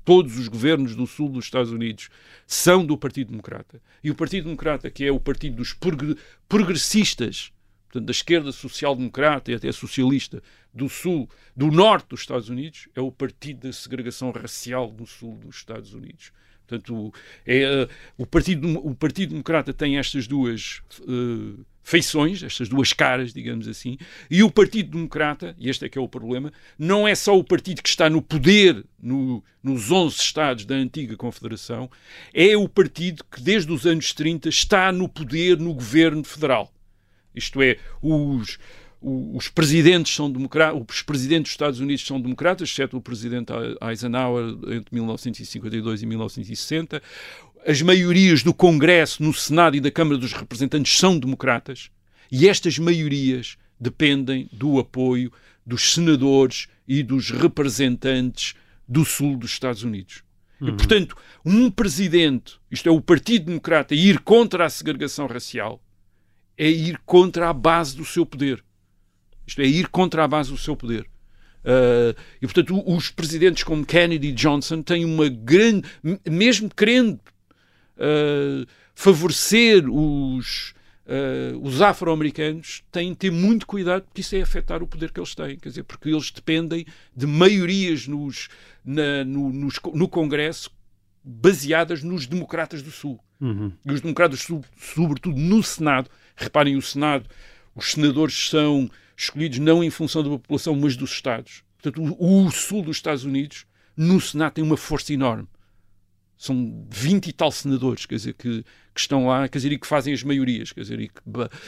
Todos 0.04 0.38
os 0.38 0.48
governos 0.48 0.96
do 0.96 1.08
sul 1.08 1.30
dos 1.30 1.46
Estados 1.46 1.72
Unidos 1.72 2.10
são 2.46 2.86
do 2.86 2.98
Partido 2.98 3.32
Democrata. 3.32 3.82
E 4.04 4.12
o 4.12 4.16
Partido 4.16 4.46
Democrata, 4.46 4.90
que 4.90 5.06
é 5.06 5.12
o 5.12 5.20
partido 5.20 5.58
dos 5.58 5.74
progre- 5.74 6.18
progressistas, 6.48 7.52
portanto, 7.86 8.06
da 8.06 8.12
esquerda 8.12 8.52
social-democrata 8.52 9.52
e 9.52 9.56
até 9.56 9.72
socialista 9.72 10.42
do 10.74 10.90
sul, 10.90 11.30
do 11.56 11.68
norte 11.68 12.10
dos 12.10 12.22
Estados 12.22 12.50
Unidos, 12.50 12.88
é 12.96 13.02
o 13.02 13.12
partido 13.12 13.68
da 13.68 13.74
segregação 13.74 14.32
racial 14.32 14.92
do 14.92 15.06
sul 15.06 15.38
dos 15.38 15.58
Estados 15.58 15.94
Unidos. 15.94 16.32
Portanto, 16.68 17.14
é, 17.46 17.88
o, 18.18 18.26
Partido, 18.26 18.80
o 18.80 18.96
Partido 18.96 19.32
Democrata 19.32 19.74
tem 19.74 19.98
estas 19.98 20.28
duas 20.28 20.82
uh, 21.02 21.66
feições, 21.84 22.42
estas 22.42 22.70
duas 22.70 22.94
caras, 22.94 23.34
digamos 23.34 23.68
assim, 23.68 23.98
e 24.32 24.42
o 24.42 24.50
Partido 24.50 24.92
Democrata, 24.92 25.54
e 25.60 25.70
este 25.70 25.86
é 25.86 25.90
que 25.90 25.98
é 25.98 26.02
o 26.02 26.08
problema, 26.08 26.52
não 26.80 27.08
é 27.08 27.14
só 27.14 27.38
o 27.38 27.44
partido 27.44 27.84
que 27.84 27.90
está 27.90 28.10
no 28.10 28.22
poder 28.22 28.84
no, 29.02 29.44
nos 29.62 29.92
11 29.92 30.16
estados 30.16 30.66
da 30.66 30.76
antiga 30.76 31.18
Confederação, 31.18 31.92
é 32.34 32.56
o 32.56 32.70
partido 32.70 33.24
que 33.30 33.42
desde 33.42 33.72
os 33.72 33.86
anos 33.86 34.14
30 34.14 34.48
está 34.48 34.92
no 34.92 35.10
poder 35.10 35.60
no 35.60 35.74
governo 35.74 36.24
federal. 36.24 36.74
Isto 37.36 37.62
é, 37.62 37.78
os, 38.02 38.60
os 39.04 39.50
presidentes 39.50 40.16
são 40.16 40.32
democratas, 40.32 40.82
os 40.90 41.02
presidentes 41.02 41.50
dos 41.50 41.52
Estados 41.52 41.80
Unidos 41.80 42.06
são 42.06 42.22
democratas, 42.22 42.70
exceto 42.70 42.96
o 42.96 43.02
presidente 43.02 43.52
Eisenhower 43.82 44.56
entre 44.70 44.94
1952 44.94 46.04
e 46.04 46.06
1960 46.06 47.02
as 47.66 47.82
maiorias 47.82 48.44
do 48.44 48.54
Congresso, 48.54 49.24
no 49.24 49.34
Senado 49.34 49.76
e 49.76 49.80
da 49.80 49.92
Câmara 49.92 50.18
dos 50.18 50.34
Representantes 50.34 50.98
são 50.98 51.18
democratas 51.18 51.90
e 52.32 52.48
estas 52.48 52.78
maiorias 52.78 53.58
dependem 53.80 54.50
do 54.52 54.80
apoio 54.80 55.32
dos 55.66 55.94
senadores 55.94 56.68
e 56.88 57.02
dos 57.02 57.30
representantes 57.30 58.54
do 58.88 59.06
sul 59.06 59.38
dos 59.38 59.52
Estados 59.52 59.84
Unidos. 59.84 60.24
Uhum. 60.60 60.70
E, 60.70 60.72
portanto, 60.74 61.16
um 61.46 61.72
presidente, 61.72 62.60
isto 62.70 62.90
é, 62.90 62.92
o 62.92 63.02
Partido 63.02 63.46
Democrata, 63.46 63.96
ir 63.96 64.20
contra 64.20 64.66
a 64.66 64.70
segregação 64.70 65.26
racial 65.26 65.82
é 66.58 66.70
ir 66.70 67.00
contra 67.06 67.50
a 67.50 67.54
base 67.54 67.96
do 67.96 68.06
seu 68.06 68.26
poder. 68.26 68.64
Isto 69.46 69.62
é, 69.62 69.66
ir 69.66 69.88
contra 69.90 70.24
a 70.24 70.28
base 70.28 70.52
do 70.52 70.58
seu 70.58 70.76
poder. 70.76 71.08
Uh, 71.64 72.14
e, 72.42 72.46
portanto, 72.46 72.84
os 72.86 73.10
presidentes 73.10 73.64
como 73.64 73.86
Kennedy 73.86 74.28
e 74.28 74.32
Johnson 74.34 74.82
têm 74.82 75.06
uma 75.06 75.30
grande, 75.30 75.88
mesmo 76.30 76.70
querendo 76.70 77.20
uh, 77.96 78.68
favorecer 78.94 79.90
os, 79.90 80.74
uh, 81.06 81.58
os 81.62 81.82
afro-americanos, 81.82 82.84
têm 82.92 83.12
de 83.12 83.18
ter 83.18 83.32
muito 83.32 83.66
cuidado, 83.66 84.04
porque 84.04 84.22
isso 84.22 84.36
é 84.36 84.42
afetar 84.42 84.84
o 84.84 84.88
poder 84.88 85.12
que 85.12 85.20
eles 85.20 85.34
têm. 85.34 85.58
Quer 85.58 85.70
dizer, 85.70 85.84
porque 85.84 86.10
eles 86.10 86.32
dependem 86.32 86.86
de 87.16 87.26
maiorias 87.26 88.08
nos, 88.08 88.50
na, 88.84 89.24
no, 89.24 89.50
nos, 89.50 89.80
no 89.94 90.08
Congresso 90.08 90.70
baseadas 91.24 92.04
nos 92.04 92.28
democratas 92.28 92.82
do 92.82 92.92
Sul. 92.92 93.18
Uhum. 93.40 93.72
E 93.86 93.92
os 93.94 94.02
democratas 94.02 94.40
do 94.40 94.46
Sul, 94.46 94.66
sobretudo 94.78 95.40
no 95.40 95.64
Senado, 95.64 96.10
reparem, 96.36 96.76
o 96.76 96.82
Senado, 96.82 97.30
os 97.74 97.92
senadores 97.92 98.50
são 98.50 98.90
escolhidos 99.16 99.60
não 99.60 99.84
em 99.84 99.90
função 99.90 100.24
da 100.24 100.30
população, 100.30 100.76
mas 100.76 100.96
dos 100.96 101.12
Estados. 101.12 101.64
Portanto, 101.82 102.16
o, 102.20 102.46
o 102.46 102.52
Sul 102.52 102.84
dos 102.84 102.98
Estados 102.98 103.24
Unidos, 103.24 103.66
no 103.96 104.20
Senado, 104.20 104.54
tem 104.54 104.64
uma 104.64 104.78
força 104.78 105.14
enorme 105.14 105.48
são 106.44 106.86
20 106.90 107.28
e 107.28 107.32
tal 107.32 107.50
senadores, 107.52 108.06
quer 108.06 108.16
dizer, 108.16 108.34
que, 108.34 108.64
que, 108.94 109.00
estão 109.00 109.28
lá, 109.28 109.48
quer 109.48 109.60
dizer, 109.60 109.72
e 109.72 109.80
que 109.80 109.88
fazem 109.88 110.14
as 110.14 110.24
maiorias, 110.24 110.74
quer 110.74 110.82
dizer, 110.82 111.00
e 111.00 111.08
que, 111.08 111.22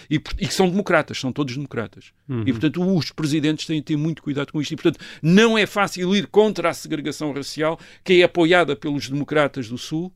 e, 0.09 0.15
e 0.15 0.47
que 0.47 0.53
são 0.53 0.69
democratas, 0.69 1.17
são 1.17 1.31
todos 1.31 1.55
democratas. 1.55 2.11
Uhum. 2.27 2.41
E, 2.45 2.51
portanto, 2.51 2.85
os 2.85 3.09
presidentes 3.09 3.65
têm 3.65 3.77
de 3.77 3.83
ter 3.85 3.97
muito 3.97 4.21
cuidado 4.21 4.51
com 4.51 4.61
isto. 4.61 4.73
E, 4.73 4.75
portanto, 4.75 4.99
não 5.21 5.57
é 5.57 5.65
fácil 5.65 6.13
ir 6.13 6.27
contra 6.27 6.69
a 6.69 6.73
segregação 6.73 7.31
racial, 7.31 7.79
que 8.03 8.21
é 8.21 8.23
apoiada 8.23 8.75
pelos 8.75 9.09
democratas 9.09 9.69
do 9.69 9.77
Sul, 9.77 10.11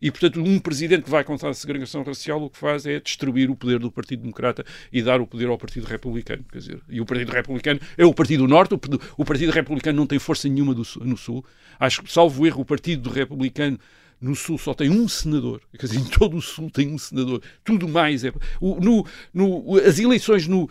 e, 0.00 0.10
portanto, 0.10 0.40
um 0.40 0.58
presidente 0.58 1.02
que 1.02 1.10
vai 1.10 1.22
contra 1.22 1.50
a 1.50 1.54
segregação 1.54 2.02
racial 2.02 2.42
o 2.42 2.48
que 2.48 2.56
faz 2.56 2.86
é 2.86 2.98
destruir 2.98 3.50
o 3.50 3.56
poder 3.56 3.78
do 3.78 3.92
Partido 3.92 4.22
Democrata 4.22 4.64
e 4.90 5.02
dar 5.02 5.20
o 5.20 5.26
poder 5.26 5.48
ao 5.48 5.58
Partido 5.58 5.84
Republicano. 5.84 6.42
Quer 6.50 6.58
dizer, 6.58 6.80
e 6.88 7.00
o 7.00 7.04
Partido 7.04 7.30
Republicano 7.32 7.80
é 7.98 8.04
o 8.06 8.14
Partido 8.14 8.44
do 8.44 8.48
Norte, 8.48 8.74
o, 9.16 9.24
Partido 9.24 9.52
Republicano 9.52 9.98
não 9.98 10.06
tem 10.06 10.18
força 10.18 10.48
nenhuma 10.48 10.74
no 10.74 11.16
Sul. 11.16 11.44
Acho 11.78 12.02
que, 12.02 12.10
salvo 12.10 12.46
erro, 12.46 12.62
o 12.62 12.64
Partido 12.64 13.10
Republicano 13.10 13.78
no 14.20 14.34
Sul 14.34 14.56
só 14.56 14.72
tem 14.72 14.90
um 14.90 15.08
senador, 15.08 15.62
quer 15.78 15.86
dizer, 15.86 15.98
em 15.98 16.04
todo 16.04 16.36
o 16.36 16.42
Sul 16.42 16.70
tem 16.70 16.88
um 16.92 16.98
senador. 16.98 17.42
Tudo 17.64 17.88
mais 17.88 18.24
é. 18.24 18.32
O, 18.60 18.80
no, 18.80 19.06
no, 19.32 19.78
as 19.78 19.98
eleições 19.98 20.46
no. 20.46 20.68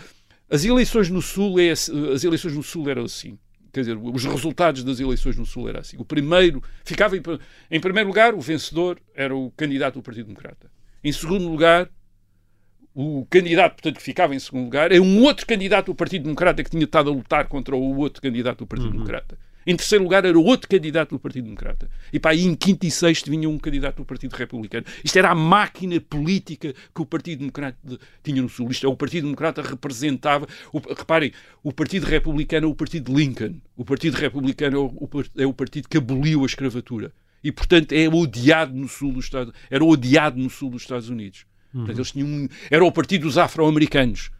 As 0.51 0.65
eleições 0.65 1.09
no 1.11 1.21
Sul 1.21 1.59
é, 1.59 1.69
as 1.69 2.23
eleições 2.23 2.55
no 2.55 2.63
Sul 2.63 2.89
eram 2.89 3.03
assim 3.03 3.37
quer 3.71 3.81
dizer, 3.81 3.97
os 3.97 4.25
resultados 4.25 4.83
das 4.83 4.99
eleições 4.99 5.37
no 5.37 5.45
Sul 5.45 5.69
era 5.69 5.79
assim. 5.79 5.97
O 5.97 6.05
primeiro 6.05 6.63
ficava 6.83 7.15
em, 7.17 7.21
em, 7.71 7.79
primeiro 7.79 8.07
lugar, 8.09 8.33
o 8.33 8.41
vencedor 8.41 8.99
era 9.13 9.35
o 9.35 9.51
candidato 9.51 9.95
do 9.95 10.03
Partido 10.03 10.27
Democrata. 10.27 10.71
Em 11.03 11.11
segundo 11.11 11.47
lugar, 11.47 11.89
o 12.93 13.25
candidato, 13.29 13.73
portanto, 13.73 13.95
que 13.97 14.03
ficava 14.03 14.35
em 14.35 14.39
segundo 14.39 14.65
lugar, 14.65 14.91
é 14.91 14.99
um 14.99 15.23
outro 15.23 15.45
candidato 15.45 15.87
do 15.87 15.95
Partido 15.95 16.23
Democrata 16.23 16.63
que 16.63 16.69
tinha 16.69 16.83
estado 16.83 17.09
a 17.09 17.13
lutar 17.13 17.47
contra 17.47 17.75
o 17.75 17.97
outro 17.97 18.21
candidato 18.21 18.59
do 18.59 18.67
Partido 18.67 18.87
uhum. 18.87 18.93
Democrata. 18.93 19.37
Em 19.69 19.75
terceiro 19.75 20.03
lugar 20.03 20.25
era 20.25 20.39
outro 20.39 20.67
candidato 20.67 21.11
do 21.11 21.19
Partido 21.19 21.43
Democrata. 21.43 21.87
E 22.11 22.19
aí 22.23 22.43
em 22.43 22.55
quinto 22.55 22.87
e 22.87 22.89
sexto 22.89 23.29
vinha 23.29 23.47
um 23.47 23.59
candidato 23.59 23.97
do 23.97 24.03
Partido 24.03 24.33
Republicano. 24.33 24.83
Isto 25.03 25.19
era 25.19 25.29
a 25.29 25.35
máquina 25.35 26.01
política 26.01 26.73
que 26.73 27.01
o 27.03 27.05
Partido 27.05 27.41
Democrata 27.41 27.77
tinha 28.23 28.41
no 28.41 28.49
Sul. 28.49 28.71
Isto 28.71 28.87
é, 28.87 28.89
o 28.89 28.97
Partido 28.97 29.25
Democrata 29.25 29.61
representava. 29.61 30.47
O, 30.73 30.79
reparem, 30.79 31.31
o 31.63 31.71
Partido 31.71 32.07
Republicano 32.07 32.65
é 32.65 32.69
o 32.71 32.73
Partido 32.73 33.15
Lincoln. 33.15 33.57
O 33.77 33.85
Partido 33.85 34.15
Republicano 34.15 34.75
é 34.75 34.79
o, 34.79 35.23
é 35.37 35.45
o 35.45 35.53
partido 35.53 35.87
que 35.87 35.99
aboliu 35.99 36.41
a 36.41 36.47
escravatura. 36.47 37.13
E, 37.43 37.51
portanto, 37.51 37.91
é 37.91 38.09
odiado 38.09 38.75
no 38.75 38.87
sul 38.87 39.13
dos 39.13 39.25
Estados 39.25 39.53
Era 39.69 39.85
odiado 39.85 40.39
no 40.39 40.49
sul 40.49 40.71
dos 40.71 40.81
Estados 40.81 41.09
Unidos. 41.09 41.45
Uhum. 41.71 41.81
Portanto, 41.81 41.97
eles 41.99 42.11
tinham, 42.11 42.49
era 42.71 42.83
o 42.83 42.91
partido 42.91 43.27
dos 43.27 43.37
afro-americanos. 43.37 44.31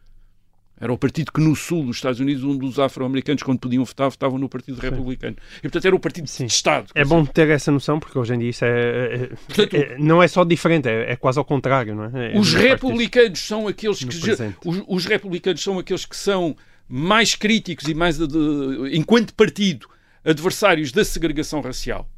Era 0.80 0.94
o 0.94 0.98
partido 0.98 1.32
que 1.32 1.42
no 1.42 1.56
sul 1.56 1.86
dos 1.86 1.98
Estados 1.98 2.20
Unidos, 2.20 2.44
um 2.44 2.58
dos 2.58 2.80
afro-americanos, 2.80 3.44
quando 3.44 3.60
podiam 3.60 3.84
votar, 3.84 4.10
votavam 4.10 4.40
no 4.40 4.48
Partido. 4.48 4.80
Republicano. 4.80 5.36
E, 5.58 5.62
portanto, 5.64 5.86
era 5.86 5.96
o 5.96 6.00
partido 6.00 6.28
Sim. 6.28 6.46
de 6.46 6.54
Estado. 6.54 6.92
É 6.96 7.04
bom 7.04 7.26
ter 7.26 7.50
essa 7.50 7.72
noção, 7.72 8.00
porque 8.00 8.18
hoje 8.18 8.34
em 8.34 8.40
dia 8.40 8.50
isso 8.50 8.64
é, 8.64 8.70
é, 8.70 9.28
portanto, 9.28 9.74
é 9.76 9.98
não 9.98 10.24
é 10.24 10.28
só 10.28 10.44
diferente, 10.44 10.88
é, 10.88 11.12
é, 11.12 11.16
quase 11.16 11.38
ao 11.38 11.46
contrário, 11.46 11.96
não 11.96 12.06
é? 12.06 12.36
é 12.36 12.40
os 12.40 12.54
republicanos 12.54 13.40
são 13.40 13.68
aqueles 13.68 14.04
que... 14.04 14.32
Os, 14.66 14.84
os, 14.88 15.06
republicanos 15.06 15.62
são 15.62 15.80
aqueles 15.80 16.06
que 16.06 16.16
são 16.16 16.56
mais 16.88 17.36
críticos 17.36 17.88
e 17.88 17.94
mais, 17.94 18.18
de, 18.18 18.28
de, 18.28 18.98
enquanto 18.98 19.34
partido, 19.34 19.88
adversários 20.24 20.92
da 20.92 21.04
segregação 21.04 21.62
racial. 21.62 22.10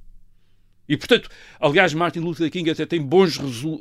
E, 0.91 0.97
portanto, 0.97 1.29
aliás, 1.57 1.93
Martin 1.93 2.19
Luther 2.19 2.51
King 2.51 2.69
até 2.69 2.85
tem 2.85 3.01
bons, 3.01 3.37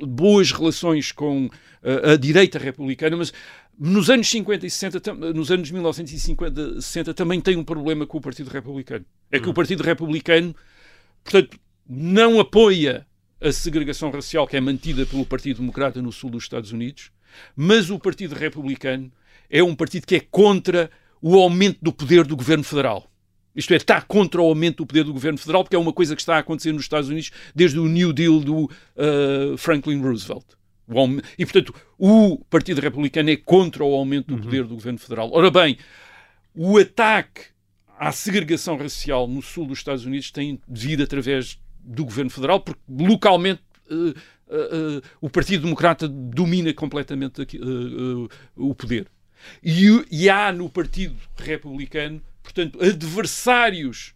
boas 0.07 0.53
relações 0.53 1.11
com 1.11 1.47
uh, 1.47 2.13
a 2.13 2.17
direita 2.17 2.57
republicana, 2.57 3.17
mas 3.17 3.33
nos 3.77 4.09
anos 4.09 4.31
50 4.31 4.65
e 4.65 4.71
60, 4.71 5.15
nos 5.35 5.51
anos 5.51 5.73
1950 5.73 6.61
e 6.61 6.81
60, 6.81 7.13
também 7.13 7.41
tem 7.41 7.57
um 7.57 7.65
problema 7.65 8.07
com 8.07 8.19
o 8.19 8.21
Partido 8.21 8.49
Republicano. 8.49 9.05
É 9.29 9.41
que 9.41 9.49
hum. 9.49 9.51
o 9.51 9.55
Partido 9.55 9.83
Republicano, 9.83 10.55
portanto, 11.25 11.59
não 11.85 12.39
apoia 12.39 13.05
a 13.41 13.51
segregação 13.51 14.13
racial 14.13 14.47
que 14.47 14.57
é 14.57 14.61
mantida 14.61 15.05
pelo 15.05 15.27
Partido 15.27 15.57
Democrata 15.59 16.01
no 16.01 16.13
sul 16.13 16.31
dos 16.31 16.45
Estados 16.45 16.71
Unidos, 16.71 17.11
mas 17.57 17.91
o 17.91 17.99
Partido 17.99 18.37
Republicano 18.37 19.11
é 19.51 19.61
um 19.65 19.75
partido 19.75 20.07
que 20.07 20.15
é 20.15 20.21
contra 20.21 20.89
o 21.21 21.35
aumento 21.35 21.79
do 21.83 21.93
poder 21.93 22.25
do 22.25 22.37
governo 22.37 22.63
federal. 22.63 23.10
Isto 23.55 23.75
é, 23.75 23.77
está 23.77 24.01
contra 24.01 24.41
o 24.41 24.45
aumento 24.45 24.79
do 24.79 24.87
poder 24.87 25.05
do 25.05 25.13
governo 25.13 25.39
federal, 25.39 25.65
porque 25.65 25.77
é 25.77 25.79
uma 25.79 25.93
coisa 25.93 26.15
que 26.15 26.23
está 26.23 26.37
a 26.37 26.39
acontecer 26.39 26.73
nos 26.73 26.83
Estados 26.83 27.09
Unidos 27.09 27.31
desde 27.55 27.79
o 27.79 27.87
New 27.87 28.13
Deal 28.13 28.41
do 28.41 28.65
uh, 28.65 29.57
Franklin 29.59 30.01
Roosevelt. 30.01 30.45
E, 31.39 31.47
portanto, 31.47 31.75
o 31.97 32.39
Partido 32.51 32.81
Republicano 32.81 33.31
é 33.31 33.37
contra 33.37 33.85
o 33.85 33.95
aumento 33.95 34.29
do 34.29 34.35
uhum. 34.35 34.41
poder 34.41 34.65
do 34.65 34.75
governo 34.75 34.99
federal. 34.99 35.31
Ora 35.33 35.51
bem, 35.51 35.79
o 36.55 36.79
ataque 36.79 37.43
à 37.99 38.11
segregação 38.11 38.77
racial 38.77 39.29
no 39.29 39.41
sul 39.41 39.67
dos 39.67 39.79
Estados 39.79 40.05
Unidos 40.05 40.31
tem 40.31 40.61
vindo 40.67 41.03
através 41.03 41.59
do 41.79 42.05
governo 42.05 42.31
federal, 42.31 42.61
porque 42.61 42.81
localmente 42.89 43.63
uh, 43.91 43.95
uh, 43.95 44.09
uh, 44.09 45.03
o 45.21 45.31
Partido 45.31 45.65
Democrata 45.65 46.09
domina 46.09 46.73
completamente 46.75 47.43
o 48.57 48.75
poder. 48.75 49.07
E, 49.63 49.87
e, 50.11 50.29
há 50.29 50.53
no 50.53 50.69
Partido 50.69 51.17
Republicano, 51.37 52.21
portanto, 52.43 52.83
adversários 52.83 54.15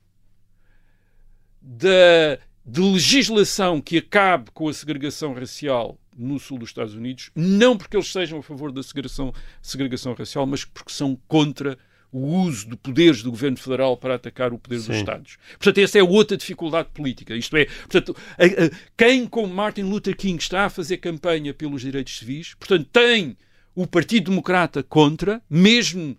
da, 1.60 2.38
de 2.64 2.80
legislação 2.80 3.80
que 3.80 3.98
acabe 3.98 4.50
com 4.52 4.68
a 4.68 4.72
segregação 4.74 5.34
racial 5.34 5.98
no 6.16 6.38
sul 6.38 6.58
dos 6.58 6.70
Estados 6.70 6.94
Unidos, 6.94 7.30
não 7.34 7.76
porque 7.76 7.96
eles 7.96 8.10
sejam 8.10 8.38
a 8.38 8.42
favor 8.42 8.70
da 8.70 8.82
segregação, 8.82 9.32
segregação 9.60 10.14
racial, 10.14 10.46
mas 10.46 10.64
porque 10.64 10.92
são 10.92 11.18
contra 11.26 11.78
o 12.12 12.18
uso 12.18 12.68
de 12.68 12.76
poderes 12.76 13.24
do 13.24 13.30
governo 13.30 13.56
federal 13.56 13.96
para 13.96 14.14
atacar 14.14 14.52
o 14.52 14.58
poder 14.58 14.78
Sim. 14.78 14.86
dos 14.86 14.96
Estados. 14.98 15.36
Portanto, 15.58 15.78
essa 15.78 15.98
é 15.98 16.02
outra 16.02 16.36
dificuldade 16.36 16.88
política. 16.94 17.34
Isto 17.34 17.56
é, 17.56 17.64
portanto, 17.64 18.16
a, 18.38 18.44
a, 18.44 18.70
quem, 18.96 19.26
como 19.26 19.52
Martin 19.52 19.82
Luther 19.82 20.16
King, 20.16 20.40
está 20.40 20.66
a 20.66 20.70
fazer 20.70 20.98
campanha 20.98 21.52
pelos 21.52 21.82
direitos 21.82 22.16
civis, 22.16 22.54
portanto, 22.54 22.88
tem 22.92 23.36
o 23.74 23.84
Partido 23.84 24.30
Democrata 24.30 24.84
contra, 24.84 25.42
mesmo 25.50 26.16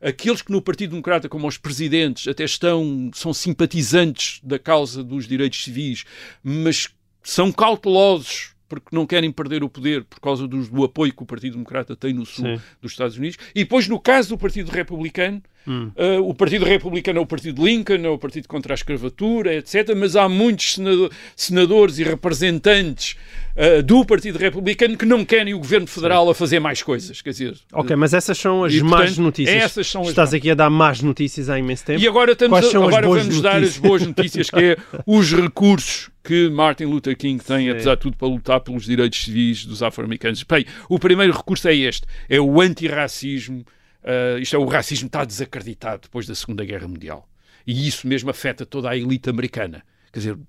aqueles 0.00 0.42
que 0.42 0.52
no 0.52 0.62
Partido 0.62 0.90
Democrata, 0.90 1.28
como 1.28 1.46
os 1.46 1.58
presidentes, 1.58 2.28
até 2.28 2.44
estão, 2.44 3.10
são 3.14 3.32
simpatizantes 3.32 4.40
da 4.42 4.58
causa 4.58 5.02
dos 5.02 5.26
direitos 5.26 5.62
civis, 5.62 6.04
mas 6.42 6.88
são 7.22 7.52
cautelosos 7.52 8.54
porque 8.68 8.94
não 8.94 9.06
querem 9.06 9.32
perder 9.32 9.64
o 9.64 9.68
poder 9.68 10.04
por 10.04 10.20
causa 10.20 10.46
do, 10.46 10.62
do 10.62 10.84
apoio 10.84 11.12
que 11.12 11.22
o 11.22 11.26
Partido 11.26 11.52
Democrata 11.52 11.96
tem 11.96 12.12
no 12.12 12.26
sul 12.26 12.44
Sim. 12.44 12.62
dos 12.82 12.92
Estados 12.92 13.16
Unidos. 13.16 13.38
E 13.54 13.60
depois, 13.60 13.88
no 13.88 13.98
caso 13.98 14.28
do 14.28 14.38
Partido 14.38 14.70
Republicano, 14.70 15.42
Hum. 15.68 15.90
Uh, 15.96 16.20
o 16.28 16.34
Partido 16.34 16.64
Republicano 16.64 17.18
é 17.18 17.22
o 17.22 17.26
Partido 17.26 17.62
Lincoln, 17.64 18.02
é 18.04 18.08
o 18.08 18.16
Partido 18.16 18.48
contra 18.48 18.72
a 18.72 18.76
Escravatura, 18.76 19.54
etc. 19.54 19.94
Mas 19.94 20.16
há 20.16 20.28
muitos 20.28 20.74
senado- 20.74 21.10
senadores 21.36 21.98
e 21.98 22.04
representantes 22.04 23.16
uh, 23.56 23.82
do 23.82 24.04
Partido 24.04 24.38
Republicano 24.38 24.96
que 24.96 25.04
não 25.04 25.24
querem 25.24 25.52
o 25.52 25.58
Governo 25.58 25.86
Federal 25.86 26.28
a 26.30 26.34
fazer 26.34 26.58
mais 26.60 26.82
coisas. 26.82 27.20
Quer 27.20 27.30
dizer, 27.30 27.54
Ok, 27.72 27.94
mas 27.96 28.14
essas 28.14 28.38
são 28.38 28.64
as 28.64 28.72
E, 28.72 28.82
más 28.82 29.00
portanto, 29.10 29.20
notícias. 29.22 29.62
essas 29.62 29.86
são 29.86 30.02
as 30.02 30.08
Estás 30.08 30.30
más- 30.30 30.34
aqui 30.38 30.50
a 30.50 30.54
dar 30.54 30.70
más 30.70 31.02
notícias 31.02 31.50
há 31.50 31.58
imenso 31.58 31.84
tempo. 31.84 32.00
E 32.00 32.08
agora, 32.08 32.32
estamos 32.32 32.58
a- 32.64 32.78
agora 32.78 33.06
vamos 33.08 33.40
dar 33.42 33.56
as 33.56 33.60
notícias? 33.62 33.78
boas 33.78 34.06
notícias, 34.06 34.50
que 34.50 34.58
é 34.64 34.76
os 35.06 35.32
recursos 35.32 36.08
que 36.24 36.48
Martin 36.50 36.84
Luther 36.84 37.16
King 37.16 37.42
tem, 37.42 37.66
Sim. 37.66 37.70
apesar 37.70 37.94
de 37.94 38.02
tudo, 38.02 38.16
para 38.16 38.28
lutar 38.28 38.60
pelos 38.60 38.84
direitos 38.84 39.22
civis 39.22 39.64
dos 39.64 39.82
afro-americanos. 39.82 40.42
Bem, 40.42 40.64
o 40.88 40.98
primeiro 40.98 41.32
recurso 41.34 41.68
é 41.68 41.74
este, 41.74 42.06
é 42.28 42.40
o 42.40 42.60
antirracismo. 42.60 43.64
Uh, 44.02 44.38
isto 44.38 44.56
é, 44.56 44.58
o 44.58 44.66
racismo 44.66 45.06
está 45.06 45.24
desacreditado 45.24 46.02
depois 46.02 46.26
da 46.26 46.34
Segunda 46.34 46.64
Guerra 46.64 46.88
Mundial. 46.88 47.28
E 47.66 47.86
isso 47.86 48.06
mesmo 48.06 48.30
afeta 48.30 48.64
toda 48.64 48.88
a 48.88 48.96
elite 48.96 49.28
americana. 49.28 49.84
Quer 50.12 50.18
dizer, 50.20 50.34
uh, 50.34 50.46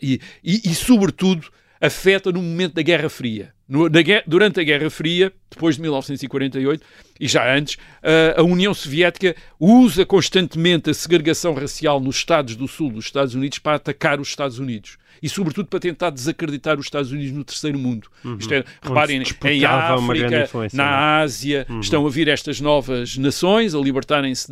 e, 0.00 0.20
e, 0.42 0.70
e, 0.70 0.74
sobretudo, 0.74 1.48
afeta 1.80 2.32
no 2.32 2.42
momento 2.42 2.74
da 2.74 2.82
Guerra 2.82 3.08
Fria. 3.08 3.52
No- 3.68 3.88
durante 4.26 4.60
a 4.60 4.64
Guerra 4.64 4.88
Fria, 4.88 5.32
depois 5.50 5.76
de 5.76 5.82
1948, 5.82 6.84
e 7.20 7.28
já 7.28 7.54
antes, 7.54 7.74
uh, 7.74 8.40
a 8.40 8.42
União 8.42 8.72
Soviética 8.72 9.36
usa 9.60 10.06
constantemente 10.06 10.88
a 10.88 10.94
segregação 10.94 11.52
racial 11.52 12.00
nos 12.00 12.16
Estados 12.16 12.56
do 12.56 12.66
Sul 12.66 12.92
dos 12.92 13.04
Estados 13.04 13.34
Unidos 13.34 13.58
para 13.58 13.76
atacar 13.76 14.20
os 14.20 14.28
Estados 14.28 14.58
Unidos. 14.58 14.96
E, 15.22 15.28
sobretudo, 15.28 15.66
para 15.68 15.80
tentar 15.80 16.10
desacreditar 16.10 16.78
os 16.78 16.86
Estados 16.86 17.10
Unidos 17.12 17.32
no 17.32 17.44
terceiro 17.44 17.78
mundo. 17.78 18.08
Isto 18.38 18.54
é, 18.54 18.58
Uhum. 18.58 18.64
Reparem, 18.82 19.16
em 19.18 19.64
África, 19.64 20.48
na 20.72 20.84
é? 20.84 21.22
Ásia, 21.22 21.66
estão 21.80 22.06
a 22.06 22.10
vir 22.10 22.28
estas 22.28 22.60
novas 22.60 23.16
nações 23.16 23.74
a 23.74 23.78
libertarem-se 23.78 24.50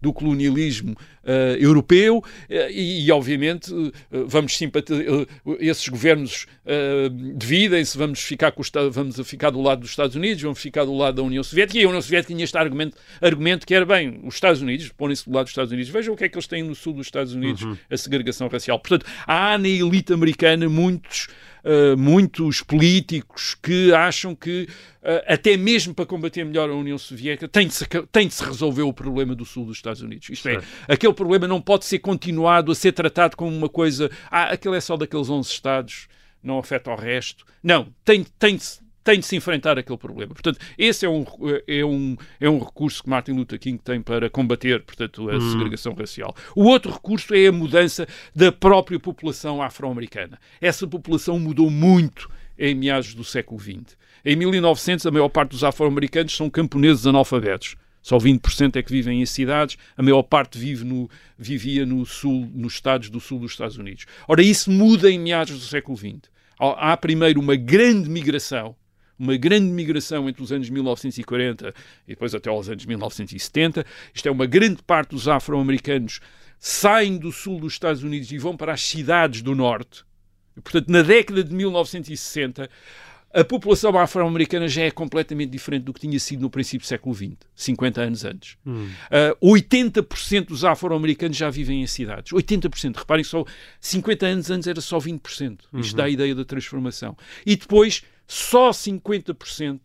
do 0.00 0.12
colonialismo 0.12 0.96
eh, 1.24 1.56
europeu 1.60 2.22
eh, 2.48 2.70
e, 2.70 3.04
e, 3.06 3.12
obviamente, 3.12 3.70
eh, 4.12 4.24
vamos 4.26 4.56
simpatizar, 4.56 5.04
esses 5.60 5.86
governos 5.88 6.46
dividem-se, 7.36 7.96
vamos 7.98 8.20
ficar, 8.20 8.52
com 8.52 8.60
o 8.60 8.64
Esta- 8.68 8.90
vamos 8.90 9.16
ficar 9.26 9.50
do 9.50 9.60
lado 9.62 9.80
dos 9.80 9.90
Estados 9.90 10.14
Unidos, 10.16 10.42
vamos 10.42 10.58
ficar 10.58 10.84
do 10.84 10.94
lado 10.94 11.16
da 11.16 11.22
União 11.22 11.42
Soviética 11.42 11.78
e 11.78 11.84
a 11.84 11.88
União 11.88 12.02
Soviética 12.02 12.32
tinha 12.32 12.44
este 12.44 12.56
argumento, 12.58 12.96
argumento 13.20 13.66
que 13.66 13.74
era, 13.74 13.84
bem, 13.86 14.20
os 14.24 14.34
Estados 14.34 14.60
Unidos, 14.60 14.88
põem-se 14.96 15.24
do 15.28 15.34
lado 15.34 15.44
dos 15.44 15.50
Estados 15.50 15.72
Unidos, 15.72 15.90
vejam 15.90 16.14
o 16.14 16.16
que 16.16 16.24
é 16.24 16.28
que 16.28 16.36
eles 16.36 16.46
têm 16.46 16.62
no 16.62 16.74
sul 16.74 16.92
dos 16.92 17.06
Estados 17.06 17.32
Unidos, 17.34 17.66
a 17.90 17.96
segregação 17.96 18.48
racial. 18.48 18.78
Portanto, 18.78 19.06
há 19.26 19.56
na 19.58 19.68
elite 19.88 20.12
americana 20.12 20.68
muitos 20.68 21.28
Uh, 21.64 21.98
muitos 21.98 22.62
políticos 22.62 23.56
que 23.60 23.92
acham 23.92 24.32
que, 24.34 24.68
uh, 25.02 25.24
até 25.26 25.56
mesmo 25.56 25.92
para 25.92 26.06
combater 26.06 26.44
melhor 26.44 26.70
a 26.70 26.74
União 26.74 26.96
Soviética, 26.96 27.48
tem 27.48 27.66
de, 27.66 27.74
se, 27.74 27.84
tem 28.12 28.28
de 28.28 28.32
se 28.32 28.44
resolver 28.44 28.82
o 28.82 28.92
problema 28.92 29.34
do 29.34 29.44
sul 29.44 29.66
dos 29.66 29.76
Estados 29.76 30.00
Unidos. 30.00 30.30
Isto 30.30 30.48
é, 30.48 30.60
aquele 30.86 31.12
problema 31.12 31.48
não 31.48 31.60
pode 31.60 31.84
ser 31.84 31.98
continuado 31.98 32.70
a 32.70 32.74
ser 32.76 32.92
tratado 32.92 33.36
como 33.36 33.54
uma 33.54 33.68
coisa. 33.68 34.08
Ah, 34.30 34.52
aquele 34.52 34.76
é 34.76 34.80
só 34.80 34.96
daqueles 34.96 35.28
11 35.28 35.50
Estados, 35.50 36.08
não 36.42 36.58
afeta 36.58 36.90
ao 36.92 36.96
resto. 36.96 37.44
Não, 37.60 37.92
tem, 38.04 38.24
tem 38.38 38.56
de 38.56 38.62
se 38.62 38.80
tem 39.08 39.20
de 39.20 39.24
se 39.24 39.36
enfrentar 39.36 39.78
aquele 39.78 39.96
problema. 39.96 40.34
Portanto, 40.34 40.58
esse 40.76 41.06
é 41.06 41.08
um, 41.08 41.24
é 41.66 41.82
um, 41.82 42.14
é 42.38 42.50
um 42.50 42.58
recurso 42.58 43.02
que 43.02 43.08
Martin 43.08 43.32
Luther 43.32 43.58
King 43.58 43.80
tem 43.82 44.02
para 44.02 44.28
combater, 44.28 44.82
portanto, 44.82 45.30
a 45.30 45.36
Hum. 45.36 45.52
segregação 45.52 45.94
racial. 45.94 46.36
O 46.54 46.64
outro 46.64 46.92
recurso 46.92 47.34
é 47.34 47.46
a 47.46 47.52
mudança 47.52 48.06
da 48.36 48.52
própria 48.52 49.00
população 49.00 49.62
afro-americana. 49.62 50.38
Essa 50.60 50.86
população 50.86 51.38
mudou 51.38 51.70
muito 51.70 52.30
em 52.58 52.74
meados 52.74 53.14
do 53.14 53.24
século 53.24 53.58
XX. 53.58 53.96
Em 54.22 54.36
1900, 54.36 55.06
a 55.06 55.10
maior 55.10 55.30
parte 55.30 55.52
dos 55.52 55.64
afro-americanos 55.64 56.36
são 56.36 56.50
camponeses 56.50 57.06
analfabetos. 57.06 57.76
Só 58.02 58.18
20% 58.18 58.76
é 58.76 58.82
que 58.82 58.92
vivem 58.92 59.22
em 59.22 59.26
cidades, 59.26 59.78
a 59.96 60.02
maior 60.02 60.22
parte 60.22 60.58
vive 60.58 60.84
no, 60.84 61.08
vivia 61.38 61.86
no 61.86 62.04
sul, 62.04 62.46
nos 62.52 62.74
estados 62.74 63.08
do 63.08 63.20
sul 63.20 63.38
dos 63.38 63.52
Estados 63.52 63.78
Unidos. 63.78 64.04
Ora, 64.28 64.42
isso 64.42 64.70
muda 64.70 65.10
em 65.10 65.18
meados 65.18 65.58
do 65.58 65.64
século 65.64 65.96
XX. 65.96 66.30
Há 66.58 66.94
primeiro 66.96 67.40
uma 67.40 67.56
grande 67.56 68.10
migração 68.10 68.76
uma 69.18 69.36
grande 69.36 69.66
migração 69.66 70.28
entre 70.28 70.42
os 70.42 70.52
anos 70.52 70.70
1940 70.70 71.74
e 72.06 72.10
depois 72.10 72.34
até 72.34 72.48
aos 72.48 72.68
anos 72.68 72.86
1970. 72.86 73.84
Isto 74.14 74.28
é, 74.28 74.30
uma 74.30 74.46
grande 74.46 74.82
parte 74.82 75.10
dos 75.10 75.26
afro-americanos 75.26 76.20
saem 76.58 77.18
do 77.18 77.32
sul 77.32 77.60
dos 77.60 77.72
Estados 77.72 78.02
Unidos 78.02 78.30
e 78.30 78.38
vão 78.38 78.56
para 78.56 78.72
as 78.72 78.82
cidades 78.82 79.42
do 79.42 79.54
norte. 79.54 80.04
Portanto, 80.62 80.88
na 80.88 81.02
década 81.02 81.44
de 81.44 81.54
1960, 81.54 82.68
a 83.32 83.44
população 83.44 83.96
afro-americana 83.98 84.66
já 84.68 84.82
é 84.82 84.90
completamente 84.90 85.50
diferente 85.50 85.82
do 85.84 85.92
que 85.92 86.00
tinha 86.00 86.18
sido 86.18 86.40
no 86.40 86.50
princípio 86.50 86.84
do 86.84 86.88
século 86.88 87.14
XX, 87.14 87.36
50 87.54 88.00
anos 88.00 88.24
antes. 88.24 88.56
Hum. 88.66 88.88
Uh, 89.42 89.54
80% 89.54 90.46
dos 90.46 90.64
afro-americanos 90.64 91.36
já 91.36 91.50
vivem 91.50 91.82
em 91.82 91.86
cidades. 91.86 92.32
80%. 92.32 92.96
Reparem 92.96 93.24
só, 93.24 93.44
50 93.80 94.26
anos 94.26 94.50
antes 94.50 94.66
era 94.66 94.80
só 94.80 94.98
20%. 94.98 95.58
Isto 95.74 95.92
Uhum. 95.92 95.96
dá 95.96 96.04
a 96.04 96.08
ideia 96.08 96.34
da 96.34 96.44
transformação. 96.44 97.16
E 97.44 97.54
depois, 97.54 98.02
só 98.26 98.70
50% 98.70 99.80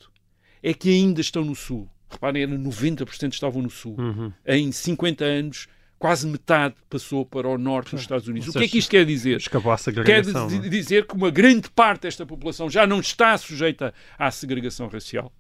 é 0.62 0.74
que 0.74 0.90
ainda 0.90 1.22
estão 1.22 1.44
no 1.44 1.56
Sul. 1.56 1.90
Reparem, 2.10 2.44
era 2.44 2.52
90% 2.58 3.34
estavam 3.34 3.62
no 3.62 3.70
Sul. 3.70 3.96
Uhum. 4.00 4.32
Em 4.46 4.72
50 4.72 5.26
anos, 5.26 5.68
quase 6.04 6.28
metade 6.28 6.76
passou 6.90 7.26
para 7.26 7.48
o 7.48 7.58
norte 7.58 7.92
dos 7.92 8.02
Estados 8.02 8.28
Unidos. 8.28 8.50
Ou 8.50 8.56
o 8.56 8.60
que 8.60 8.66
é 8.66 8.68
que 8.68 8.72
seja, 8.72 8.80
isto 8.80 8.92
quer 8.92 9.06
dizer? 9.06 9.38
Escapou 9.38 9.72
à 9.72 9.78
Quer 9.78 9.84
segregação. 9.84 10.50
não 10.50 10.66
é? 10.66 10.68
dizer 10.68 11.08
que 11.08 11.16
uma 11.16 11.32
grande 11.32 11.70
parte 11.70 12.02
desta 12.02 12.26
população 12.26 12.70
já 12.70 12.86
não 12.86 13.00
está 13.00 13.38
sujeita 13.38 13.94
à 14.20 14.30
segregação 14.30 14.90
racial. 14.90 15.32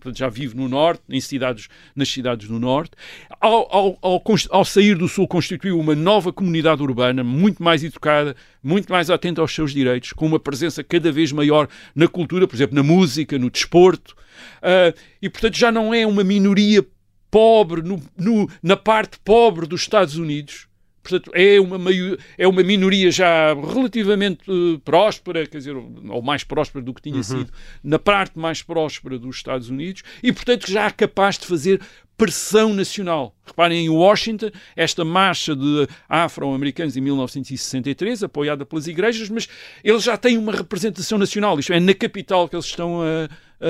Portanto, 0.00 0.18
já 0.18 0.28
vive 0.28 0.56
no 0.56 0.68
norte, 0.68 1.04
em 1.08 1.20
cidades, 1.20 1.68
nas 1.94 2.08
cidades 2.08 2.48
do 2.48 2.58
norte. 2.58 2.96
Ao, 3.40 3.72
ao, 3.72 3.98
ao, 4.02 4.24
ao 4.50 4.64
sair 4.64 4.96
do 4.98 5.06
sul, 5.06 5.28
constituiu 5.28 5.78
uma 5.78 5.94
nova 5.94 6.32
comunidade 6.32 6.82
urbana, 6.82 7.22
muito 7.22 7.62
mais 7.62 7.84
educada, 7.84 8.34
muito 8.60 8.90
mais 8.90 9.10
atenta 9.10 9.40
aos 9.40 9.54
seus 9.54 9.72
direitos, 9.72 10.12
com 10.12 10.26
uma 10.26 10.40
presença 10.40 10.82
cada 10.82 11.12
vez 11.12 11.30
maior 11.30 11.68
na 11.94 12.08
cultura, 12.08 12.48
por 12.48 12.56
exemplo, 12.56 12.74
na 12.74 12.82
música, 12.82 13.38
no 13.38 13.48
desporto. 13.48 14.16
Ah, 14.60 14.92
e, 15.22 15.28
portanto, 15.30 15.56
já 15.56 15.70
não 15.70 15.94
é 15.94 16.04
uma 16.04 16.24
minoria 16.24 16.84
pobre 17.30 17.82
no, 17.82 18.00
no- 18.16 18.48
na 18.62 18.76
parte 18.76 19.18
pobre 19.24 19.66
dos 19.66 19.80
Estados 19.82 20.16
Unidos. 20.16 20.66
Portanto, 21.02 21.30
é 21.34 21.58
uma, 21.58 21.78
meio, 21.78 22.18
é 22.36 22.46
uma 22.46 22.62
minoria 22.62 23.10
já 23.10 23.54
relativamente 23.54 24.40
eh, 24.46 24.78
próspera, 24.84 25.46
quer 25.46 25.56
dizer, 25.56 25.74
ou 25.74 26.20
mais 26.20 26.44
próspera 26.44 26.84
do 26.84 26.92
que 26.92 27.00
tinha 27.00 27.22
sido, 27.22 27.50
na 27.82 27.98
parte 27.98 28.38
mais 28.38 28.60
próspera 28.62 29.18
dos 29.18 29.36
Estados 29.36 29.70
Unidos, 29.70 30.02
e, 30.22 30.30
portanto, 30.32 30.70
já 30.70 30.84
é 30.86 30.90
capaz 30.90 31.38
de 31.38 31.46
fazer 31.46 31.80
pressão 32.14 32.74
nacional. 32.74 33.34
Reparem, 33.46 33.86
em 33.86 33.88
Washington, 33.88 34.50
esta 34.76 35.02
marcha 35.02 35.56
de 35.56 35.86
afro-americanos 36.08 36.94
em 36.94 37.00
1963, 37.00 38.24
apoiada 38.24 38.66
pelas 38.66 38.86
igrejas, 38.86 39.30
mas 39.30 39.48
eles 39.82 40.02
já 40.02 40.16
têm 40.18 40.36
uma 40.36 40.52
representação 40.52 41.16
nacional. 41.16 41.58
Isto 41.58 41.72
é, 41.72 41.80
na 41.80 41.94
capital 41.94 42.48
que 42.50 42.56
eles 42.56 42.66
estão 42.66 43.00
a... 43.00 43.28
a- 43.60 43.68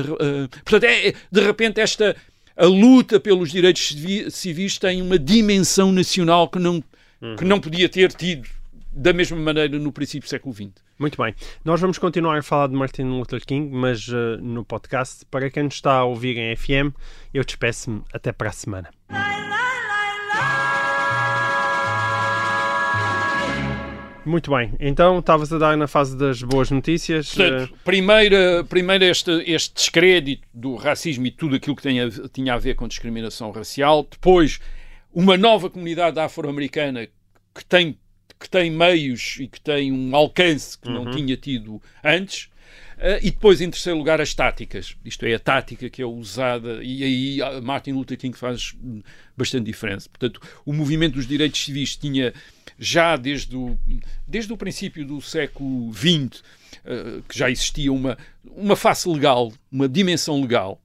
a- 0.00 0.44
a- 0.44 0.48
portanto, 0.64 0.84
é, 0.84 1.08
é, 1.08 1.14
de 1.30 1.40
repente, 1.40 1.80
esta 1.80 2.16
a 2.56 2.66
luta 2.66 3.18
pelos 3.20 3.50
direitos 3.50 3.88
civi- 3.88 4.30
civis 4.30 4.78
tem 4.78 5.00
uma 5.02 5.18
dimensão 5.18 5.90
nacional 5.92 6.48
que 6.48 6.58
não, 6.58 6.82
que 7.38 7.44
não 7.44 7.60
podia 7.60 7.88
ter 7.88 8.12
tido 8.12 8.48
da 8.92 9.12
mesma 9.12 9.38
maneira 9.38 9.78
no 9.78 9.90
princípio 9.92 10.26
do 10.26 10.30
século 10.30 10.54
XX. 10.54 10.70
Muito 10.98 11.20
bem. 11.20 11.34
Nós 11.64 11.80
vamos 11.80 11.98
continuar 11.98 12.38
a 12.38 12.42
falar 12.42 12.68
de 12.68 12.74
Martin 12.74 13.02
Luther 13.04 13.44
King, 13.44 13.74
mas 13.74 14.06
eh, 14.08 14.36
no 14.40 14.64
podcast. 14.64 15.24
Para 15.30 15.50
quem 15.50 15.64
nos 15.64 15.74
está 15.74 15.94
a 15.94 16.04
ouvir 16.04 16.36
em 16.36 16.54
FM, 16.54 16.94
eu 17.34 17.42
despeço-me 17.42 18.02
até 18.12 18.30
para 18.32 18.50
a 18.50 18.52
semana. 18.52 18.90
Muito 24.24 24.50
bem. 24.50 24.72
Então, 24.78 25.18
estavas 25.18 25.52
a 25.52 25.58
dar 25.58 25.76
na 25.76 25.88
fase 25.88 26.16
das 26.16 26.42
boas 26.42 26.70
notícias. 26.70 27.34
Portanto, 27.34 27.74
primeiro, 27.84 28.64
primeiro 28.68 29.04
este, 29.04 29.30
este 29.46 29.74
descrédito 29.74 30.46
do 30.54 30.76
racismo 30.76 31.26
e 31.26 31.30
tudo 31.30 31.56
aquilo 31.56 31.74
que 31.74 31.82
tenha, 31.82 32.08
tinha 32.32 32.54
a 32.54 32.58
ver 32.58 32.74
com 32.74 32.86
discriminação 32.86 33.50
racial. 33.50 34.06
Depois, 34.08 34.60
uma 35.12 35.36
nova 35.36 35.68
comunidade 35.68 36.18
afro-americana 36.20 37.08
que 37.54 37.64
tem, 37.64 37.98
que 38.38 38.48
tem 38.48 38.70
meios 38.70 39.38
e 39.40 39.48
que 39.48 39.60
tem 39.60 39.92
um 39.92 40.14
alcance 40.14 40.78
que 40.78 40.88
não 40.88 41.10
tinha 41.10 41.36
tido 41.36 41.82
antes. 42.04 42.48
Uh, 43.02 43.18
e 43.20 43.32
depois, 43.32 43.60
em 43.60 43.68
terceiro 43.68 43.98
lugar, 43.98 44.20
as 44.20 44.32
táticas. 44.32 44.96
Isto 45.04 45.26
é, 45.26 45.34
a 45.34 45.38
tática 45.38 45.90
que 45.90 46.00
é 46.00 46.06
usada, 46.06 46.78
e 46.84 47.02
aí 47.02 47.42
a 47.42 47.60
Martin 47.60 47.90
Luther 47.90 48.16
King 48.16 48.38
faz 48.38 48.76
bastante 49.36 49.64
diferença. 49.64 50.08
Portanto, 50.08 50.40
o 50.64 50.72
movimento 50.72 51.14
dos 51.14 51.26
direitos 51.26 51.64
civis 51.64 51.96
tinha, 51.96 52.32
já 52.78 53.16
desde 53.16 53.56
o, 53.56 53.76
desde 54.24 54.52
o 54.52 54.56
princípio 54.56 55.04
do 55.04 55.20
século 55.20 55.92
XX, 55.92 56.40
uh, 56.84 57.22
que 57.28 57.36
já 57.36 57.50
existia 57.50 57.92
uma, 57.92 58.16
uma 58.44 58.76
face 58.76 59.08
legal, 59.08 59.52
uma 59.70 59.88
dimensão 59.88 60.40
legal. 60.40 60.80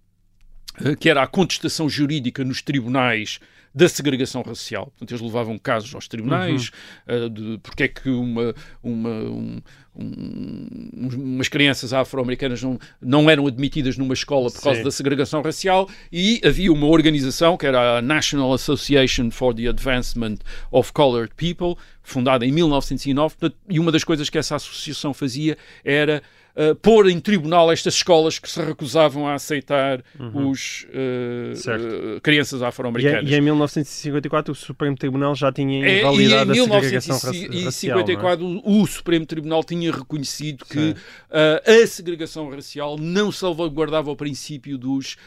que 0.99 1.09
era 1.09 1.21
a 1.21 1.27
contestação 1.27 1.87
jurídica 1.87 2.43
nos 2.43 2.63
tribunais 2.63 3.39
da 3.77 3.87
segregação 3.87 4.41
racial. 4.41 4.87
Portanto, 4.87 5.11
eles 5.11 5.21
levavam 5.21 5.55
casos 5.59 5.93
aos 5.93 6.07
tribunais 6.07 6.71
uhum. 7.07 7.25
uh, 7.25 7.29
de 7.29 7.59
porque 7.59 7.83
é 7.83 7.87
que 7.87 8.09
uma, 8.09 8.55
uma, 8.81 9.09
um, 9.09 9.61
um, 9.95 11.09
umas 11.13 11.47
crianças 11.47 11.93
afro-americanas 11.93 12.63
não, 12.63 12.79
não 12.99 13.29
eram 13.29 13.45
admitidas 13.45 13.95
numa 13.95 14.15
escola 14.15 14.49
por 14.49 14.59
causa 14.63 14.79
Sim. 14.79 14.83
da 14.83 14.89
segregação 14.89 15.43
racial 15.43 15.87
e 16.11 16.41
havia 16.43 16.73
uma 16.73 16.87
organização 16.87 17.55
que 17.55 17.67
era 17.67 17.99
a 17.99 18.01
National 18.01 18.51
Association 18.51 19.29
for 19.29 19.53
the 19.53 19.67
Advancement 19.67 20.37
of 20.71 20.91
Colored 20.91 21.35
People, 21.35 21.75
fundada 22.01 22.47
em 22.47 22.51
1909, 22.51 23.35
e 23.69 23.79
uma 23.79 23.91
das 23.91 24.03
coisas 24.03 24.27
que 24.27 24.39
essa 24.39 24.55
associação 24.55 25.13
fazia 25.13 25.55
era 25.85 26.23
uh, 26.57 26.75
pôr 26.75 27.09
em 27.09 27.19
tribunal 27.19 27.71
estas 27.71 27.93
escolas 27.95 28.39
que 28.39 28.49
se 28.49 28.61
recusavam 28.61 29.27
a 29.27 29.35
aceitar 29.35 30.03
uhum. 30.19 30.49
os 30.49 30.87
uh, 30.89 32.21
crianças 32.21 32.61
afro-americanas. 32.61 33.29
E, 33.29 33.33
e, 33.33 33.37
em 33.37 33.41
1954 33.41 34.51
o 34.51 34.55
Supremo 34.55 34.97
Tribunal 34.97 35.35
já 35.35 35.51
tinha 35.51 35.85
é, 35.85 35.99
invalidado 35.99 36.51
a 36.51 36.55
segregação 36.55 37.15
racial. 37.15 37.33
Em 37.35 37.49
1954 37.49 38.45
é? 38.45 38.61
o 38.63 38.87
Supremo 38.87 39.25
Tribunal 39.25 39.63
tinha 39.63 39.91
reconhecido 39.91 40.65
que 40.65 40.95
a 41.29 41.87
segregação 41.87 42.49
racial 42.49 42.97
não 42.97 43.31
salvaguardava 43.31 44.09
o 44.09 44.15
princípio 44.15 44.77
dos 44.77 45.17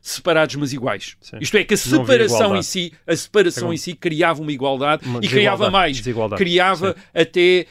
separados 0.00 0.56
mas 0.56 0.72
iguais. 0.72 1.16
Sim. 1.20 1.38
Isto 1.40 1.56
é 1.56 1.64
que 1.64 1.74
a 1.74 1.76
separação 1.76 2.56
em 2.56 2.62
si, 2.62 2.92
a 3.06 3.16
separação 3.16 3.72
em 3.72 3.76
si 3.76 3.94
criava 3.94 4.42
uma 4.42 4.52
igualdade 4.52 5.06
uma 5.06 5.20
e 5.22 5.28
criava 5.28 5.70
mais, 5.70 6.02
criava 6.36 6.94
Sim. 6.94 7.20
até 7.20 7.66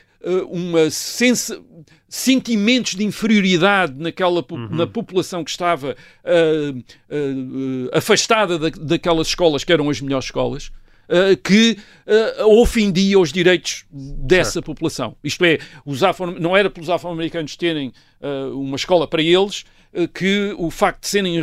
uma 0.50 0.90
sensa 0.90 1.60
sentimentos 2.12 2.94
de 2.94 3.06
inferioridade 3.06 3.94
naquela 3.98 4.46
uhum. 4.52 4.68
na 4.70 4.86
população 4.86 5.46
que 5.46 5.50
estava 5.50 5.96
uh, 6.26 6.78
uh, 6.78 7.90
afastada 7.94 8.60
da, 8.60 8.70
daquelas 8.70 9.28
escolas 9.28 9.64
que 9.64 9.72
eram 9.72 9.90
as 9.90 10.02
melhores 10.02 10.26
escolas. 10.26 10.72
Uh, 11.10 11.36
que 11.44 11.78
ofendia 12.48 13.20
os 13.20 13.34
direitos 13.34 13.84
dessa 13.92 14.54
certo. 14.54 14.66
população. 14.66 15.16
Isto 15.22 15.44
é, 15.44 15.58
os 15.86 16.04
afro, 16.04 16.40
não 16.40 16.56
era 16.56 16.70
pelos 16.70 16.90
afro-americanos 16.90 17.58
terem 17.58 17.92
uma 18.54 18.78
escola 18.78 19.06
para 19.06 19.22
eles, 19.22 19.66
eh, 19.66 19.81
que 20.14 20.56
o 20.58 20.72
facto 20.72 21.02
de 21.02 21.08
serem 21.08 21.42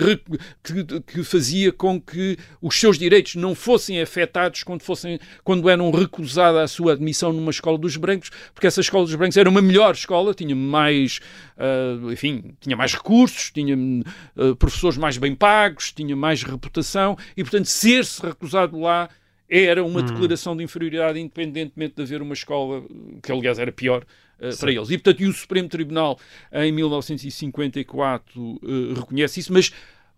que, 0.63 1.01
que, 1.03 1.23
fazia 1.23 1.71
com 1.71 2.01
que 2.01 2.37
os 2.63 2.79
seus 2.79 2.99
direitos 2.99 3.35
não 3.35 3.55
fossem 3.55 4.01
afetados 4.01 4.63
quando, 4.63 4.83
fossem, 4.83 5.19
quando 5.45 5.69
eram 5.69 5.91
recusada 5.91 6.63
a 6.63 6.69
sua 6.69 6.93
admissão 6.93 7.33
numa 7.33 7.51
escola 7.51 7.77
dos 7.77 7.97
brancos, 7.97 8.31
porque 8.55 8.67
essa 8.67 8.81
escola 8.81 9.05
dos 9.05 9.15
brancos 9.15 9.37
era 9.37 9.49
uma 9.49 9.61
melhor 9.61 9.93
escola, 9.95 10.33
tinha 10.33 10.57
mais, 10.57 11.21
uh, 11.57 12.11
enfim, 12.11 12.55
tinha 12.61 12.77
mais 12.77 12.95
recursos, 12.95 13.51
tinha 13.51 13.77
uh, 13.77 14.57
professores 14.57 14.97
mais 14.97 15.19
bem 15.19 15.35
pagos, 15.35 15.93
tinha 15.93 16.17
mais 16.17 16.43
reputação 16.43 17.17
e, 17.37 17.43
portanto, 17.43 17.67
ser-se 17.67 18.23
recusado 18.23 18.81
lá 18.81 19.09
era 19.49 19.83
uma 19.83 20.01
hum. 20.01 20.05
declaração 20.05 20.57
de 20.57 20.63
inferioridade, 20.63 21.19
independentemente 21.19 21.95
de 21.97 22.03
haver 22.03 22.21
uma 22.21 22.35
escola, 22.35 22.83
que 23.23 23.33
aliás 23.33 23.59
era 23.59 23.73
pior, 23.73 24.05
uh, 24.41 24.57
para 24.59 24.73
eles. 24.73 24.91
E, 24.91 24.99
portanto, 24.99 25.23
e 25.23 25.27
o 25.27 25.33
Supremo 25.33 25.69
Tribunal, 25.69 26.19
em 26.53 26.73
1954, 26.73 28.41
uh, 28.41 28.61
eh, 28.63 28.95
reconhece 28.95 29.41
isso, 29.41 29.53
mas 29.53 29.73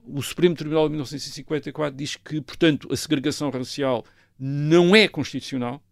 o 0.07 0.23
Supremo 0.23 0.55
Tribunal, 0.55 0.87
em 0.87 0.91
1954, 0.91 1.97
diz 1.97 2.17
que, 2.17 2.41
portanto, 2.41 2.89
a 2.93 2.97
segregação 2.97 3.51
racial 3.51 4.05
não 4.39 4.97
é 4.97 5.07
constitucional, 5.07 5.83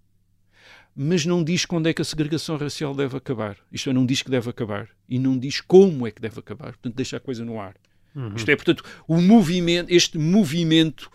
mas 1.01 1.25
não 1.25 1.45
diz 1.45 1.65
quando 1.65 1.87
é 1.89 1.93
que 1.93 2.03
a 2.03 2.05
segregação 2.05 2.57
racial 2.57 2.95
deve 2.95 3.17
acabar. 3.17 3.57
Isto 3.71 3.91
é, 3.91 3.93
não 3.93 4.05
diz 4.05 4.23
que 4.23 4.31
deve 4.31 4.51
acabar 4.51 4.89
e 5.09 5.19
não 5.19 5.39
diz 5.39 5.61
como 5.61 6.07
é 6.07 6.11
que 6.11 6.21
deve 6.21 6.41
acabar. 6.41 6.73
Portanto, 6.73 6.95
deixa 6.95 7.19
a 7.19 7.21
coisa 7.21 7.45
no 7.45 7.61
ar. 7.61 7.77
Uhum. 8.17 8.35
Isto 8.35 8.51
é, 8.51 8.57
portanto, 8.57 8.83
o 9.07 9.21
movimento, 9.21 9.91
este 9.91 10.19
movimento 10.19 11.09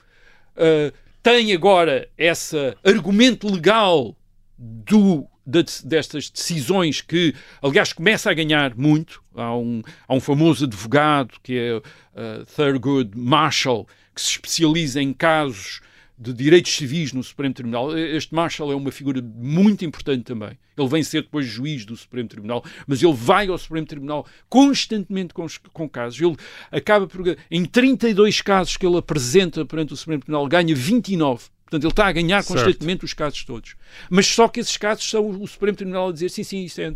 uh, 0.55 0.93
tem 1.22 1.53
agora 1.53 2.09
esse 2.18 2.55
argumento 2.84 3.51
legal 3.51 4.16
do, 4.57 5.28
de, 5.45 5.63
destas 5.83 6.29
decisões 6.29 7.01
que, 7.01 7.33
aliás, 7.61 7.93
começa 7.93 8.29
a 8.29 8.33
ganhar 8.33 8.75
muito. 8.75 9.21
Há 9.35 9.55
um, 9.55 9.81
há 10.07 10.13
um 10.13 10.19
famoso 10.19 10.65
advogado 10.65 11.35
que 11.41 11.57
é 11.57 11.75
uh, 11.77 12.45
Thurgood 12.55 13.11
Marshall, 13.15 13.87
que 14.13 14.21
se 14.21 14.31
especializa 14.31 15.01
em 15.01 15.13
casos 15.13 15.81
de 16.17 16.31
direitos 16.31 16.73
civis 16.73 17.11
no 17.11 17.23
Supremo 17.23 17.53
Tribunal. 17.53 17.97
Este 17.97 18.33
Marshall 18.33 18.71
é 18.71 18.75
uma 18.75 18.91
figura 18.91 19.21
muito 19.21 19.83
importante 19.83 20.23
também. 20.23 20.57
Ele 20.77 20.87
vem 20.87 21.03
ser 21.03 21.23
depois 21.23 21.45
juiz 21.45 21.85
do 21.85 21.95
Supremo 21.95 22.29
Tribunal, 22.29 22.63
mas 22.87 23.01
ele 23.01 23.13
vai 23.13 23.47
ao 23.47 23.57
Supremo 23.57 23.85
Tribunal 23.85 24.25
constantemente 24.47 25.33
com, 25.33 25.45
com 25.71 25.89
casos. 25.89 26.19
Ele 26.21 26.35
acaba 26.71 27.07
por. 27.07 27.37
Em 27.49 27.65
32 27.65 28.41
casos 28.41 28.77
que 28.77 28.85
ele 28.85 28.97
apresenta 28.97 29.65
perante 29.65 29.93
o 29.93 29.97
Supremo 29.97 30.21
Tribunal, 30.21 30.47
ganha 30.47 30.75
29. 30.75 31.45
Portanto, 31.74 31.86
ele 31.86 31.91
está 31.91 32.07
a 32.07 32.11
ganhar 32.11 32.43
certo. 32.43 32.63
constantemente 32.63 33.03
os 33.03 33.13
casos 33.13 33.43
todos. 33.43 33.76
Mas 34.09 34.28
só 34.28 34.47
que 34.47 34.59
esses 34.59 34.78
casos 34.78 35.09
são 35.09 35.28
o 35.28 35.47
Supremo 35.47 35.76
Tribunal 35.76 36.09
a 36.09 36.11
dizer 36.11 36.30
sim, 36.30 36.43
sim, 36.43 36.63
isso 36.63 36.80
é, 36.80 36.93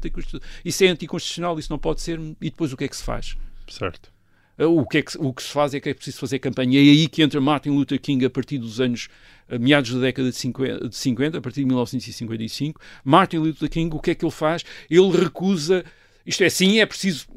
isso 0.64 0.84
é 0.84 0.88
anticonstitucional, 0.88 1.58
isso 1.58 1.72
não 1.72 1.80
pode 1.80 2.02
ser, 2.02 2.20
e 2.20 2.52
depois 2.52 2.72
o 2.72 2.78
que 2.78 2.84
é 2.84 2.88
que 2.88 2.96
se 2.96 3.04
faz? 3.04 3.36
Certo. 3.68 4.12
O 4.60 4.86
que, 4.86 5.00
é 5.00 5.02
que, 5.02 5.18
o 5.18 5.34
que 5.34 5.42
se 5.42 5.50
faz 5.50 5.74
é 5.74 5.80
que 5.80 5.90
é 5.90 5.94
preciso 5.94 6.20
fazer 6.20 6.38
campanha. 6.40 6.80
E 6.80 6.88
é 6.88 6.92
aí 6.92 7.08
que 7.08 7.24
entra 7.24 7.42
Martin 7.42 7.70
Luther 7.70 8.00
King 8.00 8.24
a 8.26 8.30
partir 8.30 8.60
dos 8.60 8.80
anos, 8.80 9.08
meados 9.60 9.92
da 9.94 10.00
década 10.00 10.30
de 10.30 10.36
50, 10.36 10.90
de 10.90 10.96
50, 10.96 11.38
a 11.38 11.42
partir 11.42 11.62
de 11.62 11.66
1955. 11.66 12.80
Martin 13.04 13.38
Luther 13.38 13.70
King, 13.70 13.96
o 13.96 14.00
que 14.00 14.12
é 14.12 14.16
que 14.16 14.26
ele 14.26 14.32
faz? 14.32 14.64
Ele 14.90 15.10
recusa, 15.12 15.84
isto 16.26 16.44
é 16.44 16.50
sim, 16.50 16.80
é 16.80 16.86
preciso 16.86 17.28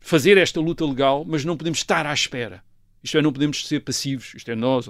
fazer 0.00 0.36
esta 0.36 0.60
luta 0.60 0.84
legal, 0.84 1.24
mas 1.26 1.44
não 1.44 1.56
podemos 1.56 1.78
estar 1.78 2.06
à 2.06 2.14
espera. 2.14 2.62
Isto 3.04 3.18
é, 3.18 3.22
não 3.22 3.32
podemos 3.32 3.66
ser 3.68 3.80
passivos. 3.80 4.32
Isto 4.34 4.50
é, 4.50 4.56
nós, 4.56 4.88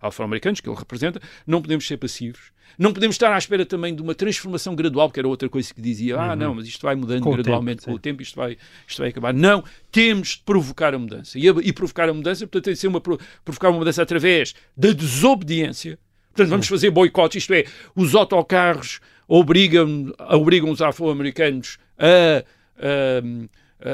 afro-americanos, 0.00 0.60
que 0.60 0.68
ele 0.68 0.76
representa, 0.76 1.20
não 1.46 1.62
podemos 1.62 1.86
ser 1.86 1.96
passivos. 1.96 2.52
Não 2.76 2.92
podemos 2.92 3.14
estar 3.14 3.32
à 3.32 3.38
espera 3.38 3.64
também 3.64 3.94
de 3.94 4.02
uma 4.02 4.14
transformação 4.14 4.74
gradual, 4.74 5.10
que 5.10 5.20
era 5.20 5.28
outra 5.28 5.48
coisa 5.48 5.72
que 5.72 5.80
dizia, 5.80 6.16
ah, 6.18 6.30
uhum. 6.30 6.36
não, 6.36 6.54
mas 6.54 6.66
isto 6.66 6.82
vai 6.82 6.94
mudando 6.94 7.22
com 7.22 7.32
gradualmente 7.32 7.80
tempo, 7.80 7.90
com 7.90 7.96
o 7.96 7.98
tempo, 7.98 8.22
isto 8.22 8.36
vai, 8.36 8.56
isto 8.86 8.98
vai 8.98 9.10
acabar. 9.10 9.32
Não, 9.32 9.64
temos 9.92 10.30
de 10.30 10.42
provocar 10.44 10.94
a 10.94 10.98
mudança. 10.98 11.38
E, 11.38 11.46
e 11.46 11.72
provocar 11.72 12.08
a 12.08 12.14
mudança, 12.14 12.46
portanto, 12.46 12.64
tem 12.64 12.74
de 12.74 12.80
ser 12.80 12.88
uma, 12.88 13.00
provocar 13.00 13.70
uma 13.70 13.78
mudança 13.78 14.02
através 14.02 14.54
da 14.76 14.92
desobediência. 14.92 15.98
Portanto, 16.28 16.48
vamos 16.48 16.68
fazer 16.68 16.90
boicotes, 16.90 17.42
isto 17.42 17.52
é, 17.52 17.64
os 17.94 18.14
autocarros 18.14 19.00
obrigam, 19.26 20.12
obrigam 20.28 20.70
os 20.70 20.80
afro-americanos 20.80 21.78
a, 21.98 22.44
a, 22.78 23.22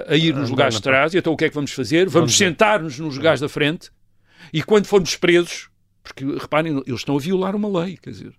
a, 0.09 0.17
ir 0.17 0.35
nos 0.35 0.51
lugares 0.51 0.77
de 0.77 0.83
trás, 0.83 1.15
e 1.15 1.19
então 1.19 1.33
o 1.33 1.37
que 1.37 1.45
é 1.45 1.49
que 1.49 1.55
vamos 1.55 1.73
fazer? 1.73 2.09
Vamos 2.09 2.37
sentar-nos 2.37 2.99
nos 2.99 3.17
lugares 3.17 3.41
da 3.41 3.49
frente, 3.49 3.91
e 4.53 4.63
quando 4.63 4.87
formos 4.87 5.17
presos, 5.17 5.69
porque 6.03 6.25
reparem, 6.25 6.83
eles 6.87 7.01
estão 7.01 7.17
a 7.17 7.21
violar 7.21 7.55
uma 7.55 7.83
lei, 7.83 7.97
quer 7.97 8.11
dizer, 8.11 8.33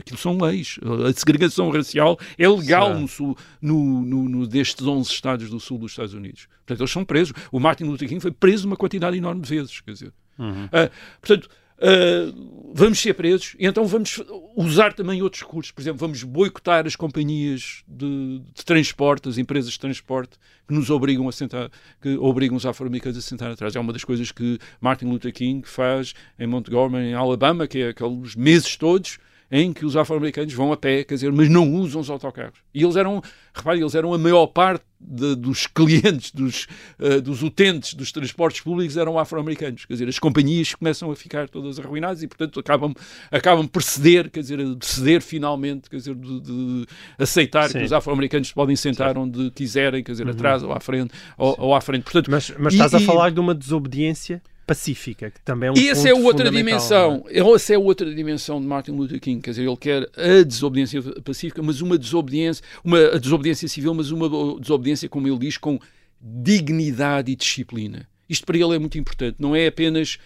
Aquilo 0.00 0.18
são 0.18 0.38
leis. 0.38 0.78
A 1.06 1.12
segregação 1.12 1.70
racial 1.70 2.18
é 2.38 2.48
legal 2.48 2.98
no, 2.98 3.06
sul, 3.06 3.36
no, 3.60 4.02
no, 4.02 4.28
no, 4.28 4.46
destes 4.46 4.86
11 4.86 5.10
estados 5.10 5.50
do 5.50 5.60
sul 5.60 5.78
dos 5.78 5.92
Estados 5.92 6.14
Unidos. 6.14 6.48
Portanto, 6.64 6.80
eles 6.80 6.90
são 6.90 7.04
presos. 7.04 7.34
O 7.52 7.60
Martin 7.60 7.84
Luther 7.84 8.08
King 8.08 8.20
foi 8.20 8.30
preso 8.30 8.66
uma 8.66 8.76
quantidade 8.76 9.16
enorme 9.16 9.42
de 9.42 9.48
vezes. 9.48 9.80
Quer 9.80 9.92
dizer. 9.92 10.12
Uhum. 10.38 10.64
Uh, 10.66 10.90
portanto, 11.20 11.48
uh, 11.80 12.70
vamos 12.72 13.00
ser 13.00 13.14
presos 13.14 13.56
e 13.58 13.66
então 13.66 13.84
vamos 13.86 14.22
usar 14.56 14.92
também 14.92 15.22
outros 15.22 15.42
recursos. 15.42 15.72
Por 15.72 15.80
exemplo, 15.80 15.98
vamos 15.98 16.22
boicotar 16.22 16.86
as 16.86 16.96
companhias 16.96 17.82
de, 17.86 18.40
de 18.54 18.64
transporte, 18.64 19.28
as 19.28 19.38
empresas 19.38 19.72
de 19.72 19.78
transporte 19.78 20.38
que 20.66 20.74
nos 20.74 20.90
obrigam 20.90 21.28
a 21.28 21.32
sentar, 21.32 21.70
que 22.00 22.16
obrigam 22.16 22.56
os 22.56 22.64
afro-americanos 22.64 23.18
a 23.18 23.22
sentar 23.22 23.50
atrás. 23.50 23.74
É 23.74 23.80
uma 23.80 23.92
das 23.92 24.04
coisas 24.04 24.30
que 24.30 24.58
Martin 24.80 25.06
Luther 25.06 25.32
King 25.32 25.66
faz 25.66 26.14
em 26.38 26.46
Montgomery, 26.46 27.06
em 27.06 27.14
Alabama, 27.14 27.66
que 27.66 27.78
é 27.78 27.88
aqueles 27.88 28.36
meses 28.36 28.76
todos 28.76 29.18
em 29.50 29.72
que 29.72 29.84
os 29.84 29.96
afro-americanos 29.96 30.54
vão 30.54 30.72
a 30.72 30.76
pé, 30.76 31.02
quer 31.02 31.14
dizer, 31.14 31.32
mas 31.32 31.48
não 31.48 31.72
usam 31.74 32.00
os 32.00 32.08
autocarros. 32.08 32.60
E 32.72 32.84
eles 32.84 32.94
eram, 32.94 33.20
repare, 33.52 33.80
eles 33.80 33.94
eram 33.94 34.14
a 34.14 34.18
maior 34.18 34.46
parte 34.46 34.84
de, 35.00 35.34
dos 35.34 35.66
clientes, 35.66 36.30
dos, 36.30 36.68
uh, 36.98 37.20
dos 37.20 37.42
utentes 37.42 37.94
dos 37.94 38.12
transportes 38.12 38.60
públicos 38.60 38.96
eram 38.96 39.18
afro-americanos. 39.18 39.86
Quer 39.86 39.94
dizer, 39.94 40.08
as 40.08 40.18
companhias 40.18 40.74
começam 40.74 41.10
a 41.10 41.16
ficar 41.16 41.48
todas 41.48 41.80
arruinadas 41.80 42.22
e, 42.22 42.28
portanto, 42.28 42.60
acabam, 42.60 42.94
acabam 43.30 43.66
por 43.66 43.82
ceder, 43.82 44.30
quer 44.30 44.40
dizer, 44.40 44.58
de 44.74 44.86
ceder 44.86 45.20
finalmente, 45.22 45.90
quer 45.90 45.96
dizer, 45.96 46.14
de, 46.14 46.40
de 46.40 46.86
aceitar 47.18 47.70
Sim. 47.70 47.78
que 47.78 47.84
os 47.86 47.92
afro-americanos 47.92 48.52
podem 48.52 48.76
sentar 48.76 49.14
Sim. 49.14 49.20
onde 49.20 49.50
quiserem, 49.50 50.04
quer 50.04 50.12
dizer, 50.12 50.26
uhum. 50.26 50.32
atrás 50.32 50.62
ou 50.62 50.72
à 50.72 50.78
frente. 50.78 51.12
Ou, 51.36 51.56
ou 51.58 51.74
à 51.74 51.80
frente. 51.80 52.02
Portanto, 52.04 52.30
mas, 52.30 52.52
mas 52.56 52.74
estás 52.74 52.92
e, 52.92 52.96
a 52.96 53.00
falar 53.00 53.30
de 53.30 53.40
uma 53.40 53.54
desobediência 53.54 54.40
pacífica, 54.70 55.32
que 55.32 55.40
também 55.40 55.68
é 55.68 55.72
um 55.72 55.76
e 55.76 55.88
essa 55.88 56.08
é 56.08 56.14
outra 56.14 56.48
dimensão, 56.48 57.24
é? 57.28 57.40
essa 57.40 57.74
é 57.74 57.78
outra 57.78 58.14
dimensão 58.14 58.60
de 58.60 58.68
Martin 58.68 58.92
Luther 58.92 59.20
King, 59.20 59.42
quer 59.42 59.50
dizer, 59.50 59.66
ele 59.66 59.76
quer 59.76 60.08
a 60.16 60.44
desobediência 60.44 61.02
pacífica, 61.24 61.60
mas 61.60 61.80
uma 61.80 61.98
desobediência, 61.98 62.64
uma 62.84 63.18
desobediência 63.18 63.66
civil, 63.66 63.92
mas 63.94 64.12
uma 64.12 64.28
desobediência, 64.60 65.08
como 65.08 65.26
ele 65.26 65.38
diz, 65.38 65.56
com 65.56 65.76
dignidade 66.20 67.32
e 67.32 67.34
disciplina. 67.34 68.08
Isto 68.28 68.46
para 68.46 68.58
ele 68.58 68.76
é 68.76 68.78
muito 68.78 68.96
importante, 68.96 69.38
não 69.40 69.56
é 69.56 69.66
apenas 69.66 70.20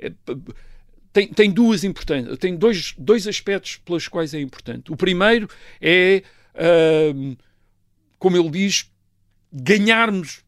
é, 0.00 0.10
tem, 1.12 1.28
tem 1.28 1.48
duas 1.52 1.84
importantes, 1.84 2.36
tem 2.38 2.56
dois, 2.56 2.96
dois 2.98 3.28
aspectos 3.28 3.76
pelos 3.76 4.08
quais 4.08 4.34
é 4.34 4.40
importante. 4.40 4.90
O 4.90 4.96
primeiro 4.96 5.48
é, 5.80 6.24
uh, 6.56 7.36
como 8.18 8.36
ele 8.36 8.50
diz, 8.50 8.90
ganharmos 9.52 10.43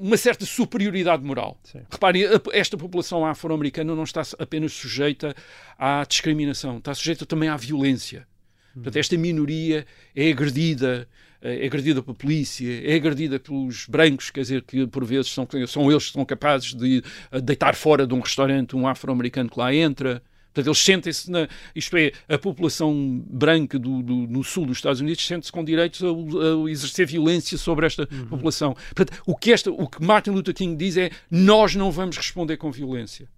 uma 0.00 0.16
certa 0.16 0.46
superioridade 0.46 1.22
moral. 1.22 1.60
Sim. 1.62 1.80
Reparem, 1.90 2.24
esta 2.52 2.76
população 2.76 3.24
afro-americana 3.26 3.94
não 3.94 4.04
está 4.04 4.22
apenas 4.38 4.72
sujeita 4.72 5.34
à 5.78 6.04
discriminação, 6.08 6.78
está 6.78 6.94
sujeita 6.94 7.26
também 7.26 7.48
à 7.48 7.56
violência. 7.56 8.26
Portanto, 8.72 8.96
esta 8.96 9.16
minoria 9.16 9.84
é 10.14 10.30
agredida, 10.30 11.08
é 11.42 11.66
agredida 11.66 12.02
pela 12.02 12.14
polícia, 12.14 12.88
é 12.88 12.94
agredida 12.94 13.38
pelos 13.38 13.86
brancos, 13.86 14.30
quer 14.30 14.40
dizer, 14.40 14.62
que 14.62 14.86
por 14.86 15.04
vezes 15.04 15.32
são, 15.32 15.46
são 15.66 15.90
eles 15.90 16.06
que 16.06 16.12
são 16.12 16.24
capazes 16.24 16.72
de 16.74 17.02
deitar 17.42 17.74
fora 17.74 18.06
de 18.06 18.14
um 18.14 18.20
restaurante 18.20 18.76
um 18.76 18.86
afro-americano 18.86 19.50
que 19.50 19.58
lá 19.58 19.74
entra. 19.74 20.22
Portanto, 20.52 20.66
eles 20.66 20.78
sentem-se, 20.78 21.30
na, 21.30 21.48
isto 21.74 21.96
é, 21.96 22.12
a 22.28 22.36
população 22.36 23.22
branca 23.26 23.78
do, 23.78 24.02
do, 24.02 24.14
no 24.14 24.42
sul 24.42 24.66
dos 24.66 24.78
Estados 24.78 25.00
Unidos 25.00 25.24
sente-se 25.24 25.52
com 25.52 25.64
direitos 25.64 26.02
a, 26.02 26.08
a, 26.08 26.70
exercer 26.70 27.06
violência 27.06 27.56
sobre 27.56 27.86
esta 27.86 28.08
uhum. 28.10 28.26
população. 28.26 28.74
Portanto, 28.94 29.22
o 29.26 29.36
que, 29.36 29.52
esta, 29.52 29.70
o 29.70 29.88
que 29.88 30.02
Martin 30.02 30.30
Luther 30.30 30.54
King 30.54 30.76
diz 30.76 30.96
é 30.96 31.10
nós 31.30 31.74
não 31.76 31.90
vamos 31.90 32.16
responder 32.16 32.56
com 32.56 32.70
violência. 32.70 33.28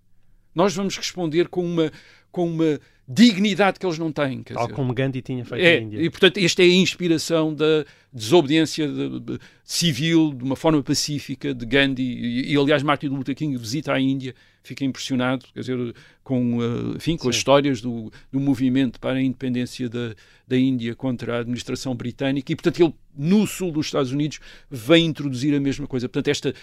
Nós 0.54 0.74
vamos 0.74 0.96
responder 0.96 1.48
com 1.48 1.64
uma, 1.64 1.90
com 2.30 2.46
uma 2.46 2.80
dignidade 3.06 3.78
que 3.78 3.86
eles 3.86 3.98
não 3.98 4.10
têm. 4.10 4.42
Tal 4.42 4.64
dizer. 4.64 4.74
como 4.74 4.94
Gandhi 4.94 5.20
tinha 5.22 5.44
feito 5.44 5.62
é, 5.62 5.76
na 5.76 5.86
Índia. 5.86 6.02
E, 6.02 6.10
portanto, 6.10 6.38
esta 6.38 6.62
é 6.62 6.66
a 6.66 6.74
inspiração 6.74 7.54
da 7.54 7.84
desobediência 8.12 8.88
de, 8.88 9.20
de, 9.20 9.38
civil 9.64 10.32
de 10.32 10.44
uma 10.44 10.56
forma 10.56 10.82
pacífica 10.82 11.54
de 11.54 11.66
Gandhi. 11.66 12.02
E, 12.02 12.52
e, 12.52 12.56
aliás, 12.56 12.82
Martin 12.82 13.08
Luther 13.08 13.34
King 13.34 13.56
visita 13.56 13.92
a 13.92 14.00
Índia, 14.00 14.34
fica 14.62 14.84
impressionado, 14.84 15.46
quer 15.52 15.60
dizer, 15.60 15.94
com, 16.22 16.58
uh, 16.58 16.96
enfim, 16.96 17.16
com 17.16 17.28
as 17.28 17.36
histórias 17.36 17.80
do, 17.80 18.12
do 18.30 18.38
movimento 18.38 19.00
para 19.00 19.18
a 19.18 19.22
independência 19.22 19.88
da, 19.88 20.14
da 20.46 20.56
Índia 20.56 20.94
contra 20.94 21.36
a 21.36 21.40
administração 21.40 21.94
britânica. 21.94 22.52
E, 22.52 22.56
portanto, 22.56 22.82
ele, 22.82 22.94
no 23.16 23.46
sul 23.46 23.72
dos 23.72 23.86
Estados 23.86 24.12
Unidos, 24.12 24.38
vem 24.70 25.06
introduzir 25.06 25.54
a 25.54 25.60
mesma 25.60 25.86
coisa. 25.86 26.08
Portanto, 26.08 26.28
esta... 26.28 26.54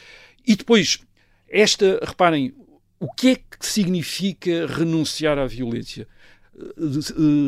E 0.48 0.56
depois, 0.56 1.00
esta, 1.50 2.00
reparem, 2.02 2.54
o 3.00 3.12
que 3.12 3.30
é 3.30 3.36
que 3.36 3.66
significa 3.66 4.68
renunciar 4.68 5.38
à 5.38 5.46
violência? 5.46 6.08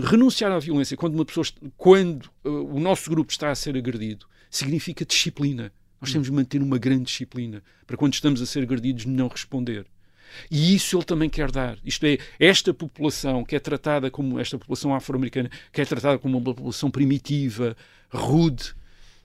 renunciar 0.10 0.52
à 0.54 0.60
violência 0.60 0.96
quando 0.96 1.16
uma 1.16 1.26
pessoa 1.26 1.46
quando 1.76 2.30
o 2.44 2.80
nosso 2.80 3.10
grupo 3.10 3.30
está 3.30 3.52
a 3.52 3.56
ser 3.56 3.76
agredido 3.76 4.26
significa 4.50 5.04
disciplina 5.04 5.70
nós 6.00 6.12
temos 6.12 6.28
de 6.28 6.34
manter 6.34 6.62
uma 6.62 6.78
grande 6.78 7.04
disciplina 7.04 7.62
para 7.86 7.98
quando 7.98 8.14
estamos 8.14 8.42
a 8.42 8.46
ser 8.46 8.64
agredidos 8.64 9.06
não 9.06 9.28
responder 9.28 9.86
e 10.50 10.76
isso 10.76 10.98
ele 10.98 11.04
também 11.04 11.30
quer 11.30 11.52
dar. 11.52 11.78
Isto 11.84 12.06
é, 12.06 12.18
esta 12.40 12.74
população 12.74 13.44
que 13.44 13.56
é 13.56 13.60
tratada 13.60 14.10
como 14.10 14.40
esta 14.40 14.58
população 14.58 14.94
afro-americana, 14.94 15.50
que 15.72 15.82
é 15.82 15.86
tratada 15.86 16.18
como 16.18 16.38
uma 16.38 16.44
população 16.44 16.90
primitiva, 16.90 17.76
rude, 18.10 18.74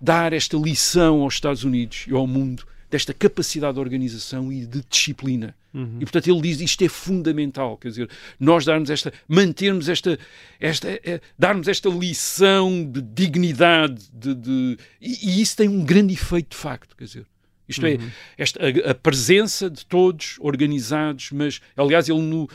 dar 0.00 0.32
esta 0.32 0.56
lição 0.56 1.22
aos 1.22 1.34
Estados 1.34 1.64
Unidos 1.64 2.06
e 2.08 2.12
ao 2.12 2.26
mundo 2.26 2.64
desta 2.90 3.12
capacidade 3.12 3.74
de 3.74 3.80
organização 3.80 4.52
e 4.52 4.64
de 4.64 4.82
disciplina. 4.88 5.54
Uhum. 5.74 5.98
E 6.00 6.04
portanto 6.04 6.28
ele 6.28 6.40
diz 6.40 6.60
isto 6.60 6.82
é 6.84 6.88
fundamental, 6.88 7.76
quer 7.76 7.88
dizer, 7.88 8.10
nós 8.40 8.64
darmos 8.64 8.88
esta, 8.88 9.12
mantermos 9.28 9.88
esta, 9.88 10.18
esta 10.58 10.88
é, 10.88 11.20
darmos 11.38 11.68
esta 11.68 11.88
lição 11.90 12.84
de 12.84 13.02
dignidade, 13.02 14.08
de, 14.12 14.34
de 14.34 14.78
e, 15.00 15.28
e, 15.28 15.42
isso 15.42 15.56
tem 15.56 15.68
um 15.68 15.84
grande 15.84 16.14
efeito 16.14 16.50
de 16.50 16.56
facto, 16.56 16.96
quer 16.96 17.04
dizer. 17.04 17.26
Isto 17.68 17.86
é, 17.86 17.94
uhum. 17.94 18.06
é, 18.06 18.10
esta, 18.42 18.60
a, 18.60 18.90
a, 18.90 18.94
presença 18.94 19.68
de 19.68 19.84
todos 19.84 20.36
organizados, 20.40 21.30
mas, 21.32 21.60
aliás, 21.76 22.08
ele 22.08 22.20
no, 22.20 22.48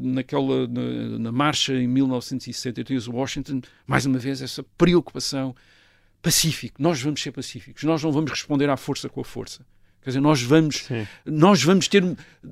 naquela, 0.00 0.66
na, 0.68 1.18
na 1.18 1.32
marcha 1.32 1.72
em 1.74 1.86
1963, 1.86 3.08
Washington, 3.08 3.60
mais 3.86 4.04
uma 4.04 4.18
vez, 4.18 4.42
essa 4.42 4.62
preocupação 4.76 5.54
pacífico. 6.20 6.82
Nós 6.82 7.00
vamos 7.00 7.22
ser 7.22 7.32
pacíficos. 7.32 7.84
Nós 7.84 8.02
não 8.02 8.12
vamos 8.12 8.30
responder 8.30 8.68
à 8.68 8.76
força 8.76 9.08
com 9.08 9.20
a 9.20 9.24
força. 9.24 9.64
Quer 10.08 10.12
dizer, 10.12 10.20
nós 10.22 10.40
vamos, 10.40 10.88
nós 11.26 11.62
vamos 11.62 11.86
ter 11.86 12.02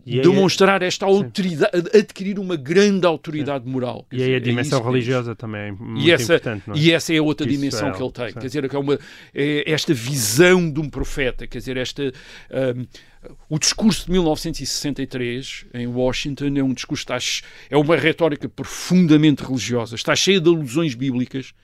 e 0.04 0.20
demonstrar 0.20 0.82
esta 0.82 1.06
autoridade, 1.06 1.70
sim. 1.74 1.98
adquirir 2.00 2.38
uma 2.38 2.54
grande 2.54 3.06
autoridade 3.06 3.64
sim. 3.64 3.70
moral. 3.70 4.06
e 4.12 4.22
aí 4.22 4.34
a 4.34 4.38
dimensão 4.38 4.78
é 4.78 4.84
religiosa 4.84 5.34
também 5.34 5.62
é 5.62 5.72
muito 5.72 6.06
e 6.06 6.10
essa, 6.10 6.34
importante. 6.34 6.64
Não 6.66 6.74
é? 6.74 6.78
E 6.78 6.92
essa 6.92 7.14
é 7.14 7.16
a 7.16 7.22
outra 7.22 7.46
dimensão 7.46 7.88
é 7.88 7.92
que 7.92 8.02
ele 8.02 8.12
tem. 8.12 8.28
Sim. 8.28 8.34
Quer 8.34 8.46
dizer, 8.46 8.68
que 8.68 8.76
é 8.76 8.78
uma, 8.78 8.98
é 9.34 9.72
esta 9.72 9.94
visão 9.94 10.70
de 10.70 10.78
um 10.80 10.90
profeta, 10.90 11.46
quer 11.46 11.56
dizer, 11.56 11.78
esta. 11.78 12.12
Um, 12.76 12.86
o 13.48 13.58
discurso 13.58 14.04
de 14.04 14.12
1963 14.12 15.64
em 15.72 15.86
Washington 15.86 16.52
é 16.56 16.62
um 16.62 16.74
discurso, 16.74 17.04
está, 17.04 17.16
é 17.70 17.76
uma 17.78 17.96
retórica 17.96 18.50
profundamente 18.50 19.42
religiosa, 19.42 19.94
está 19.94 20.14
cheia 20.14 20.38
de 20.38 20.50
alusões 20.50 20.94
bíblicas, 20.94 21.54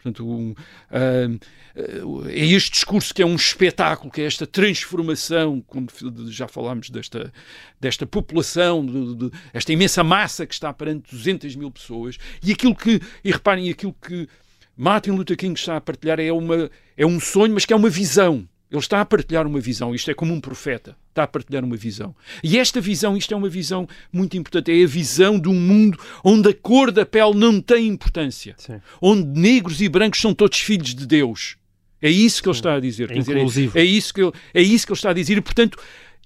Portanto, 0.00 0.24
um, 0.24 0.50
uh, 0.52 2.28
é 2.28 2.46
este 2.46 2.70
discurso 2.70 3.12
que 3.12 3.20
é 3.20 3.26
um 3.26 3.34
espetáculo, 3.34 4.12
que 4.12 4.20
é 4.20 4.26
esta 4.26 4.46
transformação, 4.46 5.60
como 5.66 5.88
já 6.28 6.46
falámos 6.46 6.88
desta, 6.88 7.32
desta 7.80 8.06
população, 8.06 8.86
de, 8.86 9.14
de, 9.16 9.30
esta 9.52 9.72
imensa 9.72 10.04
massa 10.04 10.46
que 10.46 10.54
está 10.54 10.72
perante 10.72 11.10
200 11.10 11.56
mil 11.56 11.70
pessoas, 11.70 12.16
e 12.42 12.52
aquilo 12.52 12.76
que, 12.76 13.00
e 13.24 13.32
reparem, 13.32 13.68
aquilo 13.70 13.92
que 13.92 14.28
Martin 14.76 15.10
Luther 15.10 15.36
King 15.36 15.58
está 15.58 15.76
a 15.76 15.80
partilhar 15.80 16.20
é, 16.20 16.32
uma, 16.32 16.70
é 16.96 17.04
um 17.04 17.18
sonho, 17.18 17.52
mas 17.52 17.66
que 17.66 17.72
é 17.72 17.76
uma 17.76 17.90
visão. 17.90 18.48
Ele 18.70 18.80
está 18.80 19.00
a 19.00 19.04
partilhar 19.04 19.46
uma 19.46 19.60
visão, 19.60 19.94
isto 19.94 20.10
é 20.10 20.14
como 20.14 20.34
um 20.34 20.40
profeta, 20.40 20.94
está 21.08 21.22
a 21.22 21.26
partilhar 21.26 21.64
uma 21.64 21.76
visão. 21.76 22.14
E 22.44 22.58
esta 22.58 22.80
visão, 22.82 23.16
isto 23.16 23.32
é 23.32 23.36
uma 23.36 23.48
visão 23.48 23.88
muito 24.12 24.36
importante, 24.36 24.70
é 24.70 24.84
a 24.84 24.86
visão 24.86 25.38
de 25.38 25.48
um 25.48 25.54
mundo 25.54 25.98
onde 26.22 26.50
a 26.50 26.54
cor 26.54 26.92
da 26.92 27.06
pele 27.06 27.34
não 27.34 27.62
tem 27.62 27.86
importância, 27.86 28.54
Sim. 28.58 28.80
onde 29.00 29.40
negros 29.40 29.80
e 29.80 29.88
brancos 29.88 30.20
são 30.20 30.34
todos 30.34 30.58
filhos 30.58 30.94
de 30.94 31.06
Deus. 31.06 31.56
É 32.00 32.10
isso 32.10 32.42
que 32.42 32.48
ele 32.48 32.56
está 32.56 32.74
a 32.74 32.80
dizer. 32.80 33.10
É, 33.10 33.14
dizer, 33.14 33.36
é, 33.36 33.80
é, 33.80 33.84
isso 33.84 34.14
que 34.14 34.20
ele, 34.20 34.32
é 34.54 34.62
isso 34.62 34.86
que 34.86 34.92
ele 34.92 34.98
está 34.98 35.10
a 35.10 35.14
dizer. 35.14 35.36
E, 35.36 35.40
portanto, 35.40 35.78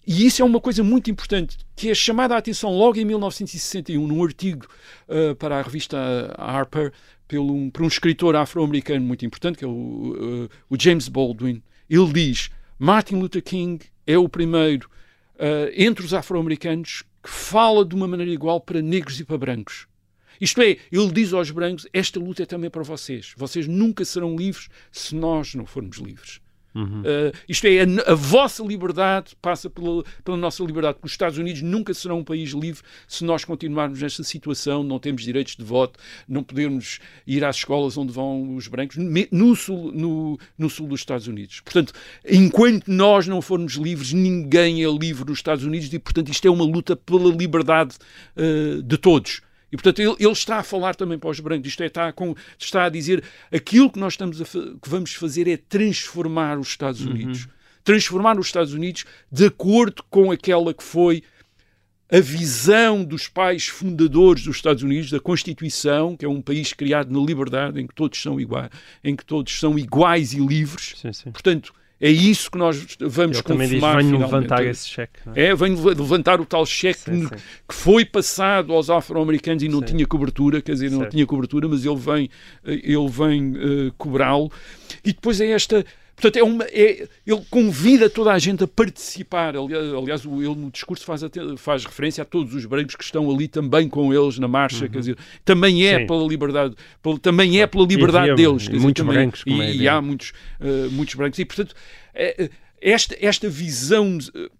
e 0.06 0.26
isso 0.26 0.42
é 0.42 0.44
uma 0.44 0.60
coisa 0.60 0.82
muito 0.82 1.10
importante, 1.10 1.56
que 1.76 1.88
é 1.88 1.94
chamada 1.94 2.34
a 2.34 2.38
atenção 2.38 2.70
logo 2.70 2.98
em 2.98 3.04
1961, 3.04 4.06
num 4.06 4.22
artigo 4.22 4.66
uh, 5.08 5.34
para 5.36 5.58
a 5.58 5.62
revista 5.62 6.34
Harper, 6.36 6.92
pelo, 7.28 7.70
por 7.70 7.82
um 7.82 7.86
escritor 7.86 8.34
afro-americano 8.34 9.04
muito 9.04 9.24
importante, 9.24 9.58
que 9.58 9.64
é 9.64 9.68
o, 9.68 9.70
uh, 9.70 10.48
o 10.68 10.76
James 10.78 11.08
Baldwin, 11.08 11.62
ele 11.94 12.12
diz: 12.12 12.50
Martin 12.78 13.16
Luther 13.16 13.42
King 13.42 13.84
é 14.06 14.16
o 14.16 14.28
primeiro 14.28 14.88
uh, 15.34 15.70
entre 15.74 16.04
os 16.04 16.14
afro-americanos 16.14 17.04
que 17.22 17.28
fala 17.28 17.84
de 17.84 17.94
uma 17.94 18.08
maneira 18.08 18.32
igual 18.32 18.60
para 18.60 18.80
negros 18.80 19.20
e 19.20 19.24
para 19.24 19.36
brancos. 19.36 19.86
Isto 20.40 20.62
é, 20.62 20.78
ele 20.90 21.12
diz 21.12 21.34
aos 21.34 21.50
brancos: 21.50 21.86
esta 21.92 22.18
luta 22.18 22.44
é 22.44 22.46
também 22.46 22.70
para 22.70 22.82
vocês. 22.82 23.34
Vocês 23.36 23.68
nunca 23.68 24.04
serão 24.06 24.34
livres 24.34 24.68
se 24.90 25.14
nós 25.14 25.54
não 25.54 25.66
formos 25.66 25.98
livres. 25.98 26.40
Uhum. 26.74 27.00
Uh, 27.00 27.32
isto 27.48 27.66
é, 27.66 27.80
a, 27.80 28.12
a, 28.12 28.14
vossa 28.14 28.62
liberdade 28.62 29.36
passa 29.42 29.68
pela, 29.68 30.02
pela, 30.24 30.36
nossa 30.36 30.64
liberdade, 30.64 30.94
porque 30.94 31.06
os 31.06 31.12
Estados 31.12 31.36
Unidos 31.38 31.60
nunca 31.60 31.92
serão 31.92 32.20
um 32.20 32.24
país 32.24 32.50
livre 32.50 32.82
se 33.06 33.24
nós 33.24 33.44
continuarmos 33.44 34.00
nesta 34.00 34.22
situação, 34.22 34.82
não 34.82 34.98
temos 34.98 35.22
direitos 35.22 35.54
de 35.56 35.64
voto, 35.64 35.98
não 36.26 36.42
podemos 36.42 36.98
ir 37.26 37.44
às 37.44 37.56
escolas 37.56 37.96
onde 37.98 38.12
vão 38.12 38.56
os 38.56 38.68
brancos, 38.68 38.96
no 39.30 39.54
sul, 39.54 39.92
no, 39.92 40.38
no 40.56 40.70
sul 40.70 40.88
dos 40.88 41.00
Estados 41.00 41.26
Unidos. 41.26 41.60
Portanto, 41.60 41.92
enquanto 42.28 42.88
nós 42.88 43.26
não 43.26 43.42
formos 43.42 43.74
livres, 43.74 44.12
ninguém 44.12 44.82
é 44.82 44.90
livre 44.90 45.26
nos 45.26 45.38
Estados 45.38 45.64
Unidos 45.64 45.92
e, 45.92 45.98
portanto, 45.98 46.30
isto 46.30 46.46
é 46.46 46.50
uma 46.50 46.64
luta 46.64 46.96
pela 46.96 47.30
liberdade 47.30 47.96
uh, 48.36 48.82
de 48.82 48.96
todos. 48.96 49.42
E, 49.72 49.76
portanto, 49.76 50.00
ele, 50.00 50.14
ele, 50.20 50.32
está 50.32 50.58
a 50.58 50.62
falar 50.62 50.94
também 50.94 51.18
para 51.18 51.30
os 51.30 51.40
brancos, 51.40 51.66
isto 51.66 51.82
é, 51.82 51.86
está, 51.86 52.12
com, 52.12 52.34
está 52.58 52.84
a 52.84 52.88
dizer 52.90 53.24
aquilo 53.50 53.90
que 53.90 53.98
nós 53.98 54.12
estamos 54.12 54.40
a, 54.42 54.44
que 54.44 54.88
vamos 54.88 55.14
fazer 55.14 55.48
é 55.48 55.56
transformar 55.56 56.58
os 56.58 56.68
Estados 56.68 57.00
uhum. 57.00 57.10
Unidos. 57.10 57.44
Uhum. 57.44 57.50
Transformar 57.82 58.38
os 58.38 58.46
Estados 58.46 58.74
Unidos 58.74 59.04
de 59.30 59.46
acordo 59.46 60.04
com 60.08 60.30
aquela 60.30 60.74
que 60.74 60.84
foi 60.84 61.24
a 62.12 62.20
visão 62.20 63.02
dos 63.02 63.26
pais 63.26 63.66
fundadores 63.66 64.44
dos 64.44 64.56
Estados 64.56 64.82
Unidos, 64.82 65.10
da 65.10 65.18
Constituição, 65.18 66.14
que 66.14 66.26
é 66.26 66.28
um 66.28 66.42
país 66.42 66.74
criado 66.74 67.10
na 67.10 67.24
liberdade, 67.24 67.80
em 67.80 67.86
que 67.86 67.94
todos 67.94 68.20
são 68.20 68.38
iguais, 68.38 68.68
em 69.02 69.16
que 69.16 69.24
todos 69.24 69.58
são 69.58 69.78
iguais 69.78 70.34
e 70.34 70.38
livres. 70.38 70.92
Sim, 70.96 71.12
sim. 71.14 71.32
Portanto, 71.32 71.72
é 72.04 72.10
isso 72.10 72.50
que 72.50 72.58
nós 72.58 72.84
vamos 72.98 73.36
Ele 73.36 73.42
confirmar. 73.44 73.98
Diz, 73.98 74.06
venho 74.06 74.18
levantar 74.18 74.66
esse 74.66 74.88
cheque. 74.88 75.20
É? 75.36 75.44
é, 75.46 75.54
venho 75.54 75.80
levantar 75.80 76.40
o 76.40 76.44
tal 76.44 76.66
cheque 76.66 76.98
sim, 76.98 77.28
sim. 77.28 77.36
que 77.68 77.72
foi 77.72 78.04
passado 78.04 78.72
aos 78.72 78.90
afro-americanos 78.90 79.62
e 79.62 79.68
não 79.68 79.78
sim. 79.78 79.86
tinha 79.86 80.04
cobertura, 80.04 80.60
quer 80.60 80.72
dizer, 80.72 80.90
não 80.90 81.08
tinha 81.08 81.24
cobertura, 81.24 81.68
mas 81.68 81.86
ele 81.86 81.94
vem, 81.94 82.28
ele 82.64 83.08
vem 83.08 83.52
uh, 83.52 83.92
cobrá-lo. 83.96 84.50
E 85.04 85.12
depois 85.12 85.40
é 85.40 85.50
esta. 85.52 85.86
Portanto, 86.14 86.36
é 86.36 86.42
uma, 86.42 86.64
é, 86.64 87.08
ele 87.26 87.42
convida 87.50 88.08
toda 88.08 88.32
a 88.32 88.38
gente 88.38 88.62
a 88.62 88.68
participar. 88.68 89.54
Aliás, 89.56 90.24
ele 90.24 90.54
no 90.54 90.70
discurso 90.70 91.04
faz, 91.04 91.22
faz 91.56 91.84
referência 91.84 92.22
a 92.22 92.24
todos 92.24 92.54
os 92.54 92.64
brancos 92.64 92.94
que 92.94 93.02
estão 93.02 93.30
ali 93.30 93.48
também 93.48 93.88
com 93.88 94.12
eles 94.12 94.38
na 94.38 94.46
marcha. 94.46 94.84
Uhum. 94.84 94.90
Quer 94.90 94.98
dizer, 94.98 95.18
também 95.44 95.86
é 95.86 96.00
Sim. 96.00 96.06
pela 96.06 96.26
liberdade, 96.26 96.74
pela, 97.02 97.18
também 97.18 97.60
é 97.60 97.66
pela 97.66 97.86
liberdade 97.86 98.30
e 98.30 98.34
deles. 98.36 98.68
E 98.70 98.78
muitos 98.78 99.04
também, 99.04 99.20
brancos. 99.20 99.42
E, 99.46 99.60
é 99.60 99.74
e 99.74 99.88
há 99.88 100.00
muitos, 100.00 100.32
uh, 100.60 100.90
muitos 100.92 101.14
brancos. 101.14 101.38
E, 101.38 101.44
portanto, 101.44 101.74
é, 102.14 102.50
esta, 102.80 103.16
esta, 103.20 103.48
visão, 103.48 104.18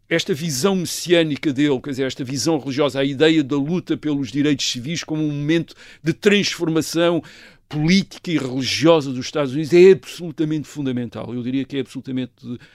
esta 0.08 0.32
visão 0.32 0.76
messiânica 0.76 1.52
dele, 1.52 1.80
quer 1.80 1.90
dizer, 1.90 2.06
esta 2.06 2.22
visão 2.22 2.56
religiosa, 2.58 3.00
a 3.00 3.04
ideia 3.04 3.42
da 3.42 3.56
luta 3.56 3.96
pelos 3.96 4.30
direitos 4.30 4.70
civis 4.70 5.02
como 5.02 5.22
um 5.22 5.30
momento 5.32 5.74
de 6.02 6.12
transformação 6.12 7.22
política 7.72 8.30
e 8.30 8.36
religiosa 8.36 9.10
dos 9.10 9.24
Estados 9.24 9.54
Unidos 9.54 9.72
é 9.72 9.92
absolutamente 9.92 10.68
fundamental. 10.68 11.34
Eu 11.34 11.42
diria 11.42 11.64
que 11.64 11.78
é 11.78 11.80
absolutamente 11.80 12.32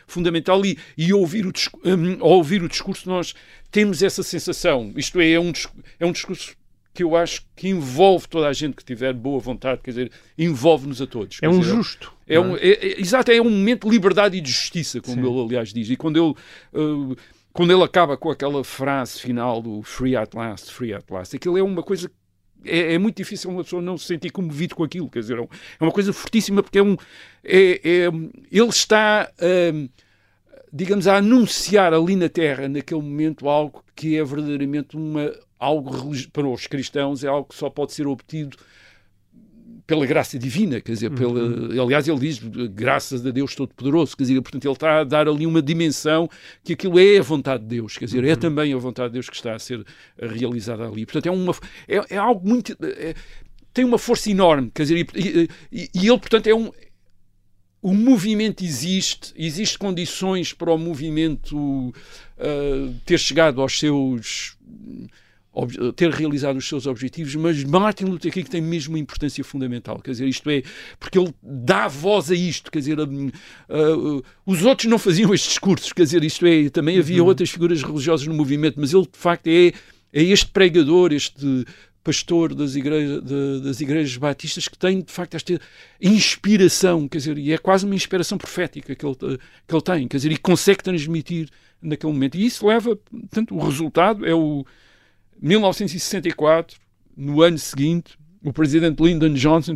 fundamental 0.08 0.66
e, 0.66 0.76
e 0.98 1.14
ouvir 1.14 1.46
o, 1.46 1.54
um, 1.86 2.14
ao 2.20 2.32
ouvir 2.32 2.64
o 2.64 2.68
discurso 2.68 3.08
nós 3.08 3.36
temos 3.70 4.02
essa 4.02 4.24
sensação. 4.24 4.92
Isto 4.96 5.20
é, 5.22 5.34
é 5.34 5.40
um, 5.40 5.54
é 6.00 6.06
um 6.06 6.12
discurso 6.12 6.56
que 6.96 7.04
eu 7.04 7.16
acho 7.16 7.46
que 7.56 7.70
envolve 7.70 8.28
toda 8.28 8.48
a 8.48 8.54
gente 8.54 8.76
que 8.76 8.84
tiver 8.84 9.14
boa 9.14 9.40
vontade, 9.40 9.82
quer 9.84 9.92
dizer, 9.92 10.12
envolve-nos 10.36 11.00
a 11.00 11.06
todos. 11.06 11.38
É 11.44 11.48
um 11.48 11.60
dizer, 11.60 11.76
justo. 11.76 12.12
É, 12.28 12.40
um, 12.40 12.58
é, 12.58 12.70
é, 12.70 13.00
exato, 13.00 13.32
é 13.32 13.40
um 13.40 13.52
momento 13.52 13.88
de 13.88 13.94
liberdade 13.94 14.36
e 14.36 14.42
de 14.42 14.50
justiça, 14.50 15.00
como 15.00 15.22
Sim. 15.22 15.32
ele 15.32 15.42
aliás 15.46 15.72
diz. 15.72 15.92
E 15.92 15.96
quando 15.96 16.18
ele, 16.18 16.82
uh, 16.84 17.16
quando 17.54 17.72
ele 17.72 17.84
acaba 17.84 18.18
com 18.18 18.32
aquela 18.32 18.64
frase 18.64 19.20
final 19.20 19.62
do 19.62 19.84
free 19.84 20.16
at 20.16 20.34
last, 20.34 20.74
free 20.74 20.92
at 20.92 21.06
last, 21.12 21.36
aquilo 21.36 21.56
é 21.56 21.62
uma 21.62 21.84
coisa 21.84 22.10
é, 22.68 22.94
é, 22.94 22.98
muito 22.98 23.18
difícil 23.18 23.50
uma 23.50 23.64
pessoa 23.64 23.82
não 23.82 23.98
se 23.98 24.06
sentir 24.06 24.30
comovido 24.30 24.76
com 24.76 24.84
aquilo, 24.84 25.10
quer 25.10 25.20
dizer, 25.20 25.38
é, 25.38 25.42
é 25.42 25.84
uma 25.84 25.92
coisa 25.92 26.12
fortíssima 26.14 26.62
porque 26.62 26.80
é 26.80 26.84
um, 26.84 26.96
é, 27.44 27.82
é 27.84 28.08
ele 28.52 28.70
está, 28.70 29.32
hum, 29.74 29.90
digamos, 30.72 31.08
a 31.08 31.18
anunciar 31.18 31.94
ali 31.94 32.16
na 32.16 32.30
Terra, 32.30 32.68
naquele 32.68 33.02
momento, 33.02 33.48
algo 33.48 33.84
que 33.96 34.18
é 34.18 34.24
verdadeiramente 34.24 34.96
uma, 34.96 35.32
algo 35.60 35.92
para 36.32 36.48
os 36.48 36.68
cristãos, 36.68 37.24
é 37.24 37.28
algo 37.28 37.50
que 37.50 37.56
só 37.56 37.70
pode 37.70 37.94
ser 37.94 38.08
obtido 38.08 38.58
pela 39.88 40.06
graça 40.06 40.38
divina, 40.38 40.82
quer 40.82 40.92
dizer, 40.92 41.10
pela, 41.12 41.40
uhum. 41.40 41.82
aliás, 41.82 42.06
ele 42.06 42.20
diz 42.20 42.40
graças 42.40 43.26
a 43.26 43.32
Deus 43.32 43.56
Todo-Poderoso, 43.56 44.18
quer 44.18 44.24
dizer, 44.24 44.42
portanto, 44.42 44.66
ele 44.66 44.74
está 44.74 45.00
a 45.00 45.04
dar 45.06 45.30
ali 45.30 45.46
uma 45.46 45.62
dimensão 45.62 46.30
que 46.62 46.74
aquilo 46.74 47.00
é 47.00 47.18
a 47.18 47.22
vontade 47.22 47.64
de 47.64 47.70
Deus, 47.70 47.98
quer 47.98 48.04
dizer, 48.04 48.22
é 48.26 48.28
uhum. 48.28 48.34
é 48.34 48.36
também 48.36 48.74
a 48.74 48.78
vontade 48.78 49.10
de 49.10 49.14
Deus 49.14 49.30
que 49.30 49.38
está 49.38 49.56
a 49.56 49.60
ser 49.60 49.86
realizada 50.20 50.86
ali. 50.86 51.06
Portanto, 51.06 51.28
é, 51.28 51.32
uma, 51.32 51.56
é, 51.88 52.16
é 52.16 52.18
algo 52.18 52.46
muito. 52.46 52.76
É, 52.82 53.16
tem 53.74 53.86
uma 53.86 53.98
força 53.98 54.30
enorme, 54.30 54.70
quer 54.76 54.84
dizer, 54.84 55.08
e, 55.16 55.50
e, 55.72 55.90
e 55.94 56.08
ele, 56.08 56.20
portanto, 56.20 56.48
é 56.48 56.54
um. 56.54 56.70
O 57.82 57.94
movimento 57.94 58.66
existe, 58.66 59.32
existe 59.38 59.78
condições 59.78 60.52
para 60.52 60.74
o 60.74 60.78
movimento 60.78 61.56
uh, 61.58 62.94
ter 63.06 63.20
chegado 63.20 63.62
aos 63.62 63.80
seus 63.80 64.58
ter 65.96 66.12
realizado 66.12 66.58
os 66.58 66.68
seus 66.68 66.86
objetivos, 66.86 67.36
mas 67.36 67.64
Martin 67.64 68.06
Luther 68.06 68.32
King 68.32 68.50
tem 68.50 68.62
mesmo 68.62 68.94
uma 68.94 69.00
importância 69.00 69.44
fundamental, 69.44 70.00
quer 70.00 70.12
dizer, 70.12 70.28
isto 70.28 70.50
é, 70.50 70.62
porque 71.00 71.18
ele 71.18 71.34
dá 71.42 71.88
voz 71.88 72.30
a 72.32 72.36
isto, 72.36 72.72
quer 72.72 72.80
dizer, 72.80 73.00
uh, 73.00 73.04
uh, 73.04 74.24
os 74.46 74.64
outros 74.64 74.90
não 74.90 75.00
faziam 75.00 75.34
estes 75.34 75.52
discursos, 75.52 75.94
quer 75.94 76.04
dizer, 76.04 76.24
isto 76.24 76.46
é, 76.46 76.70
também 76.70 77.00
havia 77.00 77.22
uhum. 77.22 77.28
outras 77.28 77.50
figuras 77.50 77.82
religiosas 77.82 78.28
no 78.28 78.34
movimento, 78.34 78.80
mas 78.80 78.94
ele 78.94 79.04
de 79.04 79.18
facto 79.18 79.48
é, 79.48 79.68
é 80.14 80.24
este 80.24 80.48
pregador, 80.48 81.12
este 81.12 81.66
pastor 82.04 82.56
das 82.56 82.76
igrejas, 82.76 83.22
de, 83.22 83.62
das 83.62 83.82
igrejas 83.82 84.16
batistas 84.16 84.68
que 84.70 84.78
tem 84.78 85.02
de 85.02 85.12
facto 85.12 85.36
esta 85.36 85.60
inspiração, 86.02 87.06
quer 87.06 87.18
dizer, 87.18 87.38
e 87.38 87.52
é 87.52 87.58
quase 87.58 87.86
uma 87.86 87.96
inspiração 87.96 88.38
profética 88.38 88.96
que 88.96 89.06
ele, 89.06 89.16
que 89.16 89.76
ele 89.76 89.82
tem, 89.82 90.08
quer 90.08 90.16
dizer, 90.16 90.32
e 90.32 90.38
consegue 90.38 90.82
transmitir 90.82 91.50
naquele 91.82 92.14
momento. 92.14 92.38
E 92.38 92.46
isso 92.46 92.66
leva, 92.66 92.96
portanto, 92.96 93.54
o 93.54 93.60
resultado 93.60 94.26
é 94.26 94.34
o 94.34 94.66
1964, 95.42 96.78
no 97.16 97.42
ano 97.42 97.58
seguinte, 97.58 98.18
o 98.44 98.54
presidente 98.54 99.02
Lyndon 99.02 99.34
Johnson 99.34 99.76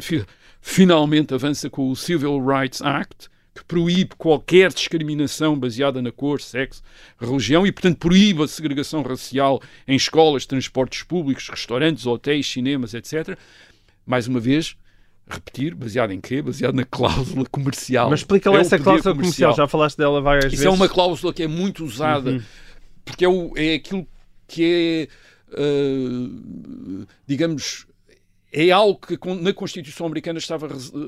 finalmente 0.62 1.34
avança 1.34 1.70
com 1.70 1.90
o 1.90 1.96
Civil 1.96 2.44
Rights 2.46 2.82
Act, 2.82 3.30
que 3.54 3.64
proíbe 3.66 4.12
qualquer 4.18 4.72
discriminação 4.72 5.60
baseada 5.60 6.02
na 6.02 6.12
cor, 6.12 6.40
sexo, 6.40 6.82
religião 7.20 7.68
e, 7.68 7.72
portanto, 7.72 7.98
proíbe 7.98 8.44
a 8.44 8.48
segregação 8.48 9.02
racial 9.02 9.62
em 9.88 9.96
escolas, 9.96 10.46
transportes 10.46 11.04
públicos, 11.04 11.50
restaurantes, 11.50 12.06
hotéis, 12.06 12.48
cinemas, 12.48 12.94
etc. 12.94 13.38
Mais 14.06 14.28
uma 14.28 14.40
vez, 14.40 14.78
repetir, 15.28 15.76
baseado 15.76 16.12
em 16.12 16.22
quê? 16.22 16.42
Baseado 16.42 16.76
na 16.76 16.86
cláusula 16.86 17.46
comercial. 17.52 18.10
Mas 18.10 18.22
explica 18.22 18.50
lá 18.50 18.60
é 18.60 18.62
essa 18.62 18.80
cláusula 18.80 19.16
comercial. 19.16 19.50
comercial. 19.50 19.66
já 19.66 19.68
falaste 19.68 19.98
dela 19.98 20.22
várias 20.22 20.46
Isso 20.46 20.52
vezes. 20.52 20.66
Isso 20.66 20.74
é 20.74 20.76
uma 20.76 20.88
cláusula 20.88 21.34
que 21.34 21.44
é 21.44 21.48
muito 21.48 21.84
usada, 21.84 22.32
uhum. 22.32 22.42
porque 23.04 23.26
é, 23.26 23.30
o, 23.30 23.52
é 23.58 23.74
aquilo 23.76 24.08
que 24.48 24.64
é 24.64 25.31
uh, 25.54 27.08
digamos, 27.28 27.86
é 28.54 28.70
algo 28.70 29.00
que 29.00 29.18
na 29.42 29.54
Constituição 29.54 30.06
americana 30.06 30.38
estava, 30.38 30.68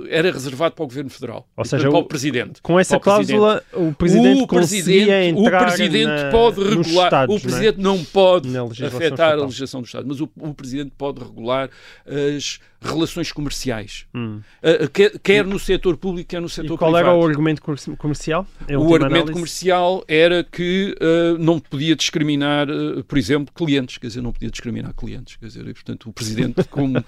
era 0.10 0.32
reservado 0.32 0.76
para 0.76 0.84
o 0.84 0.88
Governo 0.88 1.10
Federal. 1.10 1.46
Ou 1.58 1.66
seja, 1.66 1.90
para 1.90 2.00
o, 2.00 2.06
Presidente. 2.06 2.62
Com 2.62 2.80
essa 2.80 2.98
cláusula, 3.00 3.62
o 3.74 3.94
Presidente 3.94 4.44
o 4.44 4.48
presidente, 4.48 5.40
o 5.40 5.50
presidente 5.50 6.06
na, 6.06 6.32
pode 6.32 6.64
regular, 6.64 7.06
Estados, 7.06 7.36
o 7.36 7.42
Presidente 7.42 7.80
não, 7.80 7.96
é? 7.96 7.98
não 7.98 8.06
pode 8.06 8.58
afetar 8.58 9.04
estatal. 9.04 9.42
a 9.42 9.46
legislação 9.46 9.82
do 9.82 9.86
Estado, 9.86 10.08
mas 10.08 10.22
o, 10.22 10.30
o 10.40 10.54
Presidente 10.54 10.94
pode 10.98 11.20
regular 11.22 11.70
as 12.06 12.60
relações 12.84 13.32
comerciais, 13.32 14.06
hum. 14.14 14.42
uh, 14.62 14.90
quer, 14.90 15.18
quer, 15.20 15.46
no 15.46 15.58
setor 15.58 15.98
público, 15.98 16.30
quer 16.30 16.42
no 16.42 16.50
setor 16.50 16.76
e 16.76 16.78
qual 16.78 16.92
privado. 16.92 17.16
era 17.16 17.18
o 17.18 17.26
argumento 17.26 17.62
comercial? 17.98 18.48
O 18.70 18.74
argumento 18.74 19.06
análise? 19.06 19.34
comercial 19.34 20.04
era 20.08 20.44
que 20.44 20.96
uh, 21.02 21.38
não 21.38 21.60
podia 21.60 21.96
discriminar, 21.96 22.70
uh, 22.70 23.04
por 23.04 23.18
exemplo, 23.18 23.54
clientes, 23.54 23.98
quer 23.98 24.08
dizer, 24.08 24.22
não 24.22 24.32
podia 24.32 24.50
discriminar 24.50 24.94
clientes, 24.94 25.36
quer 25.36 25.48
dizer, 25.48 25.68
e, 25.68 25.74
portanto, 25.74 26.10
o 26.10 26.14
Presidente, 26.14 26.64
como 26.66 27.04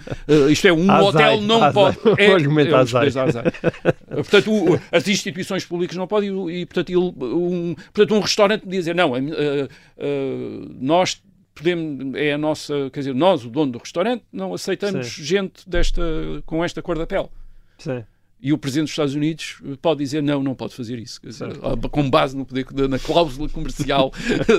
isto 0.49 0.67
é, 0.67 0.73
um 0.73 0.89
azai, 0.91 1.03
hotel 1.03 1.41
não 1.41 1.63
azai. 1.63 1.73
pode... 1.73 1.95
É, 2.17 2.30
o 2.30 2.36
argumento 2.36 2.73
é, 2.73 2.78
azai. 2.78 3.11
portanto, 4.07 4.51
o, 4.51 4.80
as 4.91 5.07
instituições 5.07 5.65
públicas 5.65 5.97
não 5.97 6.07
podem, 6.07 6.30
e, 6.49 6.65
portanto, 6.65 6.89
ele, 6.89 6.99
um, 6.99 7.76
portanto, 7.93 8.15
um 8.15 8.19
restaurante 8.19 8.61
podia 8.61 8.80
dizer, 8.80 8.95
não, 8.95 9.11
nós 10.80 11.21
podemos, 11.55 12.13
é 12.15 12.33
a 12.33 12.37
nossa, 12.37 12.89
quer 12.91 12.99
dizer, 12.99 13.15
nós, 13.15 13.45
o 13.45 13.49
dono 13.49 13.71
do 13.71 13.79
restaurante, 13.79 14.23
não 14.31 14.53
aceitamos 14.53 15.07
Sim. 15.07 15.23
gente 15.23 15.67
desta, 15.67 16.03
com 16.45 16.63
esta 16.63 16.81
cor 16.81 16.97
da 16.97 17.07
pele. 17.07 17.29
Sim. 17.77 18.03
E 18.41 18.53
o 18.53 18.57
Presidente 18.57 18.87
dos 18.87 18.91
Estados 18.91 19.15
Unidos 19.15 19.61
pode 19.81 19.99
dizer 19.99 20.21
não, 20.21 20.43
não 20.43 20.53
pode 20.53 20.75
fazer 20.75 20.99
isso, 20.99 21.19
dizer, 21.23 21.57
com 21.89 22.09
base 22.09 22.37
no 22.37 22.45
poder, 22.45 22.67
na 22.87 22.99
cláusula 22.99 23.49
comercial, 23.49 24.11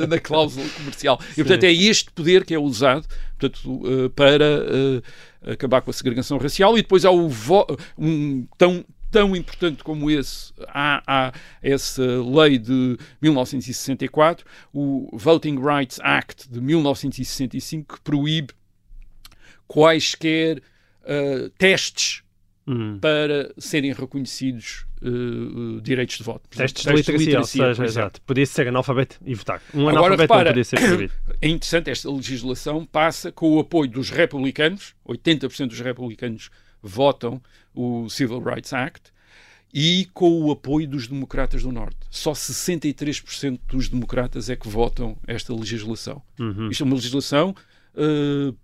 na 0.08 0.18
cláusula 0.18 0.66
comercial. 0.70 1.20
Sim. 1.34 1.42
E 1.42 1.44
portanto 1.44 1.64
é 1.64 1.72
este 1.72 2.10
poder 2.10 2.44
que 2.44 2.54
é 2.54 2.58
usado 2.58 3.06
portanto, 3.38 3.82
eh, 3.84 4.08
para 4.08 4.44
uh, 4.44 5.52
acabar 5.52 5.82
com 5.82 5.90
a 5.90 5.94
segregação 5.94 6.38
racial 6.38 6.76
e 6.76 6.82
depois 6.82 7.04
há 7.04 7.10
o 7.10 7.30
um 7.98 8.46
tão 8.58 8.84
tão 9.16 9.34
importante 9.34 9.82
como 9.82 10.10
esse, 10.10 10.52
há, 10.68 11.02
há, 11.06 11.32
essa 11.62 12.02
lei 12.22 12.58
de 12.58 12.98
1964, 13.22 14.44
o 14.74 15.08
Voting 15.14 15.58
Rights 15.58 15.98
Act 16.02 16.46
de 16.50 16.60
1965, 16.60 17.94
que 17.94 18.00
proíbe 18.02 18.52
quaisquer 19.66 20.58
uh, 20.58 21.48
testes 21.56 22.22
hum. 22.66 22.98
para 23.00 23.54
serem 23.56 23.94
reconhecidos 23.94 24.84
uh, 25.00 25.80
direitos 25.80 26.18
de 26.18 26.22
voto. 26.22 26.46
Testes, 26.50 26.84
testes 26.84 27.06
de 27.06 27.12
literacia, 27.16 27.68
literacia 27.68 27.74
seja, 27.74 27.84
exato. 27.86 28.20
Podia 28.20 28.44
ser 28.44 28.68
analfabeto 28.68 29.16
e 29.24 29.34
votar. 29.34 29.62
Um 29.72 29.88
Agora, 29.88 30.08
analfabeto 30.08 30.20
repara, 30.20 30.44
não 30.44 30.50
podia 30.50 30.64
ser 30.64 30.78
proibido. 30.78 31.12
É 31.40 31.48
interessante, 31.48 31.88
esta 31.88 32.10
legislação 32.10 32.84
passa 32.84 33.32
com 33.32 33.56
o 33.56 33.60
apoio 33.60 33.90
dos 33.90 34.10
republicanos, 34.10 34.94
80% 35.08 35.68
dos 35.68 35.80
republicanos 35.80 36.50
votam 36.82 37.40
o 37.76 38.08
Civil 38.08 38.40
Rights 38.40 38.72
Act 38.72 39.12
e 39.72 40.08
com 40.14 40.40
o 40.40 40.50
apoio 40.50 40.88
dos 40.88 41.06
democratas 41.06 41.62
do 41.62 41.70
Norte. 41.70 41.98
Só 42.10 42.32
63% 42.32 43.60
dos 43.68 43.88
democratas 43.88 44.48
é 44.48 44.56
que 44.56 44.68
votam 44.68 45.18
esta 45.26 45.54
legislação. 45.54 46.22
Uhum. 46.38 46.70
Isto 46.70 46.82
é 46.82 46.86
uma 46.86 46.94
legislação 46.94 47.54
uh, 47.94 48.56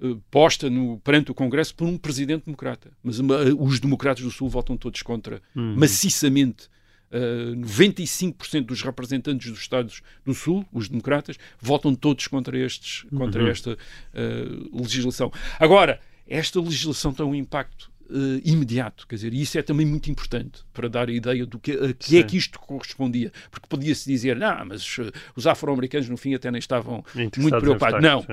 uh, 0.00 0.22
posta 0.30 0.70
no, 0.70 0.98
perante 1.00 1.30
o 1.30 1.34
Congresso 1.34 1.74
por 1.74 1.86
um 1.86 1.98
presidente 1.98 2.44
democrata. 2.46 2.90
Mas 3.02 3.18
uh, 3.18 3.24
os 3.58 3.80
democratas 3.80 4.24
do 4.24 4.30
Sul 4.30 4.48
votam 4.48 4.76
todos 4.76 5.02
contra, 5.02 5.42
uhum. 5.54 5.76
maciçamente. 5.76 6.68
Uh, 7.08 7.54
95% 7.56 8.64
dos 8.64 8.82
representantes 8.82 9.50
dos 9.50 9.60
Estados 9.60 10.02
do 10.24 10.34
Sul, 10.34 10.66
os 10.72 10.88
democratas, 10.88 11.36
votam 11.60 11.94
todos 11.94 12.26
contra, 12.26 12.58
estes, 12.58 13.04
contra 13.14 13.42
uhum. 13.42 13.48
esta 13.48 13.76
legislação. 14.72 15.30
Agora, 15.60 16.00
esta 16.26 16.60
legislação 16.60 17.12
tem 17.12 17.24
um 17.24 17.34
impacto 17.34 17.90
Uh, 18.08 18.40
imediato, 18.44 19.06
quer 19.06 19.16
dizer, 19.16 19.34
e 19.34 19.42
isso 19.42 19.58
é 19.58 19.62
também 19.62 19.84
muito 19.84 20.08
importante 20.08 20.64
para 20.72 20.88
dar 20.88 21.08
a 21.08 21.12
ideia 21.12 21.44
do 21.44 21.58
que, 21.58 21.72
a 21.72 21.92
que 21.92 22.18
é 22.18 22.22
que 22.22 22.36
isto 22.36 22.56
correspondia, 22.60 23.32
porque 23.50 23.66
podia-se 23.68 24.08
dizer, 24.08 24.36
não, 24.36 24.64
mas 24.64 24.98
uh, 24.98 25.10
os 25.34 25.44
afro-americanos 25.44 26.08
no 26.08 26.16
fim 26.16 26.32
até 26.32 26.48
nem 26.50 26.60
estavam 26.60 27.04
muito 27.14 27.58
preocupados. 27.58 28.00
Não. 28.00 28.24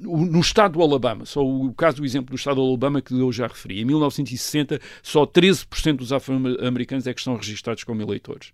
No 0.00 0.40
estado 0.40 0.72
do 0.72 0.82
Alabama, 0.82 1.24
só 1.24 1.46
o 1.46 1.72
caso 1.72 1.98
do 1.98 2.04
exemplo 2.04 2.30
do 2.30 2.36
estado 2.36 2.56
do 2.56 2.62
Alabama 2.62 3.00
que 3.00 3.14
eu 3.14 3.30
já 3.30 3.46
referi, 3.46 3.80
em 3.80 3.84
1960 3.84 4.80
só 5.00 5.24
13% 5.24 5.98
dos 5.98 6.12
afro-americanos 6.12 7.06
é 7.06 7.14
que 7.14 7.20
estão 7.20 7.36
registrados 7.36 7.84
como 7.84 8.02
eleitores. 8.02 8.52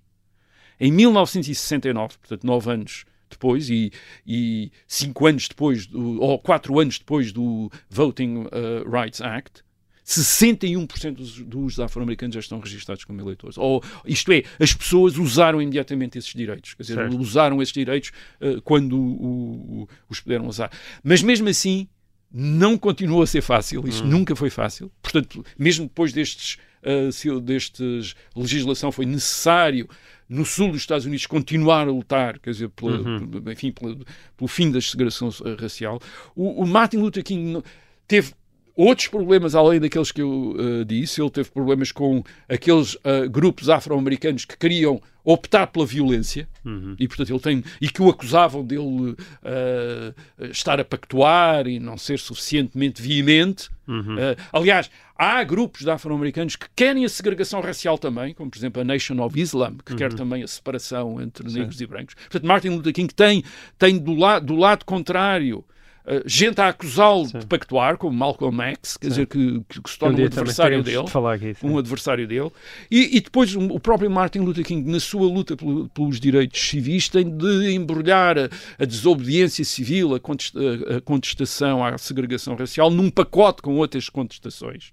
Em 0.79 0.93
1969, 0.93 2.19
portanto, 2.19 2.45
nove 2.45 2.71
anos 2.71 3.05
depois 3.31 3.71
e, 3.71 3.93
e 4.27 4.71
cinco 4.87 5.27
anos 5.27 5.49
depois, 5.49 5.87
do, 5.87 6.21
ou 6.21 6.39
quatro 6.39 6.79
anos 6.79 6.99
depois 6.99 7.33
do 7.33 7.71
Voting 7.89 8.45
uh, 8.47 8.91
Rights 8.91 9.21
Act, 9.21 9.63
61% 10.11 11.15
dos, 11.15 11.39
dos 11.39 11.81
afro-americanos 11.81 12.35
já 12.35 12.41
estão 12.41 12.59
registrados 12.59 13.05
como 13.05 13.21
eleitores. 13.21 13.57
Ou, 13.57 13.83
isto 14.05 14.33
é, 14.33 14.43
as 14.59 14.75
pessoas 14.75 15.17
usaram 15.17 15.63
imediatamente 15.63 16.19
esses 16.19 16.35
direitos. 16.35 16.75
Quer 16.75 16.83
dizer, 16.83 16.95
certo. 16.95 17.19
usaram 17.19 17.63
esses 17.63 17.73
direitos 17.73 18.11
uh, 18.41 18.61
quando 18.63 18.99
o, 18.99 19.83
o, 19.83 19.89
os 20.09 20.21
puderam 20.21 20.47
usar. 20.47 20.71
Mas 21.05 21.23
mesmo 21.23 21.49
assim, 21.49 21.89
não 22.33 22.77
continuou 22.77 23.23
a 23.23 23.27
ser 23.27 23.43
fácil, 23.43 23.87
isto 23.87 24.05
hum. 24.05 24.09
nunca 24.09 24.35
foi 24.35 24.51
fácil, 24.51 24.91
portanto, 25.03 25.45
mesmo 25.59 25.87
depois 25.87 26.13
destes, 26.13 26.59
uh, 26.85 27.41
destes 27.41 28.15
legislação 28.37 28.93
foi 28.93 29.07
necessário 29.07 29.89
no 30.29 30.45
sul 30.45 30.71
dos 30.71 30.81
Estados 30.81 31.07
Unidos 31.07 31.27
continuar 31.27 31.89
a 31.89 31.91
lutar, 31.91 32.39
quer 32.39 32.51
dizer, 32.51 32.69
pela, 32.69 33.01
uhum. 33.01 33.43
enfim, 33.51 33.73
pela, 33.73 33.97
pelo 34.37 34.47
fim 34.47 34.71
da 34.71 34.81
segregação 34.81 35.29
racial. 35.61 36.01
O, 36.37 36.63
o 36.63 36.67
Martin 36.67 36.99
Luther 36.99 37.25
King 37.25 37.61
teve 38.07 38.33
outros 38.77 39.09
problemas 39.09 39.55
além 39.55 39.81
daqueles 39.81 40.13
que 40.13 40.23
eu 40.23 40.55
uh, 40.57 40.85
disse. 40.85 41.21
Ele 41.21 41.31
teve 41.31 41.51
problemas 41.51 41.93
com 41.93 42.23
aqueles 42.49 42.95
uh, 42.95 43.29
grupos 43.31 43.69
afro-americanos 43.69 44.45
que 44.45 44.57
queriam 44.57 45.01
optar 45.23 45.67
pela 45.67 45.85
violência 45.85 46.49
uhum. 46.65 46.97
e 46.99 47.07
portanto 47.07 47.29
ele 47.29 47.41
tem 47.41 47.65
e 47.79 47.91
que 47.91 48.01
o 48.01 48.09
acusavam 48.09 48.65
dele 48.65 49.11
uh, 49.13 50.51
estar 50.51 50.81
a 50.81 50.85
pactuar 50.85 51.67
e 51.67 51.79
não 51.79 51.99
ser 51.99 52.19
suficientemente 52.19 53.03
veemente. 53.03 53.69
Uhum. 53.87 54.15
aliás, 54.53 54.89
há 55.19 55.43
grupos 55.43 55.81
de 55.81 55.91
afro-americanos 55.91 56.55
que 56.55 56.67
querem 56.77 57.05
a 57.05 57.09
segregação 57.09 57.61
racial 57.61 57.99
também, 57.99 58.33
como 58.33 58.49
por 58.51 58.57
exemplo 58.57 58.81
a 58.81 58.85
Nation 58.85 59.21
of 59.21 59.39
Islam, 59.39 59.77
que 59.85 59.93
uhum. 59.93 59.99
quer 59.99 60.15
também 60.15 60.43
a 60.43 60.47
separação 60.47 61.21
entre 61.21 61.47
negros 61.53 61.81
e 61.81 61.87
brancos. 61.87 62.15
Portanto, 62.15 62.47
Martin 62.47 62.69
Luther 62.69 62.93
King 62.93 63.13
tem, 63.13 63.43
tem 63.77 63.99
do, 63.99 64.15
la 64.15 64.39
do 64.39 64.55
lado 64.55 64.85
contrário 64.85 65.65
Uh, 66.05 66.23
gente 66.27 66.61
a 66.61 66.69
acusá-lo 66.69 67.27
de 67.27 67.47
pactuar, 67.47 67.97
como 67.99 68.17
Malcolm 68.17 68.63
X, 68.63 68.97
quer 68.97 69.07
sim. 69.07 69.11
dizer, 69.11 69.27
que, 69.27 69.63
que, 69.69 69.83
que, 69.83 69.91
se 69.91 69.99
torna 69.99 70.19
um, 70.19 70.23
um 70.23 70.25
adversário 70.25 70.83
dele. 70.83 70.99
Aqui, 70.99 71.57
um 71.63 71.79
adversário 71.79 72.27
dele. 72.27 72.51
E, 72.91 73.17
e 73.17 73.21
depois 73.21 73.55
um, 73.55 73.67
o 73.67 73.79
próprio 73.79 74.11
Martin 74.11 74.41
Luther 74.41 74.65
King, 74.65 74.91
na 74.91 74.99
sua 74.99 75.27
luta 75.27 75.57
pelo, 75.57 75.89
pelos 75.91 76.19
direitos 76.19 76.61
civis, 76.61 77.09
tem 77.09 77.29
de 77.29 77.73
embrulhar 77.73 78.39
a, 78.39 78.49
a 78.79 78.85
desobediência 78.85 79.65
civil, 79.65 80.15
a, 80.15 80.21
contesta, 80.21 80.59
a 80.97 81.01
contestação 81.01 81.85
à 81.85 81.97
segregação 81.99 82.55
racial, 82.55 82.91
num 82.91 83.11
pacote 83.11 83.63
com 83.63 83.77
outras 83.77 84.09
contestações 84.09 84.93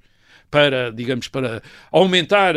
para, 0.49 0.91
digamos, 0.91 1.27
para 1.27 1.61
aumentar 1.91 2.55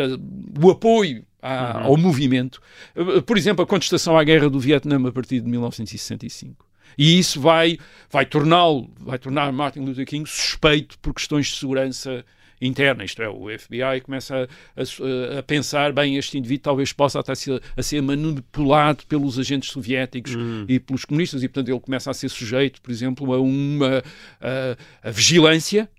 o 0.61 0.69
apoio 0.69 1.25
à, 1.41 1.79
uhum. 1.79 1.85
ao 1.85 1.97
movimento. 1.97 2.61
Eh, 2.95 3.21
por 3.21 3.37
exemplo, 3.37 3.63
a 3.63 3.67
contestação 3.67 4.17
à 4.17 4.23
guerra 4.23 4.49
do 4.49 4.59
Vietnã 4.59 5.07
a 5.07 5.11
partir 5.11 5.41
de 5.41 5.49
1965. 5.49 6.65
E 6.97 7.19
isso 7.19 7.39
vai, 7.39 7.77
vai 8.09 8.25
torná-lo, 8.25 8.89
vai 8.99 9.17
tornar 9.17 9.51
Martin 9.51 9.79
Luther 9.79 10.05
King 10.05 10.29
suspeito 10.29 10.97
por 10.99 11.13
questões 11.13 11.47
de 11.47 11.55
segurança 11.55 12.25
interna, 12.61 13.03
isto 13.03 13.21
é, 13.21 13.27
o 13.27 13.47
FBI 13.57 14.01
começa 14.03 14.47
a, 14.75 14.81
a, 14.81 15.39
a 15.39 15.43
pensar, 15.43 15.91
bem, 15.91 16.17
este 16.17 16.37
indivíduo 16.37 16.63
talvez 16.63 16.93
possa 16.93 17.19
até 17.19 17.33
ser, 17.33 17.61
a 17.75 17.81
ser 17.81 18.01
manipulado 18.01 19.03
pelos 19.07 19.39
agentes 19.39 19.71
soviéticos 19.71 20.35
hum. 20.35 20.65
e 20.69 20.79
pelos 20.79 21.03
comunistas, 21.03 21.41
e 21.41 21.47
portanto 21.47 21.69
ele 21.69 21.79
começa 21.79 22.11
a 22.11 22.13
ser 22.13 22.29
sujeito, 22.29 22.81
por 22.81 22.91
exemplo, 22.91 23.33
a 23.33 23.41
uma 23.41 24.03
a, 25.03 25.09
vigilância, 25.09 25.89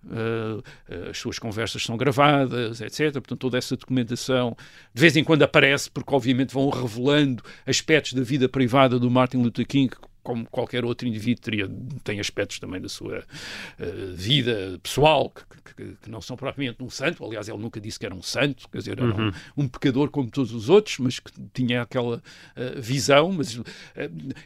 as 1.11 1.18
suas 1.18 1.38
conversas 1.38 1.82
são 1.82 1.97
gravadas, 1.97 2.80
etc. 2.80 3.12
Portanto, 3.12 3.38
toda 3.38 3.59
essa 3.59 3.76
documentação 3.76 4.57
de 4.95 5.01
vez 5.01 5.16
em 5.16 5.24
quando 5.24 5.43
aparece, 5.43 5.90
porque 5.90 6.14
obviamente 6.14 6.55
vão 6.55 6.68
revelando 6.70 7.43
aspectos 7.66 8.12
da 8.12 8.22
vida 8.22 8.49
privada 8.49 8.99
do 8.99 9.11
Martin 9.11 9.38
Luther 9.38 9.66
King 9.66 9.93
como 10.22 10.46
qualquer 10.48 10.84
outro 10.84 11.06
indivíduo 11.06 11.42
teria, 11.42 11.70
tem 12.04 12.20
aspectos 12.20 12.58
também 12.58 12.80
da 12.80 12.88
sua 12.88 13.18
uh, 13.18 14.14
vida 14.14 14.78
pessoal 14.82 15.30
que, 15.30 15.74
que, 15.74 15.96
que, 16.02 16.10
não 16.10 16.20
são 16.20 16.36
propriamente 16.36 16.82
um 16.82 16.88
santo. 16.88 17.24
Aliás, 17.24 17.48
ele 17.48 17.58
nunca 17.58 17.80
disse 17.80 17.98
que 17.98 18.06
era 18.06 18.14
um 18.14 18.22
santo, 18.22 18.68
quer 18.68 18.78
dizer, 18.78 18.92
era 18.92 19.04
uhum. 19.04 19.28
um, 19.56 19.64
um, 19.64 19.68
pecador 19.68 20.10
como 20.10 20.30
todos 20.30 20.52
os 20.52 20.68
outros, 20.68 20.98
mas 20.98 21.18
que 21.18 21.32
tinha 21.52 21.82
aquela 21.82 22.16
uh, 22.16 22.80
visão. 22.80 23.32
Mas 23.32 23.56
uh, 23.56 23.64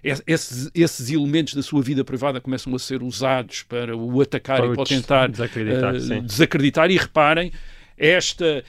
esses, 0.03 0.71
esses, 0.75 1.11
elementos 1.11 1.55
da 1.55 1.63
sua 1.63 1.83
vida 1.83 2.05
privada 2.05 2.41
começam 2.41 2.75
a 2.75 2.79
ser 2.79 3.03
usados 3.03 3.63
para 3.63 3.97
o 3.97 4.21
atacar 4.21 4.61
para 4.61 4.73
e 4.73 4.75
para 4.75 4.85
tentar 4.85 5.29
desacreditar, 5.29 5.93
desacreditar. 6.23 6.91
E 6.91 6.97
reparem, 6.97 7.53
esta, 7.99 8.65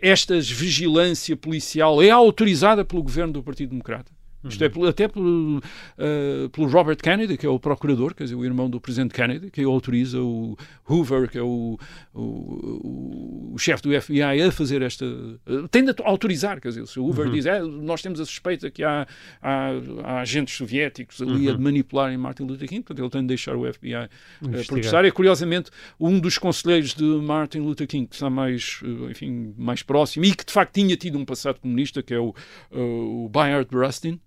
esta 0.00 0.40
vigilância 0.40 1.36
policial 1.36 2.00
é 2.02 2.10
autorizada 2.10 2.84
pelo 2.84 3.02
governo 3.02 3.32
do 3.32 3.42
Partido 3.42 3.70
Democrata. 3.70 4.12
Isto 4.48 4.64
é 4.64 4.88
até 4.88 5.08
pelo, 5.08 5.58
uh, 5.58 6.48
pelo 6.50 6.68
Robert 6.68 6.96
Kennedy, 6.96 7.36
que 7.36 7.46
é 7.46 7.48
o 7.48 7.58
procurador, 7.60 8.14
quer 8.14 8.24
dizer, 8.24 8.34
o 8.34 8.44
irmão 8.44 8.68
do 8.68 8.80
presidente 8.80 9.14
Kennedy, 9.14 9.50
que 9.50 9.62
autoriza 9.62 10.20
o 10.20 10.56
Hoover, 10.88 11.30
que 11.30 11.38
é 11.38 11.42
o, 11.42 11.78
o, 12.12 13.52
o 13.54 13.58
chefe 13.58 13.82
do 13.82 14.00
FBI, 14.00 14.42
a 14.42 14.50
fazer 14.50 14.82
esta. 14.82 15.04
Uh, 15.04 15.68
tem 15.70 15.84
de 15.84 15.94
autorizar, 16.02 16.60
quer 16.60 16.68
dizer, 16.68 16.86
se 16.86 16.98
o 16.98 17.04
Hoover 17.04 17.26
uhum. 17.26 17.32
diz, 17.32 17.46
é, 17.46 17.62
nós 17.62 18.02
temos 18.02 18.20
a 18.20 18.24
suspeita 18.24 18.70
que 18.70 18.82
há, 18.82 19.06
há, 19.40 19.70
há 20.02 20.20
agentes 20.20 20.56
soviéticos 20.56 21.22
ali 21.22 21.48
uhum. 21.48 21.54
a 21.54 21.58
manipularem 21.58 22.18
Martin 22.18 22.44
Luther 22.44 22.68
King, 22.68 22.82
portanto 22.82 23.04
ele 23.04 23.10
tem 23.10 23.20
de 23.22 23.28
deixar 23.28 23.54
o 23.54 23.72
FBI 23.72 23.94
uh, 23.94 24.66
processar. 24.66 25.04
E 25.04 25.12
curiosamente, 25.12 25.70
um 25.98 26.18
dos 26.18 26.36
conselheiros 26.36 26.94
de 26.94 27.04
Martin 27.04 27.60
Luther 27.60 27.86
King, 27.86 28.06
que 28.06 28.14
está 28.14 28.28
mais, 28.28 28.80
enfim, 29.10 29.54
mais 29.56 29.82
próximo 29.82 30.24
e 30.24 30.34
que 30.34 30.44
de 30.44 30.52
facto 30.52 30.72
tinha 30.74 30.96
tido 30.96 31.18
um 31.18 31.24
passado 31.24 31.60
comunista, 31.60 32.02
que 32.02 32.14
é 32.14 32.18
o, 32.18 32.34
o 32.70 33.28
Bayard 33.28 33.68
Rustin. 33.74 34.20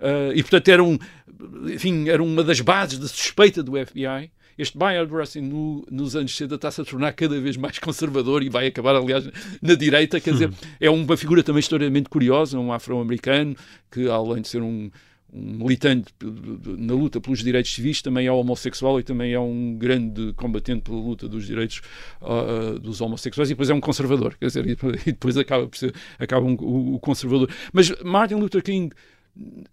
Uh, 0.00 0.32
e 0.34 0.42
portanto 0.42 0.68
era, 0.68 0.84
um, 0.84 0.98
enfim, 1.72 2.08
era 2.08 2.22
uma 2.22 2.44
das 2.44 2.60
bases 2.60 2.98
da 2.98 3.08
suspeita 3.08 3.62
do 3.62 3.72
FBI. 3.72 4.30
Este 4.58 4.78
Bayard 4.78 5.12
Rustin 5.12 5.42
no, 5.42 5.86
nos 5.90 6.16
anos 6.16 6.34
60 6.34 6.54
está-se 6.54 6.80
a 6.80 6.84
tornar 6.84 7.12
cada 7.12 7.38
vez 7.38 7.56
mais 7.56 7.78
conservador 7.78 8.42
e 8.42 8.48
vai 8.48 8.66
acabar, 8.66 8.96
aliás, 8.96 9.28
na 9.60 9.74
direita. 9.74 10.18
Quer 10.18 10.32
dizer, 10.32 10.50
é 10.80 10.88
uma 10.88 11.16
figura 11.16 11.42
também 11.42 11.60
historicamente 11.60 12.08
curiosa, 12.08 12.58
um 12.58 12.72
afro-americano 12.72 13.54
que, 13.90 14.08
além 14.08 14.40
de 14.40 14.48
ser 14.48 14.62
um, 14.62 14.90
um 15.30 15.58
militante 15.58 16.06
na 16.78 16.94
luta 16.94 17.20
pelos 17.20 17.42
direitos 17.42 17.74
civis, 17.74 18.00
também 18.00 18.26
é 18.26 18.32
homossexual 18.32 18.98
e 18.98 19.02
também 19.02 19.34
é 19.34 19.40
um 19.40 19.76
grande 19.76 20.32
combatente 20.32 20.82
pela 20.82 20.96
luta 20.98 21.28
dos 21.28 21.46
direitos 21.46 21.82
uh, 22.22 22.78
dos 22.78 23.02
homossexuais 23.02 23.50
e 23.50 23.52
depois 23.52 23.68
é 23.68 23.74
um 23.74 23.80
conservador, 23.80 24.36
quer 24.38 24.46
dizer, 24.46 24.66
e 24.66 25.12
depois 25.12 25.36
acaba 25.36 25.66
por 25.66 25.76
ser 25.76 25.94
acaba 26.18 26.46
um, 26.46 26.54
o 26.54 26.98
conservador. 26.98 27.50
Mas 27.74 27.90
Martin 28.02 28.36
Luther 28.36 28.62
King 28.62 28.94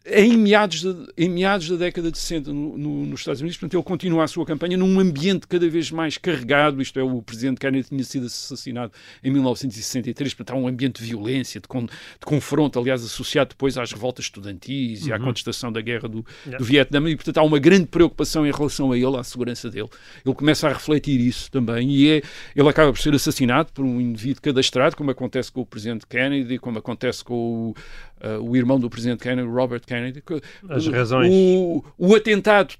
em 0.05 0.35
meados, 0.37 0.81
de, 0.81 1.07
em 1.17 1.29
meados 1.29 1.69
da 1.69 1.77
década 1.77 2.11
de 2.11 2.17
60 2.17 2.51
no, 2.51 2.77
no, 2.77 3.05
nos 3.05 3.21
Estados 3.21 3.39
Unidos, 3.39 3.57
portanto, 3.57 3.77
ele 3.77 3.83
continua 3.83 4.25
a 4.25 4.27
sua 4.27 4.45
campanha 4.45 4.77
num 4.77 4.99
ambiente 4.99 5.47
cada 5.47 5.67
vez 5.69 5.89
mais 5.89 6.17
carregado, 6.17 6.81
isto 6.81 6.99
é, 6.99 7.03
o 7.03 7.21
presidente 7.21 7.59
Kennedy 7.59 7.87
tinha 7.87 8.03
sido 8.03 8.25
assassinado 8.25 8.91
em 9.23 9.31
1963, 9.31 10.33
portanto, 10.33 10.55
há 10.55 10.59
um 10.59 10.67
ambiente 10.67 11.01
de 11.01 11.07
violência, 11.07 11.61
de, 11.61 11.67
con, 11.67 11.85
de 11.85 12.25
confronto, 12.25 12.77
aliás, 12.77 13.03
associado 13.03 13.49
depois 13.49 13.77
às 13.77 13.93
revoltas 13.93 14.25
estudantis 14.25 15.03
uhum. 15.03 15.07
e 15.07 15.13
à 15.13 15.15
uhum. 15.15 15.23
contestação 15.23 15.71
da 15.71 15.79
guerra 15.79 16.09
do, 16.09 16.25
yeah. 16.45 16.57
do 16.57 16.65
Vietnã, 16.65 17.09
e, 17.09 17.15
portanto, 17.15 17.37
há 17.37 17.43
uma 17.43 17.59
grande 17.59 17.85
preocupação 17.85 18.45
em 18.45 18.51
relação 18.51 18.91
a 18.91 18.97
ele, 18.97 19.15
à 19.15 19.23
segurança 19.23 19.69
dele. 19.69 19.89
Ele 20.25 20.35
começa 20.35 20.67
a 20.67 20.73
refletir 20.73 21.21
isso 21.21 21.49
também, 21.49 21.89
e 21.89 22.09
é, 22.09 22.21
ele 22.53 22.67
acaba 22.67 22.91
por 22.91 22.99
ser 22.99 23.13
assassinado 23.13 23.71
por 23.71 23.85
um 23.85 24.01
indivíduo 24.01 24.41
cadastrado, 24.41 24.97
como 24.97 25.11
acontece 25.11 25.49
com 25.49 25.61
o 25.61 25.65
presidente 25.65 26.05
Kennedy, 26.05 26.59
como 26.59 26.79
acontece 26.79 27.23
com 27.23 27.33
o, 27.33 27.75
uh, 28.23 28.41
o 28.41 28.55
irmão 28.55 28.79
do 28.79 28.89
presidente 28.89 29.21
Kennedy, 29.21 29.47
Robert 29.47 29.81
Kennedy. 29.85 30.23
As 30.69 30.87
razões. 30.87 31.29
O, 31.31 31.83
o 31.97 32.15
atentado, 32.15 32.73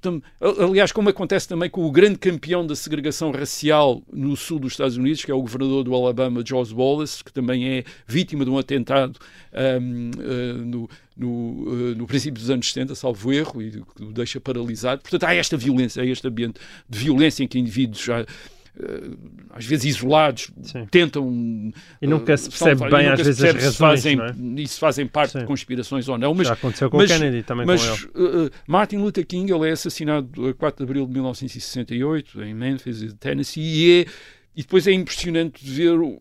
aliás, 0.59 0.91
como 0.91 1.09
acontece 1.09 1.47
também 1.47 1.69
com 1.69 1.85
o 1.85 1.91
grande 1.91 2.17
campeão 2.17 2.65
da 2.65 2.75
segregação 2.75 3.31
racial 3.31 4.01
no 4.11 4.35
sul 4.35 4.59
dos 4.59 4.73
Estados 4.73 4.97
Unidos, 4.97 5.23
que 5.23 5.31
é 5.31 5.33
o 5.33 5.41
governador 5.41 5.83
do 5.83 5.93
Alabama, 5.93 6.43
George 6.45 6.73
Wallace, 6.73 7.23
que 7.23 7.31
também 7.31 7.67
é 7.67 7.83
vítima 8.07 8.45
de 8.45 8.51
um 8.51 8.57
atentado 8.57 9.19
um, 9.53 10.11
uh, 10.17 10.65
no, 10.65 10.89
no, 11.15 11.29
uh, 11.29 11.95
no, 11.95 12.07
princípio 12.07 12.39
dos 12.39 12.49
anos 12.49 12.71
70, 12.71 12.95
salvo 12.95 13.31
erro, 13.31 13.61
e 13.61 13.71
que 13.71 14.03
o 14.03 14.11
deixa 14.11 14.39
paralisado. 14.39 15.01
Portanto, 15.01 15.23
há 15.25 15.35
esta 15.35 15.57
violência, 15.57 16.01
há 16.01 16.05
este 16.05 16.27
ambiente 16.27 16.59
de 16.89 16.99
violência 16.99 17.43
em 17.43 17.47
que 17.47 17.59
indivíduos 17.59 18.03
já 18.03 18.25
às 19.51 19.65
vezes 19.65 19.85
isolados, 19.85 20.49
Sim. 20.61 20.85
tentam. 20.89 21.71
E 22.01 22.07
nunca 22.07 22.35
se 22.35 22.49
percebe 22.49 22.89
bem, 22.89 23.07
às 23.07 23.21
vezes, 23.21 23.43
as 23.43 23.53
razões. 23.53 23.75
Fazem, 23.77 24.19
é? 24.19 24.61
Isso 24.61 24.79
fazem 24.79 25.05
parte 25.05 25.33
Sim. 25.33 25.39
de 25.39 25.45
conspirações 25.45 26.07
ou 26.09 26.17
não. 26.17 26.33
Mas, 26.33 26.47
Já 26.47 26.53
aconteceu 26.53 26.89
com 26.89 26.97
mas, 26.97 27.11
o 27.11 27.13
Kennedy 27.13 27.43
também 27.43 27.65
mas, 27.65 27.81
com 27.87 28.19
ele. 28.19 28.47
Uh, 28.47 28.51
Martin 28.67 28.97
Luther 28.97 29.25
King 29.25 29.51
ele 29.51 29.69
é 29.69 29.71
assassinado 29.71 30.47
a 30.47 30.53
4 30.53 30.83
de 30.85 30.89
abril 30.89 31.05
de 31.05 31.13
1968 31.13 32.41
em 32.43 32.53
Memphis, 32.53 33.13
Tennessee, 33.19 33.61
e, 33.61 34.01
é, 34.01 34.05
e 34.55 34.61
depois 34.61 34.87
é 34.87 34.91
impressionante 34.91 35.63
ver 35.63 35.99
o, 35.99 36.17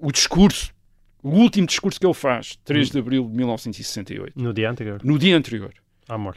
o 0.00 0.12
discurso 0.12 0.72
o 1.20 1.30
último 1.30 1.66
discurso 1.66 1.98
que 1.98 2.06
ele 2.06 2.14
faz, 2.14 2.56
3 2.64 2.88
hum. 2.88 2.92
de 2.92 2.98
abril 2.98 3.28
de 3.28 3.36
1968. 3.36 4.40
No 4.40 4.54
dia 4.54 4.70
anterior. 4.70 5.00
No 5.02 5.18
dia 5.18 5.36
anterior. 5.36 5.74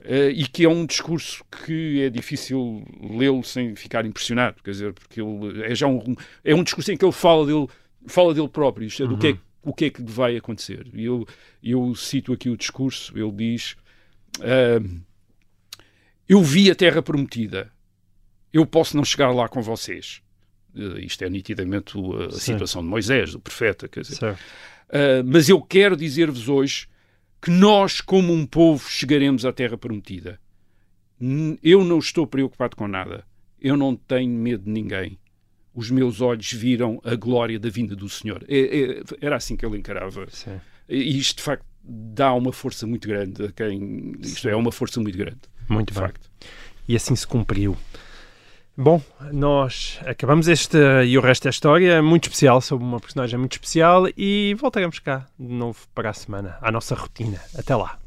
Uh, 0.01 0.29
e 0.29 0.45
que 0.45 0.65
é 0.65 0.69
um 0.69 0.85
discurso 0.85 1.43
que 1.65 2.01
é 2.01 2.09
difícil 2.09 2.83
lê-lo 3.01 3.41
sem 3.43 3.73
ficar 3.75 4.05
impressionado, 4.05 4.61
quer 4.61 4.71
dizer, 4.71 4.93
porque 4.93 5.21
ele 5.21 5.63
é 5.63 5.73
já 5.73 5.87
um, 5.87 6.13
é 6.43 6.53
um 6.53 6.63
discurso 6.63 6.91
em 6.91 6.97
que 6.97 7.05
ele 7.05 7.13
fala 7.13 7.45
dele, 7.45 7.67
fala 8.05 8.33
dele 8.33 8.49
próprio, 8.49 8.85
isto 8.85 9.01
é, 9.01 9.05
uhum. 9.05 9.13
do 9.13 9.17
que 9.17 9.27
é, 9.27 9.37
o 9.63 9.73
que 9.73 9.85
é 9.85 9.89
que 9.89 10.01
vai 10.03 10.35
acontecer. 10.35 10.87
E 10.93 11.05
eu, 11.05 11.25
eu 11.63 11.95
cito 11.95 12.33
aqui 12.33 12.49
o 12.49 12.57
discurso, 12.57 13.17
ele 13.17 13.31
diz: 13.31 13.77
uh, 14.39 15.01
Eu 16.27 16.43
vi 16.43 16.69
a 16.69 16.75
terra 16.75 17.01
prometida, 17.01 17.71
eu 18.51 18.65
posso 18.65 18.97
não 18.97 19.05
chegar 19.05 19.31
lá 19.31 19.47
com 19.47 19.61
vocês. 19.61 20.21
Uh, 20.75 20.99
isto 20.99 21.23
é 21.23 21.29
nitidamente 21.29 21.93
a 21.97 22.31
Sim. 22.31 22.53
situação 22.53 22.81
de 22.81 22.89
Moisés, 22.89 23.31
do 23.31 23.39
profeta, 23.39 23.87
quer 23.87 24.01
dizer. 24.01 24.37
mas 25.25 25.47
eu 25.47 25.61
quero 25.61 25.95
dizer-vos 25.95 26.49
hoje 26.49 26.90
que 27.41 27.49
nós, 27.49 28.01
como 28.01 28.31
um 28.33 28.45
povo, 28.45 28.87
chegaremos 28.89 29.45
à 29.45 29.51
Terra 29.51 29.77
Prometida. 29.77 30.39
Eu 31.63 31.83
não 31.83 31.99
estou 31.99 32.25
preocupado 32.27 32.75
com 32.75 32.87
nada. 32.87 33.23
Eu 33.59 33.75
não 33.77 33.95
tenho 33.95 34.31
medo 34.31 34.63
de 34.63 34.69
ninguém. 34.71 35.17
os 35.73 35.89
meus 35.89 36.19
olhos 36.19 36.51
viram 36.51 36.99
a 37.03 37.15
glória 37.15 37.57
da 37.59 37.69
vinda 37.69 37.95
do 37.95 38.09
Senhor. 38.09 38.43
É, 38.47 38.59
é, 38.59 39.03
era 39.21 39.35
assim 39.37 39.55
que 39.55 39.65
ele 39.65 39.77
encarava. 39.77 40.27
Sim. 40.29 40.59
E 40.89 41.17
isto, 41.17 41.37
de 41.37 41.43
facto, 41.43 41.65
dá 41.83 42.33
uma 42.33 42.51
força 42.51 42.85
muito 42.85 43.07
grande 43.07 43.45
a 43.45 43.51
quem. 43.51 44.13
Isto 44.19 44.49
é 44.49 44.55
uma 44.55 44.71
força 44.71 44.99
muito 44.99 45.17
grande. 45.17 45.39
Muito 45.69 45.93
de 45.93 45.99
bem. 45.99 46.07
facto. 46.07 46.29
E 46.87 46.95
assim 46.95 47.15
se 47.15 47.25
cumpriu. 47.25 47.77
Bom, 48.77 49.01
nós 49.31 49.99
acabamos 50.05 50.47
este 50.47 50.77
e 51.05 51.17
o 51.17 51.21
resto 51.21 51.43
da 51.43 51.49
história 51.49 52.01
muito 52.01 52.23
especial, 52.23 52.61
sobre 52.61 52.85
uma 52.85 52.99
personagem 52.99 53.37
muito 53.37 53.53
especial 53.53 54.07
e 54.17 54.55
voltaremos 54.59 54.97
cá 54.99 55.27
de 55.37 55.53
novo 55.53 55.79
para 55.93 56.09
a 56.09 56.13
semana, 56.13 56.57
à 56.61 56.71
nossa 56.71 56.95
rotina. 56.95 57.39
Até 57.57 57.75
lá. 57.75 57.99